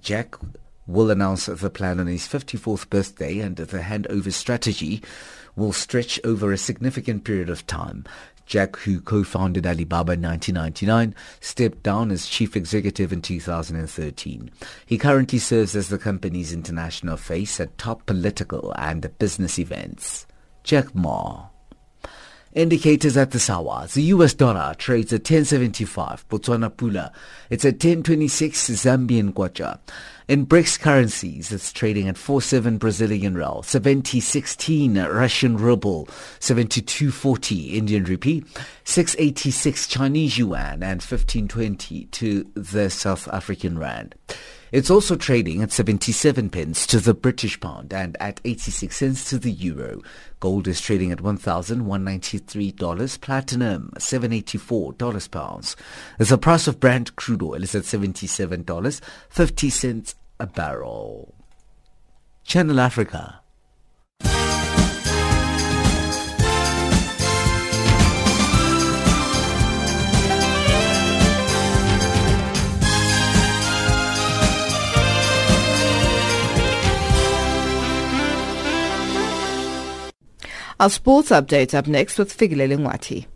Jack 0.00 0.36
will 0.86 1.10
announce 1.10 1.44
the 1.44 1.68
plan 1.68 2.00
on 2.00 2.06
his 2.06 2.26
54th 2.26 2.88
birthday 2.88 3.40
and 3.40 3.56
the 3.56 3.78
handover 3.80 4.32
strategy 4.32 5.02
will 5.54 5.72
stretch 5.72 6.18
over 6.24 6.50
a 6.50 6.56
significant 6.56 7.24
period 7.24 7.50
of 7.50 7.66
time. 7.66 8.04
Jack, 8.50 8.78
who 8.78 9.00
co-founded 9.00 9.64
Alibaba 9.64 10.14
in 10.14 10.22
1999, 10.22 11.14
stepped 11.38 11.84
down 11.84 12.10
as 12.10 12.26
chief 12.26 12.56
executive 12.56 13.12
in 13.12 13.22
2013. 13.22 14.50
He 14.84 14.98
currently 14.98 15.38
serves 15.38 15.76
as 15.76 15.88
the 15.88 15.98
company's 15.98 16.52
international 16.52 17.16
face 17.16 17.60
at 17.60 17.78
top 17.78 18.06
political 18.06 18.74
and 18.76 19.16
business 19.20 19.56
events. 19.60 20.26
Jack 20.64 20.92
Ma. 20.96 21.46
Indicators 22.52 23.16
at 23.16 23.30
the 23.30 23.38
Sawa. 23.38 23.86
The 23.92 24.02
US 24.14 24.34
dollar 24.34 24.74
trades 24.76 25.12
at 25.12 25.20
1075 25.20 26.28
Botswana 26.28 26.68
Pula. 26.68 27.12
It's 27.48 27.64
at 27.64 27.74
1026 27.74 28.70
Zambian 28.70 29.32
Kwacha. 29.32 29.78
In 30.26 30.46
BRICS 30.46 30.80
currencies, 30.80 31.52
it's 31.52 31.72
trading 31.72 32.08
at 32.08 32.16
47 32.16 32.78
Brazilian 32.78 33.34
real, 33.34 33.62
7016 33.62 34.98
Russian 34.98 35.56
ruble, 35.58 36.08
7240 36.40 37.76
Indian 37.76 38.04
rupee, 38.04 38.44
686 38.82 39.86
Chinese 39.86 40.38
yuan, 40.38 40.82
and 40.82 41.00
1520 41.00 42.06
to 42.06 42.50
the 42.54 42.90
South 42.90 43.28
African 43.28 43.78
rand. 43.78 44.16
It's 44.72 44.90
also 44.90 45.16
trading 45.16 45.62
at 45.62 45.72
77 45.72 46.50
pence 46.50 46.86
to 46.86 47.00
the 47.00 47.12
British 47.12 47.58
pound 47.58 47.92
and 47.92 48.16
at 48.20 48.40
86 48.44 48.96
cents 48.96 49.28
to 49.30 49.38
the 49.38 49.50
euro. 49.50 50.00
Gold 50.38 50.68
is 50.68 50.80
trading 50.80 51.10
at 51.10 51.18
$1,193, 51.18 53.20
platinum 53.20 53.90
$784 53.96 55.30
pounds. 55.30 55.74
The 56.18 56.38
price 56.38 56.68
of 56.68 56.78
Brent 56.78 57.16
crude 57.16 57.42
oil 57.42 57.64
is 57.64 57.74
at 57.74 57.82
$77.50 57.82 60.14
a 60.38 60.46
barrel. 60.46 61.34
Channel 62.44 62.78
Africa. 62.78 63.40
Our 80.80 80.88
sports 80.88 81.28
update 81.28 81.74
up 81.74 81.86
next 81.86 82.16
with 82.18 82.34
Figile 82.34 82.72
Ngwati. 82.74 83.26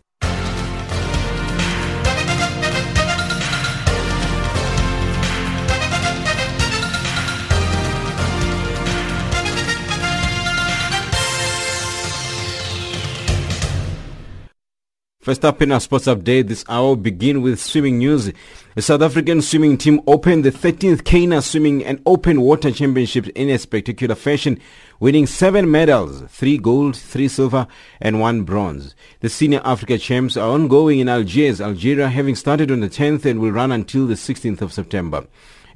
First 15.20 15.45
up 15.45 15.61
in 15.61 15.70
our 15.72 15.80
sports 15.80 16.07
update 16.07 16.49
this 16.49 16.64
hour, 16.66 16.97
begin 16.97 17.42
with 17.42 17.61
swimming 17.61 17.99
news. 17.99 18.32
The 18.74 18.82
South 18.82 19.02
African 19.02 19.40
swimming 19.40 19.78
team 19.78 20.00
opened 20.04 20.44
the 20.44 20.50
13th 20.50 21.04
CANA 21.04 21.42
Swimming 21.42 21.84
and 21.84 22.02
Open 22.04 22.40
Water 22.40 22.72
Championships 22.72 23.28
in 23.36 23.48
a 23.48 23.56
spectacular 23.56 24.16
fashion, 24.16 24.58
winning 24.98 25.28
seven 25.28 25.70
medals, 25.70 26.24
three 26.28 26.58
gold, 26.58 26.96
three 26.96 27.28
silver, 27.28 27.68
and 28.00 28.18
one 28.18 28.42
bronze. 28.42 28.96
The 29.20 29.28
Senior 29.28 29.60
Africa 29.64 29.96
Champs 29.96 30.36
are 30.36 30.50
ongoing 30.50 30.98
in 30.98 31.08
Algiers, 31.08 31.60
Algeria 31.60 32.08
having 32.08 32.34
started 32.34 32.72
on 32.72 32.80
the 32.80 32.88
10th 32.88 33.24
and 33.24 33.38
will 33.38 33.52
run 33.52 33.70
until 33.70 34.08
the 34.08 34.14
16th 34.14 34.60
of 34.60 34.72
September. 34.72 35.24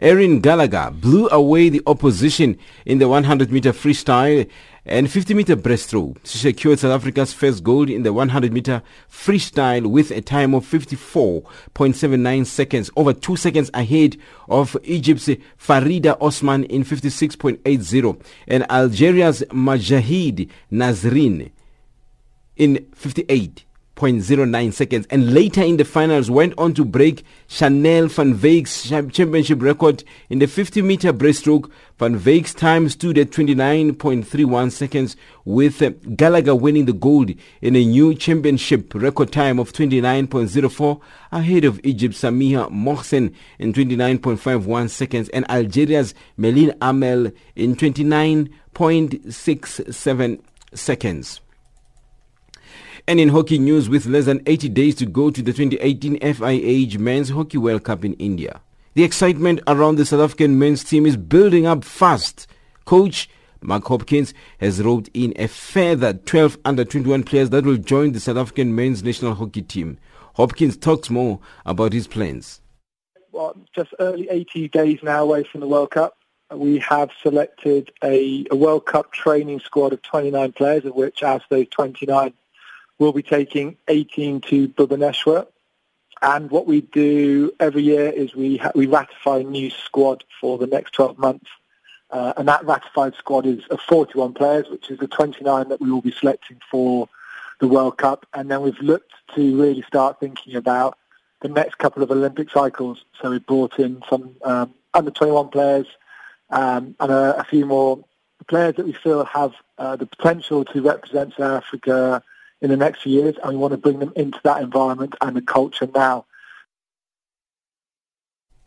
Erin 0.00 0.40
Gallagher 0.40 0.90
blew 0.92 1.28
away 1.28 1.68
the 1.68 1.82
opposition 1.86 2.58
in 2.84 2.98
the 2.98 3.08
100 3.08 3.52
meter 3.52 3.72
freestyle 3.72 4.48
and 4.88 5.10
50 5.10 5.34
meter 5.34 5.56
breaststroke. 5.56 6.16
She 6.24 6.38
secured 6.38 6.78
South 6.78 6.92
Africa's 6.92 7.32
first 7.32 7.62
gold 7.62 7.90
in 7.90 8.02
the 8.02 8.12
100 8.12 8.52
meter 8.52 8.82
freestyle 9.10 9.86
with 9.86 10.10
a 10.10 10.20
time 10.20 10.54
of 10.54 10.64
54.79 10.66 12.46
seconds, 12.46 12.90
over 12.96 13.12
two 13.12 13.36
seconds 13.36 13.70
ahead 13.74 14.16
of 14.48 14.76
Egypt's 14.84 15.28
Farida 15.58 16.16
Osman 16.20 16.64
in 16.64 16.84
56.80 16.84 18.20
and 18.46 18.70
Algeria's 18.70 19.42
Majahid 19.50 20.48
Nazrin 20.72 21.50
in 22.56 22.86
58. 22.94 23.64
0.09 23.98 24.72
seconds 24.72 25.06
and 25.10 25.34
later 25.34 25.62
in 25.62 25.76
the 25.76 25.84
finals 25.84 26.30
went 26.30 26.54
on 26.56 26.72
to 26.72 26.84
break 26.84 27.24
Chanel 27.48 28.06
van 28.06 28.34
Wyk's 28.34 28.88
championship 28.88 29.60
record 29.60 30.04
in 30.30 30.38
the 30.38 30.46
50 30.46 30.82
meter 30.82 31.12
breaststroke. 31.12 31.68
Van 31.98 32.16
Wyk's 32.16 32.54
time 32.54 32.88
stood 32.88 33.18
at 33.18 33.30
29.31 33.30 34.70
seconds 34.70 35.16
with 35.44 35.82
uh, 35.82 35.90
Gallagher 36.14 36.54
winning 36.54 36.84
the 36.84 36.92
gold 36.92 37.32
in 37.60 37.74
a 37.74 37.84
new 37.84 38.14
championship 38.14 38.94
record 38.94 39.32
time 39.32 39.58
of 39.58 39.72
29.04 39.72 41.00
ahead 41.32 41.64
of 41.64 41.80
Egypt's 41.82 42.22
Samiha 42.22 42.70
Mohsen 42.70 43.34
in 43.58 43.72
29.51 43.72 44.90
seconds 44.90 45.28
and 45.30 45.44
Algeria's 45.50 46.14
Melin 46.36 46.72
Amel 46.80 47.32
in 47.56 47.74
29.67 47.74 50.40
seconds. 50.72 51.40
And 53.08 53.18
in 53.18 53.30
hockey 53.30 53.58
news, 53.58 53.88
with 53.88 54.04
less 54.04 54.26
than 54.26 54.42
80 54.44 54.68
days 54.68 54.94
to 54.96 55.06
go 55.06 55.30
to 55.30 55.40
the 55.40 55.54
2018 55.54 56.18
FIH 56.18 56.98
Men's 56.98 57.30
Hockey 57.30 57.56
World 57.56 57.84
Cup 57.84 58.04
in 58.04 58.12
India, 58.14 58.60
the 58.92 59.02
excitement 59.02 59.60
around 59.66 59.96
the 59.96 60.04
South 60.04 60.20
African 60.20 60.58
men's 60.58 60.84
team 60.84 61.06
is 61.06 61.16
building 61.16 61.64
up 61.64 61.84
fast. 61.84 62.46
Coach 62.84 63.30
Mark 63.62 63.86
Hopkins 63.86 64.34
has 64.60 64.82
roped 64.82 65.08
in 65.14 65.32
a 65.36 65.48
further 65.48 66.12
12 66.12 66.58
under 66.66 66.84
21 66.84 67.22
players 67.22 67.48
that 67.48 67.64
will 67.64 67.78
join 67.78 68.12
the 68.12 68.20
South 68.20 68.36
African 68.36 68.76
men's 68.76 69.02
national 69.02 69.34
hockey 69.34 69.62
team. 69.62 69.96
Hopkins 70.34 70.76
talks 70.76 71.08
more 71.08 71.40
about 71.64 71.94
his 71.94 72.06
plans. 72.06 72.60
Well, 73.32 73.56
just 73.74 73.94
early 74.00 74.28
80 74.28 74.68
days 74.68 74.98
now 75.02 75.22
away 75.22 75.44
from 75.44 75.62
the 75.62 75.66
World 75.66 75.92
Cup. 75.92 76.18
We 76.52 76.78
have 76.80 77.08
selected 77.22 77.90
a, 78.04 78.44
a 78.50 78.54
World 78.54 78.84
Cup 78.84 79.12
training 79.12 79.60
squad 79.60 79.94
of 79.94 80.02
29 80.02 80.52
players, 80.52 80.84
of 80.84 80.94
which, 80.94 81.22
as 81.22 81.40
those 81.48 81.68
29 81.70 82.34
We'll 82.98 83.12
be 83.12 83.22
taking 83.22 83.76
18 83.88 84.40
to 84.42 84.68
Bhubaneswar. 84.68 85.46
And 86.20 86.50
what 86.50 86.66
we 86.66 86.80
do 86.80 87.52
every 87.60 87.82
year 87.82 88.08
is 88.08 88.34
we, 88.34 88.56
ha- 88.56 88.72
we 88.74 88.86
ratify 88.86 89.38
a 89.38 89.44
new 89.44 89.70
squad 89.70 90.24
for 90.40 90.58
the 90.58 90.66
next 90.66 90.92
12 90.92 91.16
months. 91.18 91.46
Uh, 92.10 92.32
and 92.36 92.48
that 92.48 92.64
ratified 92.64 93.14
squad 93.14 93.46
is 93.46 93.64
of 93.66 93.80
41 93.82 94.32
players, 94.32 94.68
which 94.68 94.90
is 94.90 94.98
the 94.98 95.06
29 95.06 95.68
that 95.68 95.80
we 95.80 95.90
will 95.90 96.00
be 96.00 96.10
selecting 96.10 96.60
for 96.70 97.08
the 97.60 97.68
World 97.68 97.98
Cup. 97.98 98.26
And 98.34 98.50
then 98.50 98.62
we've 98.62 98.80
looked 98.80 99.12
to 99.34 99.60
really 99.60 99.82
start 99.82 100.18
thinking 100.18 100.56
about 100.56 100.98
the 101.40 101.48
next 101.48 101.76
couple 101.76 102.02
of 102.02 102.10
Olympic 102.10 102.50
cycles. 102.50 103.04
So 103.20 103.30
we 103.30 103.38
brought 103.38 103.78
in 103.78 104.02
some 104.08 104.34
um, 104.42 104.74
under 104.94 105.10
21 105.10 105.48
players 105.50 105.86
um, 106.50 106.96
and 106.98 107.12
a, 107.12 107.40
a, 107.40 107.44
few 107.44 107.66
more 107.66 108.02
players 108.48 108.74
that 108.76 108.86
we 108.86 108.92
feel 108.92 109.24
have 109.24 109.52
uh, 109.76 109.96
the 109.96 110.06
potential 110.06 110.64
to 110.64 110.82
represent 110.82 111.34
South 111.34 111.62
Africa 111.62 112.22
in 112.60 112.70
the 112.70 112.76
next 112.76 113.02
few 113.02 113.12
years, 113.12 113.36
and 113.42 113.52
we 113.52 113.56
want 113.56 113.72
to 113.72 113.78
bring 113.78 113.98
them 113.98 114.12
into 114.16 114.38
that 114.44 114.62
environment 114.62 115.14
and 115.20 115.36
the 115.36 115.42
culture 115.42 115.88
now. 115.94 116.26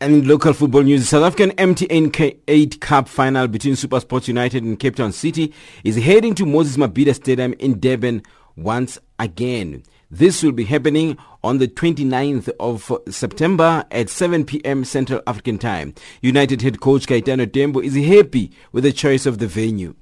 And 0.00 0.26
local 0.26 0.52
football 0.52 0.82
news, 0.82 1.08
South 1.08 1.22
African 1.22 1.50
MTN 1.52 2.10
K8 2.10 2.80
Cup 2.80 3.08
final 3.08 3.46
between 3.46 3.74
SuperSport 3.74 4.26
United 4.26 4.64
and 4.64 4.76
Cape 4.76 4.96
Town 4.96 5.12
City 5.12 5.54
is 5.84 5.96
heading 5.96 6.34
to 6.34 6.44
Moses 6.44 6.76
Mabhida 6.76 7.14
Stadium 7.14 7.52
in 7.60 7.78
Durban 7.78 8.22
once 8.56 8.98
again. 9.20 9.84
This 10.10 10.42
will 10.42 10.52
be 10.52 10.64
happening 10.64 11.16
on 11.44 11.58
the 11.58 11.68
29th 11.68 12.50
of 12.58 12.92
September 13.14 13.84
at 13.92 14.10
7 14.10 14.44
p.m. 14.44 14.84
Central 14.84 15.22
African 15.26 15.56
Time. 15.56 15.94
United 16.20 16.62
head 16.62 16.80
coach 16.80 17.06
Kaitano 17.06 17.50
Tembo 17.50 17.80
is 17.80 17.94
happy 17.94 18.50
with 18.72 18.82
the 18.82 18.92
choice 18.92 19.24
of 19.24 19.38
the 19.38 19.46
venue. 19.46 19.94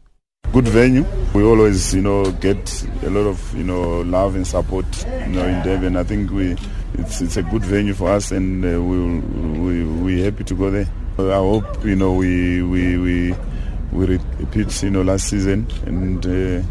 Good 0.52 0.66
venue. 0.66 1.04
We 1.32 1.44
always, 1.44 1.94
you 1.94 2.02
know, 2.02 2.32
get 2.32 2.82
a 3.04 3.10
lot 3.10 3.28
of, 3.28 3.56
you 3.56 3.62
know, 3.62 4.00
love 4.00 4.34
and 4.34 4.44
support, 4.44 4.84
you 5.04 5.26
know, 5.34 5.46
in 5.46 5.62
Durban. 5.62 5.96
I 5.96 6.02
think 6.02 6.32
we 6.32 6.56
it's 6.94 7.20
it's 7.20 7.36
a 7.36 7.44
good 7.44 7.62
venue 7.62 7.94
for 7.94 8.10
us, 8.10 8.32
and 8.32 8.64
uh, 8.64 8.82
we 8.82 9.20
we 9.60 9.84
we 9.84 10.20
happy 10.22 10.42
to 10.42 10.54
go 10.54 10.72
there. 10.72 10.88
I 11.20 11.36
hope 11.36 11.84
you 11.84 11.94
know 11.94 12.14
we 12.14 12.62
we 12.62 12.98
we 12.98 13.34
we 13.92 14.06
repeat 14.06 14.82
you 14.82 14.90
know 14.90 15.02
last 15.02 15.28
season, 15.28 15.68
and 15.86 16.26
uh, 16.26 16.66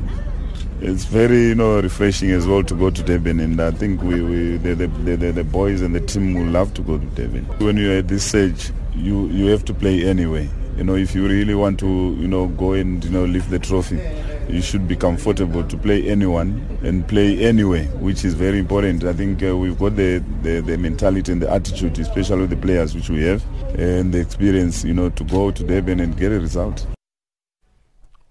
it's 0.81 1.05
very 1.05 1.43
you 1.47 1.55
know 1.55 1.79
refreshing 1.79 2.31
as 2.31 2.45
well 2.45 2.63
to 2.65 2.75
go 2.75 2.89
to 2.89 3.01
Durban, 3.01 3.39
and 3.39 3.61
I 3.61 3.71
think 3.71 4.01
we, 4.03 4.21
we 4.21 4.57
the, 4.57 4.75
the, 4.75 4.87
the, 5.15 5.31
the 5.31 5.43
boys 5.45 5.79
and 5.79 5.95
the 5.95 6.01
team 6.01 6.33
will 6.33 6.51
love 6.51 6.73
to 6.73 6.81
go 6.81 6.97
to 6.97 7.05
Durban. 7.15 7.45
When 7.59 7.77
you're 7.77 7.99
at 7.99 8.09
this 8.09 8.25
stage, 8.25 8.71
you 8.93 9.27
you 9.29 9.45
have 9.45 9.63
to 9.65 9.73
play 9.73 10.03
anyway. 10.05 10.49
You 10.79 10.85
know, 10.85 10.95
if 10.95 11.13
you 11.13 11.27
really 11.27 11.53
want 11.53 11.79
to 11.81 11.87
you 12.19 12.27
know 12.27 12.47
go 12.47 12.73
and 12.73 13.03
you 13.03 13.11
know 13.11 13.25
lift 13.25 13.51
the 13.51 13.59
trophy 13.59 13.99
you 14.49 14.61
should 14.61 14.87
be 14.87 14.95
comfortable 14.95 15.63
to 15.63 15.77
play 15.77 16.07
anyone 16.09 16.79
and 16.81 17.07
play 17.07 17.37
anyway, 17.45 17.85
which 17.99 18.25
is 18.25 18.33
very 18.33 18.57
important. 18.57 19.03
I 19.03 19.13
think 19.13 19.43
uh, 19.43 19.55
we've 19.55 19.77
got 19.77 19.95
the, 19.95 20.23
the, 20.41 20.61
the, 20.61 20.77
mentality 20.77 21.31
and 21.31 21.41
the 21.41 21.49
attitude, 21.51 21.99
especially 21.99 22.41
with 22.41 22.49
the 22.49 22.57
players 22.57 22.95
which 22.95 23.09
we 23.09 23.21
have, 23.23 23.45
and 23.77 24.11
the 24.11 24.19
experience, 24.19 24.83
you 24.83 24.93
know, 24.93 25.09
to 25.09 25.23
go 25.23 25.51
to 25.51 25.63
Durban 25.63 25.99
and 25.99 26.17
get 26.17 26.31
a 26.31 26.39
result. 26.39 26.87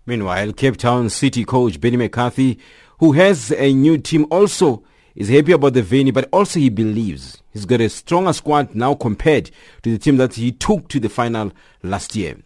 Meanwhile, 0.07 0.53
Cape 0.55 0.77
Town 0.77 1.09
City 1.09 1.45
coach 1.45 1.81
Benny 1.81 1.97
McCarthy, 1.97 2.59
who 2.99 3.13
has 3.13 3.53
a 3.53 3.73
new 3.73 3.99
team 3.99 4.27
also, 4.31 4.83
is 5.19 5.29
happy 5.29 5.51
about 5.51 5.75
the 5.75 5.83
venue, 5.83 6.13
but 6.13 6.29
also 6.33 6.61
he 6.61 6.71
believes 6.71 7.43
he's 7.53 7.67
got 7.67 7.81
a 7.81 7.89
stronger 7.89 8.33
squad 8.33 8.73
now 8.73 8.95
compared 8.95 9.51
to 9.83 9.91
the 9.91 9.99
team 9.99 10.17
that 10.17 10.35
he 10.35 10.53
took 10.53 10.89
to 10.89 11.01
the 11.01 11.09
final 11.09 11.51
last 11.83 12.15
year. 12.15 12.37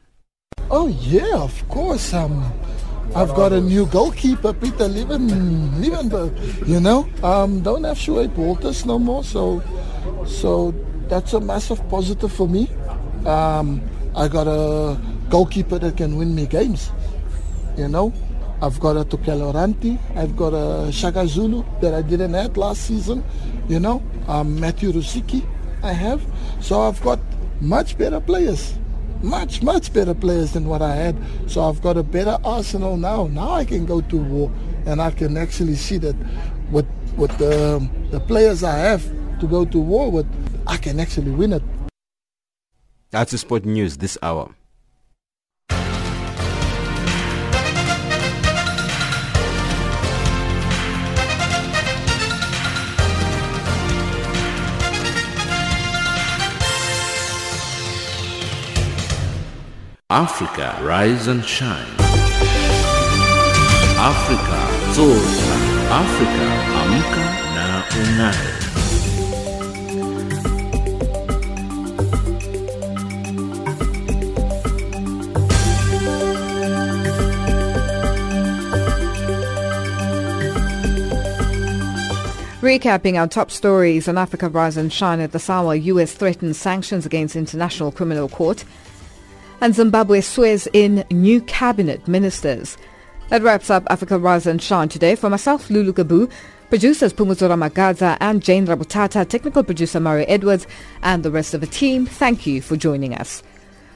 Oh 0.70 0.88
yeah, 0.88 1.36
of 1.36 1.68
course. 1.68 2.14
Um, 2.14 2.50
I've 3.14 3.34
got 3.34 3.52
a 3.52 3.60
new 3.60 3.84
goalkeeper, 3.84 4.54
Peter 4.54 4.88
Lieven, 4.88 5.28
Leeuwenburgh. 5.82 6.66
You 6.66 6.80
know, 6.80 7.06
um, 7.22 7.60
don't 7.60 7.84
have 7.84 7.98
Shuaib 7.98 8.34
Walters 8.36 8.86
no 8.86 8.98
more, 8.98 9.22
so 9.22 9.62
so 10.26 10.74
that's 11.08 11.34
a 11.34 11.40
massive 11.40 11.86
positive 11.90 12.32
for 12.32 12.48
me. 12.48 12.70
Um, 13.26 13.82
I 14.16 14.28
got 14.28 14.46
a 14.48 14.98
goalkeeper 15.28 15.78
that 15.78 15.98
can 15.98 16.16
win 16.16 16.34
me 16.34 16.46
games. 16.46 16.90
You 17.76 17.88
know, 17.88 18.14
I've 18.62 18.78
got 18.78 18.96
a 18.96 19.04
Tokelo 19.04 19.52
Rantie, 19.52 19.98
I've 20.16 20.36
got 20.36 20.54
a 20.54 20.92
Shaka 20.92 21.26
Zulu 21.26 21.64
that 21.80 21.94
I 21.94 22.02
didn't 22.02 22.32
have 22.34 22.56
last 22.56 22.82
season. 22.82 23.24
You 23.68 23.80
know, 23.80 24.02
um, 24.28 24.58
Matthew 24.60 24.92
Rusike, 24.92 25.44
I 25.82 25.92
have. 25.92 26.24
So 26.60 26.80
I've 26.80 27.02
got 27.02 27.18
much 27.60 27.98
better 27.98 28.20
players 28.20 28.78
much, 29.22 29.62
much 29.62 29.92
better 29.92 30.14
players 30.14 30.52
than 30.52 30.66
what 30.66 30.82
I 30.82 30.94
had. 30.94 31.16
So 31.46 31.62
I've 31.62 31.80
got 31.80 31.96
a 31.96 32.02
better 32.02 32.38
arsenal 32.44 32.96
now. 32.96 33.26
Now 33.28 33.52
I 33.52 33.64
can 33.64 33.86
go 33.86 34.00
to 34.00 34.16
war 34.16 34.50
and 34.86 35.00
I 35.00 35.10
can 35.10 35.36
actually 35.36 35.76
see 35.76 35.98
that 35.98 36.16
with, 36.70 36.86
with 37.16 37.36
the, 37.38 37.88
the 38.10 38.20
players 38.20 38.64
I 38.64 38.76
have 38.78 39.04
to 39.40 39.46
go 39.46 39.64
to 39.64 39.78
war 39.78 40.10
with, 40.10 40.26
I 40.66 40.76
can 40.76 41.00
actually 41.00 41.30
win 41.30 41.52
it. 41.52 41.62
That's 43.10 43.32
the 43.32 43.38
sport 43.38 43.64
news 43.64 43.98
this 43.98 44.18
hour. 44.22 44.54
Africa, 60.14 60.78
rise 60.82 61.26
and 61.26 61.42
shine. 61.42 61.86
Africa, 63.96 64.60
zorka. 64.92 65.54
Africa, 65.88 66.48
amka 66.82 67.24
na 67.54 67.82
unai. 67.96 68.62
Recapping 82.60 83.18
our 83.18 83.26
top 83.26 83.50
stories 83.50 84.08
on 84.08 84.18
Africa 84.18 84.50
Rise 84.50 84.76
and 84.76 84.92
Shine 84.92 85.20
at 85.20 85.32
this 85.32 85.48
hour, 85.48 85.74
U.S. 85.74 86.12
threatens 86.12 86.58
sanctions 86.58 87.06
against 87.06 87.34
International 87.34 87.90
Criminal 87.90 88.28
Court 88.28 88.66
and 89.62 89.76
Zimbabwe 89.76 90.20
swears 90.20 90.66
in 90.72 91.04
new 91.12 91.40
cabinet 91.42 92.08
ministers. 92.08 92.76
That 93.28 93.42
wraps 93.42 93.70
up 93.70 93.84
Africa 93.88 94.18
Rise 94.18 94.46
and 94.46 94.60
Shine 94.60 94.88
today. 94.88 95.14
For 95.14 95.30
myself, 95.30 95.70
Lulu 95.70 95.92
Gabu, 95.92 96.28
producers 96.68 97.12
Pumuzora 97.12 97.56
Magaza 97.56 98.16
and 98.20 98.42
Jane 98.42 98.66
Rabutata, 98.66 99.26
technical 99.26 99.62
producer 99.62 100.00
Mario 100.00 100.26
Edwards, 100.26 100.66
and 101.04 101.22
the 101.22 101.30
rest 101.30 101.54
of 101.54 101.60
the 101.60 101.68
team, 101.68 102.06
thank 102.06 102.44
you 102.44 102.60
for 102.60 102.76
joining 102.76 103.14
us. 103.14 103.44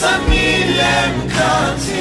Samilem 0.03 1.15
Kati 1.35 1.92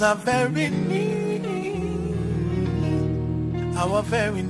knows 0.00 0.18
very 0.24 0.70
need 0.70 1.46
our 3.76 4.02
very 4.02 4.42